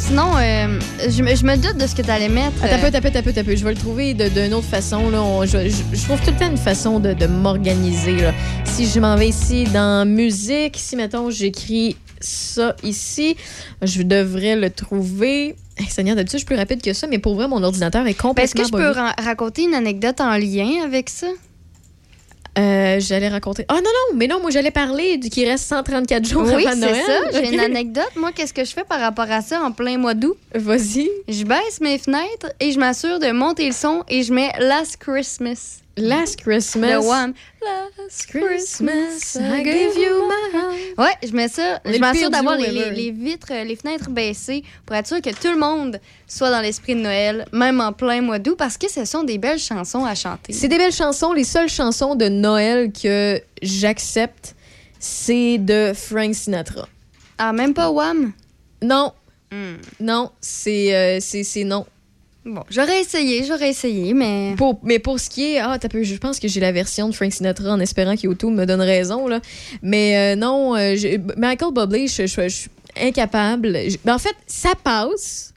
[0.08, 2.64] sinon, euh, je, me- je me doute de ce que tu allais mettre.
[2.64, 3.56] Attends un peu, euh, attends un peu, attends un peu, attends un peu.
[3.56, 5.10] Je vais le trouver de- d'une autre façon.
[5.10, 5.22] Là.
[5.22, 8.18] On- je, je- je trouve tout le temps une façon de, de m'organiser.
[8.18, 8.34] là.
[8.66, 13.36] Si je m'en vais ici dans musique, si, mettons, j'écris ça ici,
[13.82, 15.56] je devrais le trouver.
[15.78, 18.04] Hey, Seigneur, d'habitude, je suis plus rapide que ça, mais pour vrai, mon ordinateur est
[18.04, 21.28] ben, Est-ce complètement que je peux ra- raconter une anecdote en lien avec ça?
[22.58, 23.66] Euh, j'allais raconter.
[23.68, 26.80] Ah non, non, mais non, moi, j'allais parler du qui reste 134 jours oui, avant
[26.80, 27.20] c'est ça.
[27.34, 28.12] J'ai une anecdote.
[28.16, 30.38] Moi, qu'est-ce que je fais par rapport à ça en plein mois d'août?
[30.54, 31.10] Vas-y.
[31.28, 34.98] Je baisse mes fenêtres et je m'assure de monter le son et je mets Last
[34.98, 35.83] Christmas.
[35.96, 37.02] Last Christmas.
[37.02, 37.34] The one.
[37.62, 40.98] Last Christmas, I gave you my heart.
[40.98, 41.80] Ouais, je mets ça.
[41.86, 42.92] Je m'assure d'avoir les, les- ever.
[42.96, 46.96] les vitres, les fenêtres baissées pour être sûr que tout le monde soit dans l'esprit
[46.96, 50.16] de Noël, même en plein mois d'août, parce que ce sont des belles chansons à
[50.16, 50.52] chanter.
[50.52, 51.32] C'est des belles chansons.
[51.32, 54.56] Les seules chansons de Noël que j'accepte,
[55.00, 56.88] c'est de Frank Sinatra.
[57.38, 58.32] Ah, même pas Wham?
[58.82, 59.14] Non.
[59.52, 59.76] Hmm.
[60.00, 61.86] Non, c'est euh, non.
[62.46, 64.56] Bon, j'aurais essayé, j'aurais essayé, mais.
[64.58, 65.60] Pour, mais pour ce qui est.
[65.60, 68.24] Ah, t'as peu, je pense que j'ai la version de Frank Sinatra en espérant que
[68.24, 69.28] YouTube me donne raison.
[69.28, 69.40] Là.
[69.82, 70.96] Mais euh, non, euh,
[71.38, 73.78] Michael Bublé, je, suis incapable.
[73.90, 75.54] Je- ben, en fait, ça passe.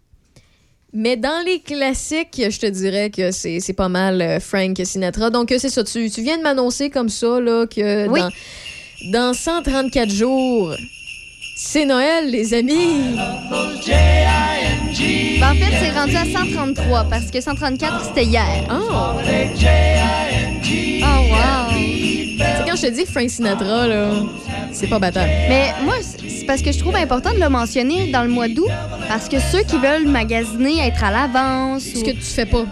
[0.92, 5.30] Mais dans les classiques, je te dirais que c'est pas mal euh, Frank Sinatra.
[5.30, 5.82] Donc, c'est ça.
[5.82, 8.20] Tu, tu viens de m'annoncer comme ça là, que Oui.
[8.20, 8.30] dans,
[9.10, 10.72] dans 134 jours,
[11.58, 13.16] c'est Noël, les amis.
[13.16, 13.24] Ben,
[15.50, 18.44] en fait, c'est rendu à 133 parce que 134, c'était hier.
[18.70, 18.74] Oh!
[18.90, 19.14] Oh,
[21.30, 21.72] wow!
[21.72, 24.10] Tu sais, quand je te dis Frank Sinatra, là,
[24.72, 25.24] c'est pas battant.
[25.48, 28.68] Mais moi, c'est parce que je trouve important de le mentionner dans le mois d'août,
[29.08, 32.66] parce que ceux qui veulent magasiner, être à l'avance, Ce que tu fais pas.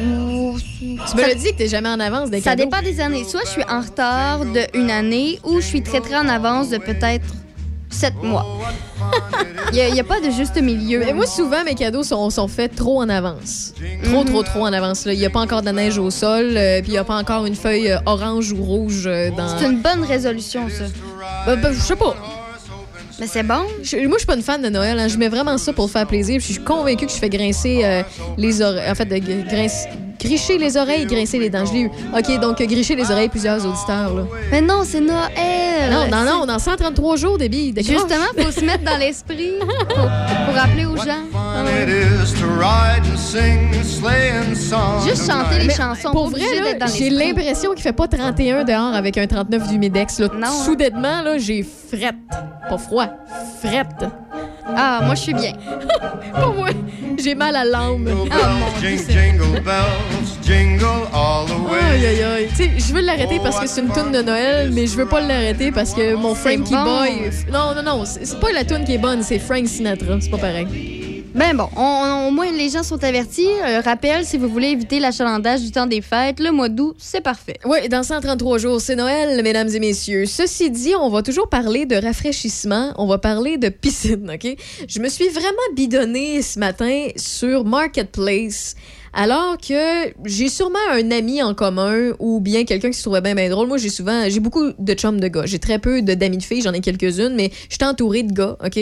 [0.00, 0.56] ou...
[0.80, 2.64] Tu me l'as dit que t'es jamais en avance des Ça cadeaux.
[2.70, 3.24] dépend des années.
[3.24, 6.68] Soit je suis en retard de une année, ou je suis très très en avance
[6.70, 7.26] de peut-être
[7.90, 8.44] sept mois.
[9.72, 11.00] Il n'y a, pas de juste milieu.
[11.00, 13.74] Mais moi, souvent, mes cadeaux sont, sont faits trop en avance.
[14.04, 15.04] Trop, trop, trop en avance.
[15.06, 17.04] Il n'y a pas encore de la neige au sol, euh, puis il n'y a
[17.04, 19.58] pas encore une feuille euh, orange ou rouge euh, dans.
[19.58, 20.84] C'est une bonne résolution, ça.
[21.46, 22.16] Ben, ben, je sais pas.
[23.20, 23.62] Mais c'est bon.
[23.82, 24.98] Je- moi, je suis pas une fan de Noël.
[24.98, 25.08] hein.
[25.08, 26.40] Je mets vraiment ça pour le faire plaisir.
[26.40, 28.02] Je suis convaincue que je fais grincer euh,
[28.36, 28.90] les oreilles.
[28.90, 29.86] En fait, de gr- grince-
[30.18, 31.64] gricher les oreilles et grincer les dents.
[31.64, 31.90] Je l'ai eu.
[32.16, 34.14] OK, donc gricher les oreilles plusieurs auditeurs.
[34.14, 34.22] Là.
[34.50, 35.90] Mais non, c'est Noël.
[35.90, 37.74] Non, non, non, dans 133 jours, débit.
[37.76, 41.24] Justement, faut se mettre dans l'esprit pour, pour rappeler aux gens.
[45.06, 46.10] Juste chanter les Mais chansons.
[46.10, 46.40] Pour vrai,
[46.96, 50.18] j'ai l'impression qu'il fait pas 31 dehors avec un 39 d'humidex.
[50.20, 50.28] Là.
[50.34, 50.64] Non, hein.
[50.64, 52.14] Soudainement, là, j'ai frette.
[52.68, 53.08] Pas froid,
[53.62, 54.04] frette.
[54.76, 55.52] Ah, moi, je suis bien.
[56.32, 56.68] Pas moi.
[57.18, 58.06] J'ai mal à l'âme.
[58.30, 61.80] Ah, mon Dieu, Jing, c'est- jingle bells, jingle all the way.
[61.94, 62.48] Aïe, aïe, aïe.
[62.50, 65.06] Tu sais, je veux l'arrêter parce que c'est une toune de Noël, mais je veux
[65.06, 66.84] pas l'arrêter parce que mon Frankie bon.
[66.84, 67.30] Boy.
[67.52, 68.04] Non, non, non.
[68.04, 70.18] C'est pas la toune qui est bonne, c'est Frank Sinatra.
[70.20, 70.97] C'est pas pareil.
[71.34, 73.46] Ben bon, on- on- au moins les gens sont avertis.
[73.64, 77.20] Euh, rappel, si vous voulez éviter l'achalandage du temps des fêtes, le mois d'août, c'est
[77.20, 77.58] parfait.
[77.64, 80.26] Oui, dans 133 jours, c'est Noël, mesdames et messieurs.
[80.26, 84.56] Ceci dit, on va toujours parler de rafraîchissement, on va parler de piscine, OK?
[84.88, 88.74] Je me suis vraiment bidonnée ce matin sur Marketplace
[89.12, 93.34] Alors que j'ai sûrement un ami en commun ou bien quelqu'un qui se trouvait bien,
[93.34, 93.66] bien drôle.
[93.68, 95.46] Moi, j'ai souvent, j'ai beaucoup de chums de gars.
[95.46, 98.56] J'ai très peu d'amis de filles, j'en ai quelques-unes, mais je suis entourée de gars,
[98.64, 98.78] OK?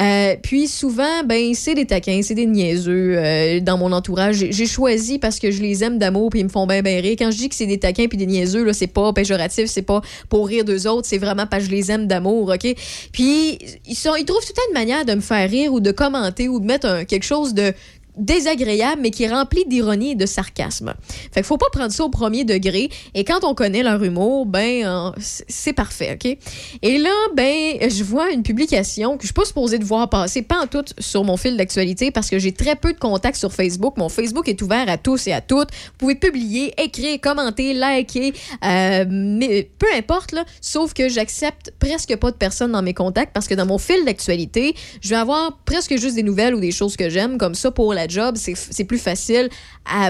[0.00, 4.36] Euh, puis souvent, ben, c'est des taquins, c'est des niaiseux euh, dans mon entourage.
[4.50, 7.16] J'ai- choisi parce que je les aime d'amour puis ils me font bien, bien rire.
[7.18, 9.80] Quand je dis que c'est des taquins puis des niaiseux, là, c'est pas péjoratif, c'est
[9.82, 12.74] pas pour rire d'eux autres, c'est vraiment parce que je les aime d'amour, OK?
[13.12, 15.90] Puis ils, sont, ils trouvent tout le une manière de me faire rire ou de
[15.90, 17.72] commenter ou de mettre un- quelque chose de
[18.18, 20.94] désagréable, mais qui est rempli d'ironie et de sarcasme.
[21.32, 22.90] Fait qu'il faut pas prendre ça au premier degré.
[23.14, 26.36] Et quand on connaît leur humour, ben, c'est parfait, OK?
[26.82, 30.42] Et là, ben, je vois une publication que je suis pas supposée de voir passer,
[30.42, 33.52] pas en tout sur mon fil d'actualité, parce que j'ai très peu de contacts sur
[33.52, 33.96] Facebook.
[33.96, 35.70] Mon Facebook est ouvert à tous et à toutes.
[35.70, 38.32] Vous pouvez publier, écrire, commenter, liker,
[38.64, 43.32] euh, mais peu importe, là, sauf que j'accepte presque pas de personnes dans mes contacts,
[43.32, 46.72] parce que dans mon fil d'actualité, je vais avoir presque juste des nouvelles ou des
[46.72, 49.48] choses que j'aime, comme ça pour la job, c'est plus facile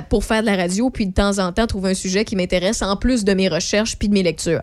[0.09, 2.83] pour faire de la radio, puis de temps en temps trouver un sujet qui m'intéresse
[2.83, 4.63] en plus de mes recherches puis de mes lectures.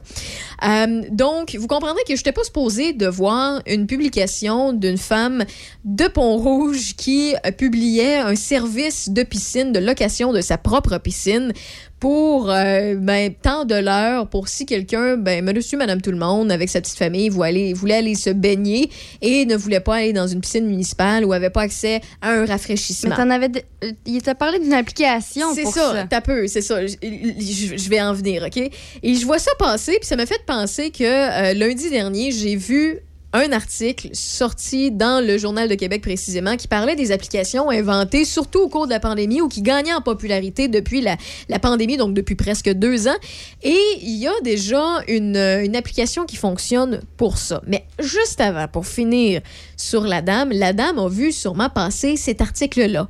[0.63, 5.45] Euh, donc, vous comprendrez que je n'étais pas supposée de voir une publication d'une femme
[5.83, 11.53] de Pont-Rouge qui euh, publiait un service de piscine, de location de sa propre piscine
[11.99, 16.51] pour euh, ben, tant de l'heure pour si quelqu'un, ben, monsieur, madame, tout le monde,
[16.51, 18.89] avec sa petite famille, voulait aller, voulait aller se baigner
[19.21, 22.45] et ne voulait pas aller dans une piscine municipale ou avait pas accès à un
[22.45, 23.09] rafraîchissement.
[23.11, 23.49] Mais t'en avais.
[23.49, 26.07] de- euh, Il t'a parlé d'une application C'est pour ça, ça.
[26.09, 26.85] t'as peu, c'est ça.
[26.85, 28.57] Je, je- je vais en venir, OK?
[28.57, 32.55] Et je vois ça passer, puis ça m'a fait penser que euh, lundi dernier, j'ai
[32.55, 32.99] vu
[33.35, 38.59] un article sorti dans le Journal de Québec précisément qui parlait des applications inventées surtout
[38.59, 41.17] au cours de la pandémie ou qui gagnaient en popularité depuis la,
[41.59, 43.15] pandémie, donc depuis presque deux ans.
[43.61, 47.61] Et il y a déjà une, une application qui fonctionne pour ça.
[47.67, 49.41] Mais juste avant, pour finir
[49.75, 53.09] sur la dame, la dame a vu sûrement passer cet article-là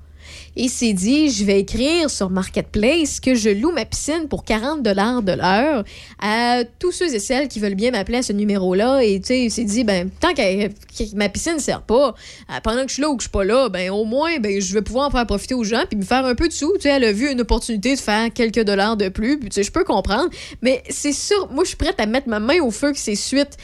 [0.56, 4.84] et s'est dit je vais écrire sur Marketplace que je loue ma piscine pour 40
[4.84, 5.84] dollars de l'heure
[6.20, 9.02] à tous ceux et celles qui veulent bien m'appeler à ce numéro-là.
[9.02, 12.16] Et tu sais il s'est dit ben tant que, ma piscine ne sert pas
[12.50, 14.38] euh, pendant que je suis là ou que je suis pas là ben au moins
[14.40, 16.54] ben je vais pouvoir en faire profiter aux gens puis me faire un peu de
[16.54, 16.74] sous.
[16.76, 19.64] Tu sais elle a vu une opportunité de faire quelques dollars de plus tu sais
[19.64, 20.30] je peux comprendre.
[20.62, 23.16] Mais c'est sûr moi je suis prête à mettre ma main au feu que c'est
[23.16, 23.58] suite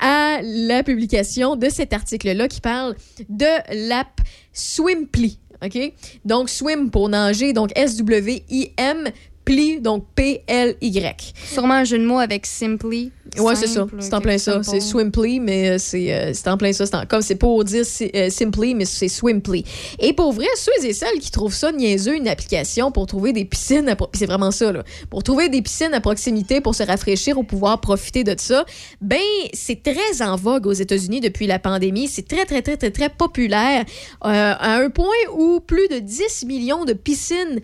[0.00, 2.96] à la publication de cet article-là qui parle
[3.28, 4.20] de l'app
[4.52, 5.38] Swimply.
[5.64, 5.92] OK?
[6.24, 9.10] Donc, swim pour nager, donc S-W-I-M,
[9.44, 11.32] pli, donc P-L-Y.
[11.52, 13.12] Sûrement un jeu de mots avec Simply.
[13.38, 13.86] Ouais, c'est ça.
[13.98, 14.62] C'est en plein ça.
[14.62, 16.84] C'est Swimply, mais c'est en plein ça.
[17.06, 17.84] Comme c'est pour dire
[18.14, 19.64] euh, Simply, mais c'est Swimply.
[19.98, 23.44] Et pour vrai, ceux et celles qui trouvent ça niaiseux, une application pour trouver des
[23.44, 24.84] piscines, à c'est vraiment ça, là.
[25.08, 28.64] Pour trouver des piscines à proximité pour se rafraîchir ou pouvoir profiter de ça,
[29.00, 29.18] ben,
[29.52, 32.08] c'est très en vogue aux États-Unis depuis la pandémie.
[32.08, 33.84] C'est très, très, très, très, très populaire
[34.24, 37.60] euh, à un point où plus de 10 millions de piscines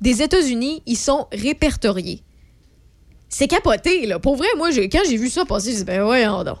[0.00, 2.22] des États-Unis y sont répertoriées.
[3.34, 4.18] C'est capoté, là.
[4.18, 6.58] Pour vrai, moi, quand j'ai vu ça passer, j'ai dit, ben voyons donc.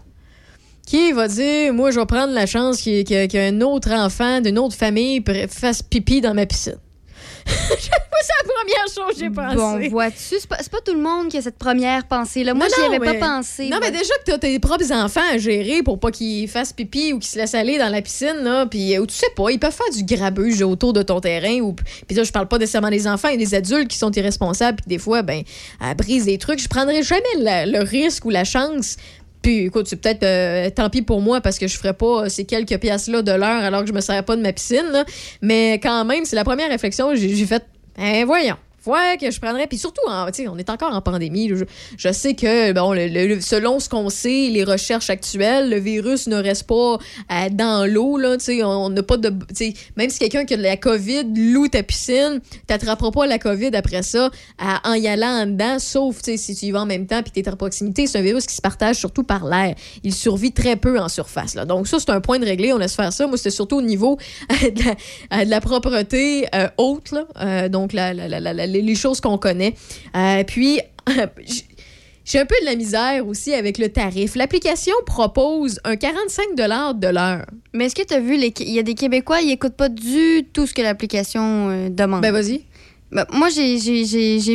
[0.86, 5.22] Qui va dire, moi, je vais prendre la chance qu'un autre enfant d'une autre famille
[5.50, 6.78] fasse pipi dans ma piscine?
[8.24, 9.56] C'est la première chose que j'ai pensé.
[9.56, 12.54] Bon, vois-tu, c'est pas, tout le monde qui a cette première pensée-là.
[12.54, 13.68] Moi, j'y avais mais- pas pensé.
[13.68, 17.12] Non, mais déjà que t'as tes propres enfants à gérer pour pas qu'ils fassent pipi
[17.12, 19.58] ou qu'ils se laissent aller dans la piscine, là, puis ou tu sais pas, ils
[19.58, 21.58] peuvent faire du grabuge autour de ton terrain.
[21.62, 24.76] ou Puis là, je parle pas nécessairement des enfants, a des adultes qui sont irresponsables,
[24.76, 25.42] puis des fois, ben,
[25.80, 26.60] à brise des trucs.
[26.60, 28.96] Je prendrais jamais la- le risque ou la chance.
[29.42, 32.44] Puis écoute, c'est peut-être euh, tant pis pour moi parce que je ferais pas ces
[32.44, 35.04] quelques pièces-là de l'heure alors que je me serais pas de ma piscine.
[35.40, 37.66] Mais quand même, c'est la première réflexion que j'ai faite.
[37.96, 38.56] Ben voyons.
[38.86, 39.66] Ouais, que je prendrais.
[39.66, 41.50] Puis surtout, en- on est encore en pandémie.
[41.96, 46.36] Je, sais que, bon, le- selon ce qu'on sait, les recherches actuelles, le virus ne
[46.36, 46.98] reste pas
[47.30, 48.16] euh, dans l'eau.
[48.18, 49.32] là, On n'a pas de.
[49.96, 53.70] Même si quelqu'un qui a de la COVID loue ta piscine, t'attraperas pas la COVID
[53.74, 57.06] après ça à- en y allant en dedans, sauf si tu y vas en même
[57.06, 58.06] temps puis tu es à proximité.
[58.06, 59.74] C'est un virus qui se partage surtout par l'air.
[60.02, 61.54] Il survit très peu en surface.
[61.54, 61.64] Là.
[61.64, 62.72] Donc, ça, c'est un point de réglé.
[62.72, 63.26] On laisse faire ça.
[63.26, 64.18] Moi, c'était surtout au niveau
[64.50, 64.82] euh, de,
[65.50, 67.10] la, euh, propreté euh, haute.
[67.12, 67.26] là.
[67.40, 68.40] Euh, donc, la- la-
[68.80, 69.74] les choses qu'on connaît.
[70.16, 70.80] Euh, puis,
[72.24, 74.36] j'ai un peu de la misère aussi avec le tarif.
[74.36, 77.46] L'application propose un 45 de l'heure.
[77.72, 80.46] Mais est-ce que tu as vu, il y a des Québécois, ils écoutent pas du
[80.52, 82.22] tout ce que l'application euh, demande?
[82.22, 82.62] Ben, vas-y.
[83.12, 83.76] Ben, moi, j'ai-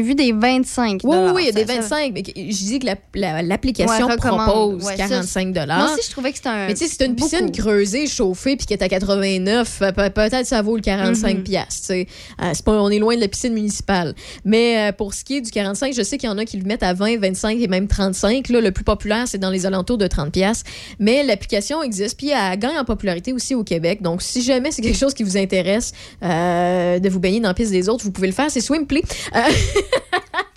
[0.01, 2.11] vu des 25 Oui, oui, il y a Ça- des ça- 25.
[2.13, 4.47] Mais je dis que la- la- l'application Ouais, recommande.
[4.47, 6.65] propose Ouais, ça, 45 Moi aussi, je trouvais que c'était un.
[6.67, 7.51] Mais tu sais, si t'as une piscine beaucoup.
[7.61, 11.43] creusée, chauffée, puis qui est à 89, euh, pe- peut-être ça vaut le 45 Mhm.
[11.43, 12.07] piastres, tu sais.
[12.41, 14.15] Euh, pas, on est loin de la piscine municipale.
[14.43, 16.57] Mais euh, pour ce qui est du 45, je sais qu'il y en a qui
[16.57, 18.49] le mettent à 20, 25 et même 35.
[18.49, 20.65] Là, le plus populaire, c'est dans les alentours de 30 piastres.
[20.99, 24.01] Mais l'application existe, puis elle gagne en popularité aussi au Québec.
[24.01, 25.91] Donc, si jamais c'est quelque chose qui vous intéresse
[26.23, 28.47] euh, de vous baigner dans la piste des autres, vous pouvez le faire.
[28.49, 29.02] C'est Swimply.
[29.36, 29.40] Euh,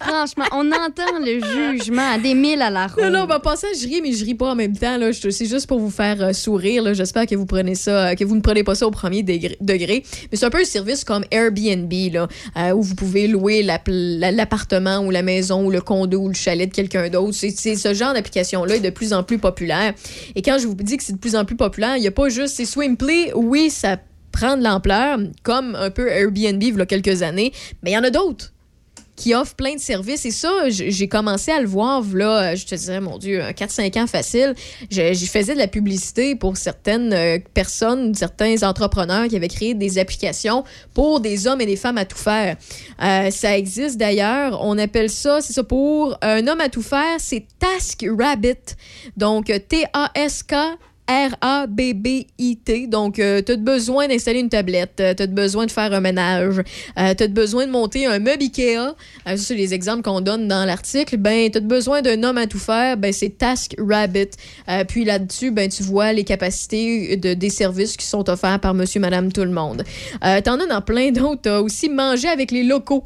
[0.03, 1.41] Franchement, on entend le
[1.79, 3.05] jugement à des milles à la ronde.
[3.05, 4.97] Non, non, ben, passant, je ris, mais je ris pas en même temps.
[4.97, 5.13] Là.
[5.13, 6.95] C'est juste pour vous faire euh, sourire.
[6.95, 10.03] J'espère que vous prenez ça, euh, que vous ne prenez pas ça au premier degré.
[10.33, 13.81] Mais c'est un peu un service comme Airbnb, là, euh, où vous pouvez louer la-
[13.87, 17.35] la- l'appartement ou la maison ou le condo ou le chalet de quelqu'un d'autre.
[17.35, 19.93] C'est ce genre d'application-là est de plus en plus populaire.
[20.35, 22.13] Et quand je vous dis que c'est de plus en plus populaire, il n'y a
[22.13, 23.33] pas juste c'est Swimply.
[23.35, 23.99] Oui, ça
[24.33, 27.53] prend de l'ampleur, comme un peu Airbnb il y a quelques années,
[27.83, 28.53] mais il y en a d'autres
[29.21, 30.25] qui offre plein de services.
[30.25, 34.03] Et ça, j'ai commencé à le voir, là, je te dirais, mon Dieu, un 4-5
[34.03, 34.55] ans facile.
[34.91, 39.99] Je, faisais de la publicité pour certaines euh, personnes, certains entrepreneurs qui avaient créé des
[39.99, 42.57] applications pour des hommes et des femmes à tout faire.
[43.03, 44.59] Euh, ça existe d'ailleurs.
[44.63, 48.75] On appelle ça, c'est ça, pour un homme à tout faire, c'est Task Rabbit.
[49.19, 50.55] Donc, T-A-S-K.
[51.11, 52.87] R-A-B-B-I-T.
[52.87, 56.63] Donc, tu as besoin d'installer une tablette, tu as besoin de faire un ménage,
[56.97, 58.95] tu as besoin de monter un meuble IKEA.
[59.27, 61.17] Euh, c'est les exemples qu'on donne dans l'article.
[61.17, 64.31] Ben, tu as besoin d'un homme à tout faire, ben, c'est Task Rabbit.
[64.69, 68.75] Euh, puis là-dessus, ben, tu vois les capacités de, des services qui sont offerts par
[68.75, 69.85] monsieur, madame, tout le monde.
[70.25, 71.43] Euh, T'en as dans plein d'autres.
[71.43, 73.05] T'as aussi manger avec les locaux.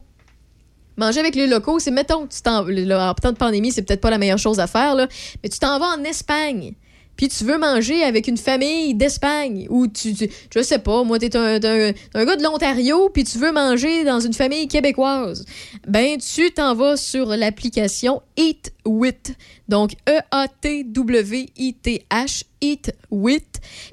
[0.97, 4.11] Manger avec les locaux, c'est, mettons, tu là, en temps de pandémie, c'est peut-être pas
[4.11, 6.75] la meilleure chose à faire, mais tu t'en vas en Espagne.
[7.17, 11.19] Puis tu veux manger avec une famille d'Espagne ou tu, tu- je sais pas, moi
[11.19, 14.69] t'es un, t'es un, un gars de l'Ontario puis tu veux manger dans une famille
[14.69, 15.45] québécoise.
[15.87, 19.35] Ben tu t'en vas sur l'application Eat With.
[19.69, 20.49] Donc E A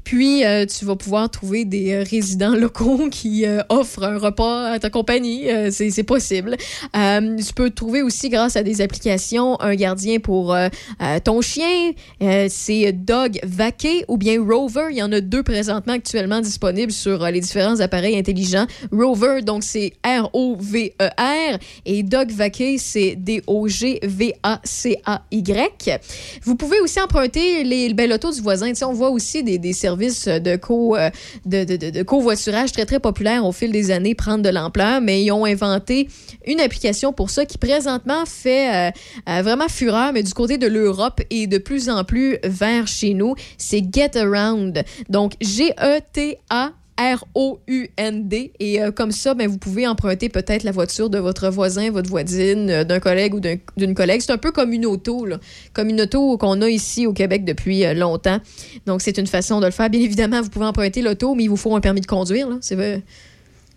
[0.04, 4.72] Puis euh, tu vas pouvoir trouver des euh, résidents locaux qui euh, offrent un repas
[4.72, 6.58] à ta compagnie, c'est possible.
[6.94, 10.56] Tu peux trouver aussi grâce à des applications un gardien pour
[11.24, 11.92] ton chien.
[12.50, 14.88] C'est Dog Vaquet ou bien Rover.
[14.92, 18.66] Il y en a deux présentement actuellement disponibles sur les différents appareils intelligents.
[18.92, 24.02] Rover, donc c'est R-O-V-E-R et Dog Vaquet, c'est D-O-G-V-A-C-A-Y.
[26.44, 28.70] Vous pouvez aussi emprunter les, ben, l'auto du voisin.
[28.70, 31.10] Tu sais, on voit aussi des, des services de, co, euh,
[31.46, 35.46] de, covoiturage très, très populaires au fil des années prendre de l'ampleur, mais ils ont
[35.46, 36.08] inventé
[36.46, 38.92] une application pour ça qui présentement fait euh,
[39.30, 43.14] euh, vraiment fureur, mais du côté de l'Europe et de plus en plus vers chez
[43.14, 43.36] nous.
[43.58, 44.84] C'est Get Around.
[45.10, 46.74] Donc, G-E-T-A.
[47.16, 48.54] R-O-U-N-D.
[48.60, 52.10] Et euh, comme ça, ben, vous pouvez emprunter peut-être la voiture de votre voisin, votre
[52.10, 54.22] voisine, euh, d'un collègue ou d'un- d'une collègue.
[54.22, 55.28] C'est un peu comme une auto,
[55.74, 58.40] comme une auto qu'on a ici au Québec depuis euh, longtemps.
[58.86, 59.90] Donc, c'est une façon de le faire.
[59.90, 62.48] Bien évidemment, vous pouvez emprunter l'auto, mais il vous faut un permis de conduire.
[62.62, 63.02] C'est vrai.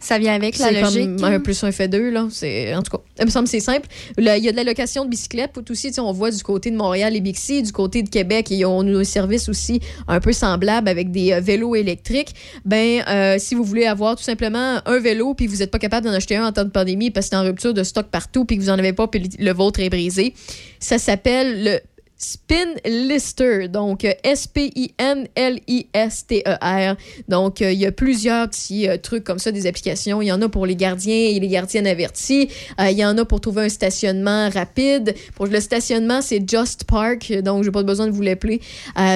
[0.05, 1.17] Ça vient avec la logique.
[1.17, 2.25] comme un plus un fait deux, là.
[2.25, 3.89] En tout cas, il me semble que c'est simple.
[4.19, 5.53] Il y a de la location de bicyclettes.
[5.55, 8.67] Tout aussi, on voit du côté de Montréal et Bixi, du côté de Québec, ils
[8.67, 12.35] ont un service aussi un peu semblable avec des euh, vélos électriques.
[12.67, 16.07] Ben, euh, si vous voulez avoir tout simplement un vélo puis vous n'êtes pas capable
[16.07, 18.45] d'en acheter un en temps de pandémie parce que c'est en rupture de stock partout
[18.45, 20.35] puis que vous n'en avez pas puis le vôtre est brisé,
[20.81, 21.81] ça s'appelle le
[22.25, 26.97] Spin Lister, donc euh, S-P-I-N-L-I-S-T-E-R.
[27.29, 30.23] Donc, euh, il y a plusieurs petits euh, trucs comme ça, des applications.
[30.23, 32.49] Il y en a pour les gardiens et les gardiennes avertis.
[32.79, 35.15] Il y en a pour trouver un stationnement rapide.
[35.35, 38.63] Pour le stationnement, c'est Just Park, donc j'ai pas besoin de vous l'appeler.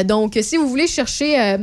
[0.05, 1.57] Donc, si vous voulez chercher...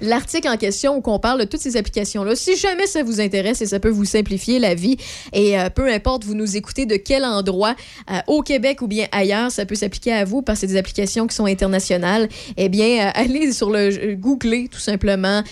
[0.00, 2.36] l'article en question où on parle de toutes ces applications-là.
[2.36, 4.96] Si jamais ça vous intéresse et ça peut vous simplifier la vie,
[5.32, 7.74] et euh, peu importe, vous nous écoutez de quel endroit,
[8.10, 10.78] euh, au Québec ou bien ailleurs, ça peut s'appliquer à vous parce que c'est des
[10.78, 15.42] applications qui sont internationales, eh bien, euh, allez sur le googler tout simplement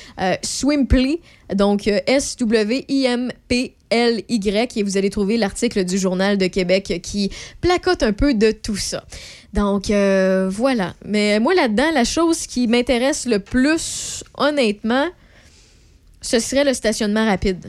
[0.42, 1.20] Swimply,
[1.54, 3.72] donc euh, S-W-I-M-P.
[3.88, 8.50] L-Y et vous allez trouver l'article du Journal de Québec qui placote un peu de
[8.50, 9.04] tout ça.
[9.52, 10.94] Donc euh, voilà.
[11.04, 15.06] Mais moi là-dedans, la chose qui m'intéresse le plus, honnêtement,
[16.20, 17.64] ce serait le stationnement rapide.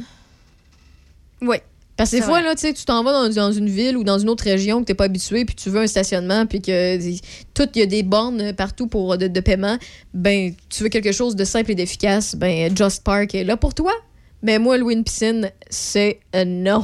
[1.41, 1.57] Oui.
[1.97, 2.43] Parce que des fois, vrai.
[2.43, 4.91] là, tu t'en vas dans, dans une ville ou dans une autre région que tu
[4.91, 6.97] n'es pas habitué, puis tu veux un stationnement, puis que
[7.55, 9.77] tout, il y a des bornes partout pour euh, de, de paiement,
[10.13, 13.73] ben, tu veux quelque chose de simple et d'efficace, ben, Just Park est là pour
[13.73, 13.91] toi.
[14.43, 16.83] Mais moi, louer une piscine, c'est un non.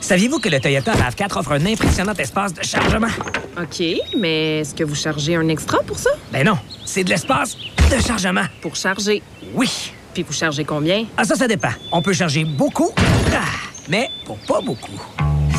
[0.00, 3.08] Saviez-vous que le Toyota RAV4 offre un impressionnant espace de chargement?
[3.60, 3.82] OK,
[4.16, 6.10] mais est-ce que vous chargez un extra pour ça?
[6.32, 7.56] Ben non, c'est de l'espace
[7.90, 8.44] de chargement.
[8.62, 9.22] Pour charger?
[9.54, 9.92] Oui.
[10.14, 11.04] Puis vous chargez combien?
[11.16, 11.70] Ah, ça, ça dépend.
[11.92, 12.90] On peut charger beaucoup,
[13.32, 13.44] ah,
[13.88, 14.98] mais pour pas beaucoup.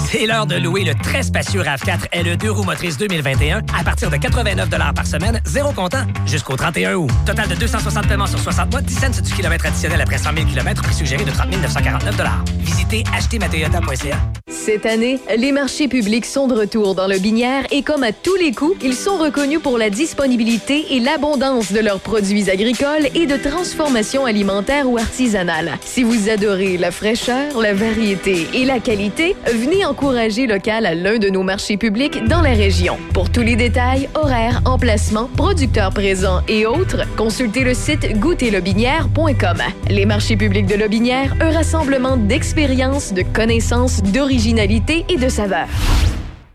[0.10, 4.10] C'est l'heure de louer le très spacieux RAV4 LE 2 roues motrices 2021 à partir
[4.10, 7.10] de 89 par semaine, zéro comptant, jusqu'au 31 août.
[7.26, 10.48] Total de 260 paiements sur 60 mois, 10 cents du kilomètre additionnel après 100 000
[10.48, 12.15] km, prix suggéré de 30 949
[12.60, 14.18] Visitez achetermatoyota.ca.
[14.48, 18.36] Cette année, les marchés publics sont de retour dans le Binière et comme à tous
[18.36, 23.26] les coups, ils sont reconnus pour la disponibilité et l'abondance de leurs produits agricoles et
[23.26, 25.78] de transformation alimentaire ou artisanale.
[25.84, 31.18] Si vous adorez la fraîcheur, la variété et la qualité, venez encourager local à l'un
[31.18, 32.98] de nos marchés publics dans la région.
[33.14, 39.58] Pour tous les détails, horaires, emplacements, producteurs présents et autres, consultez le site goûterlebinière.com.
[39.90, 45.68] Les marchés publics de Lobinière, un rassemblement d'expériences, de connaissances, d'originalité et de saveurs.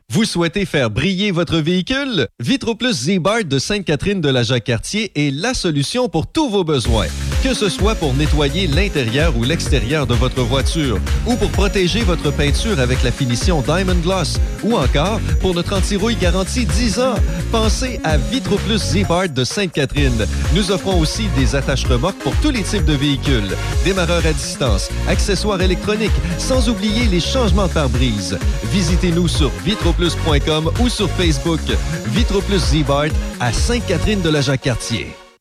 [0.08, 2.28] Vous souhaitez faire briller votre véhicule?
[2.40, 7.08] Vitroplus Z-Bart de Sainte-Catherine de la Jacques-Cartier est la solution pour tous vos besoins.
[7.46, 10.98] Que ce soit pour nettoyer l'intérieur ou l'extérieur de votre voiture,
[11.28, 16.16] ou pour protéger votre peinture avec la finition Diamond Gloss, ou encore pour notre anti-rouille
[16.16, 17.14] garantie 10 ans.
[17.52, 20.26] Pensez à Vitroplus Z-Bart de Sainte-Catherine.
[20.56, 24.90] Nous offrons aussi des attaches remorques pour tous les types de véhicules, démarreurs à distance,
[25.06, 28.36] accessoires électroniques, sans oublier les changements de pare-brise.
[28.72, 31.60] Visitez-nous sur vitroplus.com ou sur Facebook.
[32.06, 35.14] Vitroplus Z-Bart à Sainte-Catherine de la Jacques-Cartier.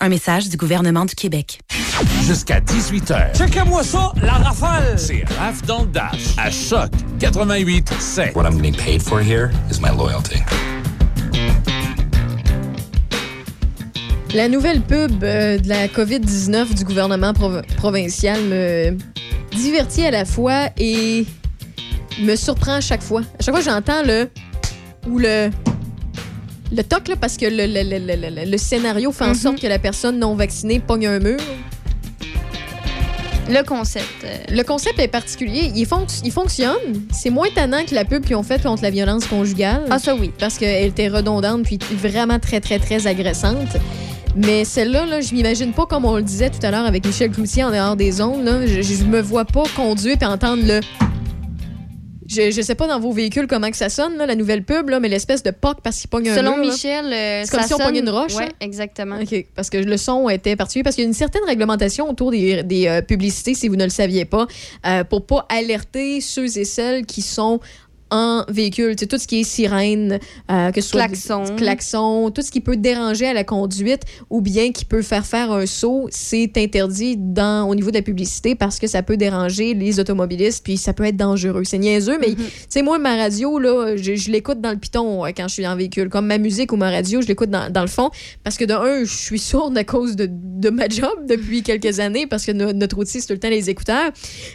[0.00, 1.58] Un message du gouvernement du Québec.
[2.26, 3.34] Jusqu'à 18h.
[3.36, 4.98] Checkez-moi ça, la rafale!
[4.98, 6.34] C'est Raf dans le Dash.
[6.36, 8.36] À Choc 88 7.
[8.36, 10.36] What I'm getting paid for here is my loyalty.
[14.34, 18.98] La nouvelle pub euh, de la COVID-19 du gouvernement prov- provincial me
[19.56, 21.24] divertit à la fois et
[22.20, 23.22] me surprend à chaque fois.
[23.38, 24.28] À chaque fois, j'entends le.
[25.08, 25.50] ou le.
[26.74, 29.60] Le toc, là, parce que le, le- le- le- le- le scénario fait en sorte
[29.60, 31.38] que la personne non vaccinée pogne un mur.
[33.48, 34.04] Le concept.
[34.24, 35.70] euh, Le concept est particulier.
[35.76, 37.06] Il, fonc- il fonctionne.
[37.12, 39.84] C'est moins tannant que la pub qu'ils ont faite contre la violence conjugale.
[39.88, 40.32] Ah, ça oui.
[40.36, 43.76] Parce qu'elle était redondante puis vraiment très, très, très agressante.
[44.34, 47.30] Mais celle-là, là, je m'imagine pas, comme on le disait tout à l'heure avec Michel
[47.30, 50.80] Cloutier en dehors des là, je, je me vois pas conduire et entendre le...
[52.28, 54.88] Je, je sais pas dans vos véhicules comment que ça sonne, là, la nouvelle pub,
[54.88, 56.66] là, mais l'espèce de POC parce qu'il pogne un Selon mur.
[56.72, 58.52] Michel, euh, C'est comme ça si on sonne- une roche, Ouais, là?
[58.60, 59.16] exactement.
[59.20, 62.30] OK, parce que le son était particulier, parce qu'il y a une certaine réglementation autour
[62.32, 64.46] des, des, euh, publicités, si vous ne le saviez pas,
[64.86, 67.60] euh, pour pas alerter ceux et celles qui sont
[68.10, 68.94] en véhicule.
[68.96, 70.18] Tu sais, tout ce qui est sirène,
[70.50, 71.44] euh, que ce soit Klaxon.
[71.44, 75.26] des- klaxon, tout ce qui peut déranger à la conduite ou bien qui peut faire
[75.26, 79.16] faire un saut, c'est interdit dans, au niveau de la publicité parce que ça peut
[79.16, 81.64] déranger les automobilistes puis ça peut être dangereux.
[81.64, 85.22] C'est niaiseux, mais tu sais, moi, ma radio, là, je, je l'écoute dans le piton
[85.36, 86.08] quand je suis en véhicule.
[86.08, 88.10] Comme ma musique ou ma radio, je l'écoute dans, dans le fond
[88.44, 91.98] parce que de un, je suis sourde à cause de, de ma job depuis quelques
[91.98, 94.10] années parce que no- notre outil, c'est tout le temps les écouteurs.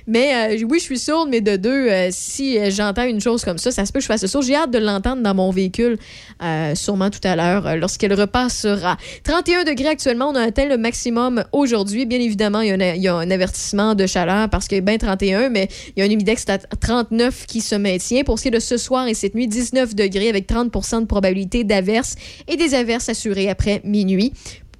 [0.08, 3.58] Mais euh, oui, je suis sourde, mais de deux, euh, si j'entends une chose comme
[3.58, 4.42] ça, ça se peut que je fasse ça.
[4.42, 5.98] J'ai hâte de l'entendre dans mon véhicule,
[6.44, 8.98] euh, sûrement tout à l'heure, euh, lorsqu'elle repassera.
[9.24, 12.06] 31 degrés actuellement, on a atteint le maximum aujourd'hui.
[12.06, 15.70] Bien évidemment, il y, a un, avertissement de chaleur parce qu'il est bien 31, mais
[15.96, 18.24] il y a un humidex à 39 qui se maintient.
[18.24, 21.06] Pour ce qui est de ce soir et cette nuit, 19 degrés avec 30% de
[21.06, 22.16] probabilité d'averse
[22.48, 24.34] et des averses assurées après minuit.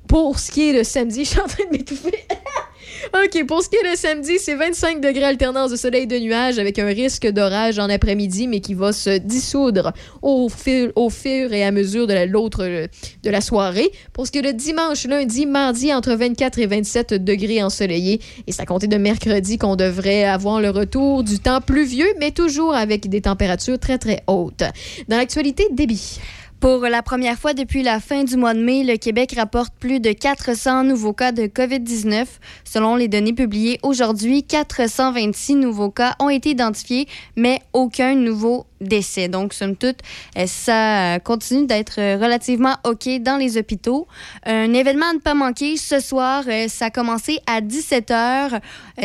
[0.08, 2.12] Pour ce qui est de samedi, je suis en train de m'étouffer.
[3.14, 6.18] OK, pour ce qui est de samedi, c'est 25 degrés alternance de soleil et de
[6.20, 10.92] nuages avec un risque d'orage en après-midi, mais qui va se dissoudre au fur,
[11.54, 12.64] et à mesure de la- l'autre
[13.24, 13.92] de la soirée.
[14.14, 18.20] Pour ce qui est de dimanche, lundi, mardi, entre 24 et 27 degrés ensoleillés.
[18.48, 22.32] Et c'est à compter de mercredi qu'on devrait avoir le retour du temps pluvieux, mais
[22.32, 24.64] toujours avec des températures très, très hautes.
[25.08, 26.20] Dans l'actualité, débit.
[26.62, 30.00] Pour la première fois depuis la fin du mois de mai, le Québec rapporte plus
[30.00, 32.28] de 400 nouveaux cas de COVID-19.
[32.66, 39.54] Selon les données publiées aujourd'hui, 426 nouveaux cas ont été identifiés, mais aucun nouveau Donc,
[39.54, 40.00] somme toute,
[40.38, 44.08] euh, ça continue d'être euh, relativement OK dans les hôpitaux.
[44.46, 48.60] Un événement à ne pas manquer ce soir, euh, ça a commencé à 17h.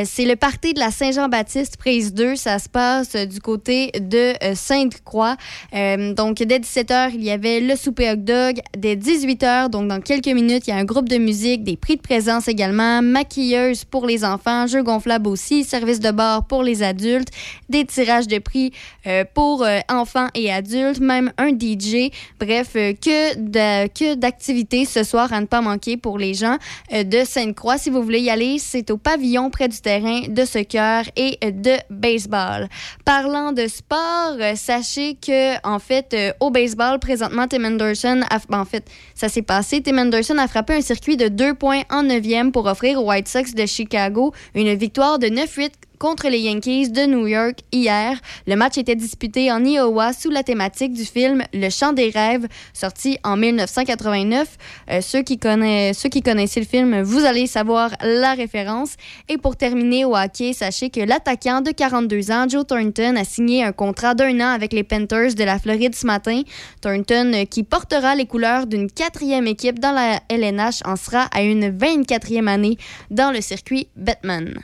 [0.04, 2.36] C'est le party de la Saint-Jean-Baptiste, prise 2.
[2.36, 5.36] Ça se passe euh, du côté de euh, Sainte-Croix.
[5.74, 8.60] Euh, donc, dès 17h, il y avait le souper hot dog.
[8.76, 11.96] Dès 18h, donc dans quelques minutes, il y a un groupe de musique, des prix
[11.96, 16.82] de présence également, maquilleuse pour les enfants, jeux gonflables aussi, service de bar pour les
[16.82, 17.28] adultes,
[17.68, 18.72] des tirages de prix
[19.06, 22.10] euh, pour euh, enfants et adultes, même un DJ.
[22.40, 26.56] Bref, euh, que que d'activités ce soir à ne pas manquer pour les gens
[26.92, 27.78] euh, de Sainte-Croix.
[27.78, 31.76] Si vous voulez y aller, c'est au pavillon près du terrain de soccer et de
[31.90, 32.68] baseball.
[33.04, 38.64] Parlant de sport, sachez que en fait au baseball présentement Tim Anderson a, ben, en
[38.64, 42.52] fait ça s'est passé Tim Anderson a frappé un circuit de deux points en neuvième
[42.52, 47.06] pour offrir aux White Sox de Chicago une victoire de 9-8 contre les Yankees de
[47.06, 48.18] New York hier.
[48.46, 52.46] Le match était disputé en Iowa sous la thématique du film Le Chant des rêves,
[52.72, 54.48] sorti en 1989.
[54.90, 58.94] Euh, ceux, qui connaissent, connaissaient le film, vous allez savoir la référence.
[59.28, 63.64] Et pour terminer au hockey, sachez que l'attaquant de 42 ans, Joe Thornton, a signé
[63.64, 66.42] un contrat d'un an avec les Panthers de la Floride ce matin.
[66.80, 71.42] Thornton, euh, qui portera les couleurs d'une quatrième équipe dans la LNH, en sera à
[71.42, 72.76] une 24e année
[73.10, 74.62] dans le circuit Batman.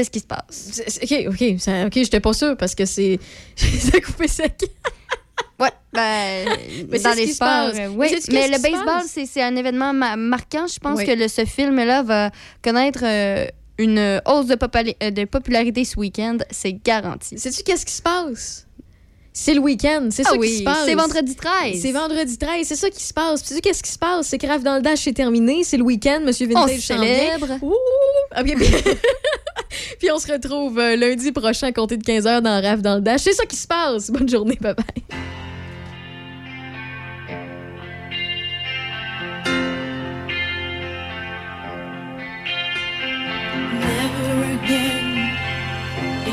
[0.00, 0.80] C'est ce qui se passe.
[1.02, 3.18] OK, OK, ça- OK, j'étais pas sûre parce que c'est.
[3.56, 4.54] ça a coupé sec.
[5.58, 6.48] Ouais, ben,
[6.88, 7.74] Mais dans les sports, passe.
[7.78, 8.08] euh, Mais oui.
[8.32, 10.66] le baseball, c'est un événement ma- marquant.
[10.66, 11.04] Je pense Oui.
[11.06, 12.30] que le- ce film-là va
[12.62, 13.46] connaître euh,
[13.76, 14.56] une hausse de,
[15.02, 16.38] euh, de popularité ce week-end.
[16.50, 17.38] C'est garanti.
[17.38, 18.66] Sais-tu qu'est-ce qui se passe?
[19.32, 20.84] C'est le week-end, c'est Ah ça oui, qui se passe.
[20.84, 21.80] c'est vendredi 13.
[21.80, 23.42] C'est vendredi 13, c'est ça qui se passe.
[23.42, 24.26] Puis qu'est-ce qui se passe?
[24.26, 25.62] C'est que Rave dans le Dash, c'est terminé.
[25.62, 27.46] C'est le week-end, Monsieur On Vintage célèbre.
[27.62, 27.74] Ouh!
[28.32, 28.54] Ah, puis,
[29.98, 33.00] puis on se retrouve euh, lundi prochain à compter de 15h dans Rave dans le
[33.02, 33.20] Dash.
[33.22, 34.10] C'est ça qui se passe.
[34.10, 35.04] Bonne journée, bye bye.
[43.80, 45.36] Never again.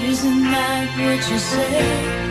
[0.09, 2.26] Isn't that what you say?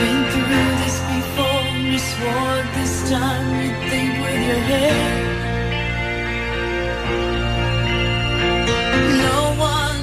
[0.00, 5.14] been through this before you swore this time you'd think with your head.
[9.28, 9.40] No
[9.74, 10.00] one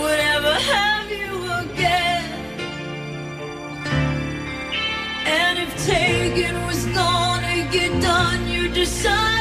[0.00, 1.32] would ever have you
[1.64, 2.24] again.
[5.26, 9.39] And if taken was gone to get done, you decide.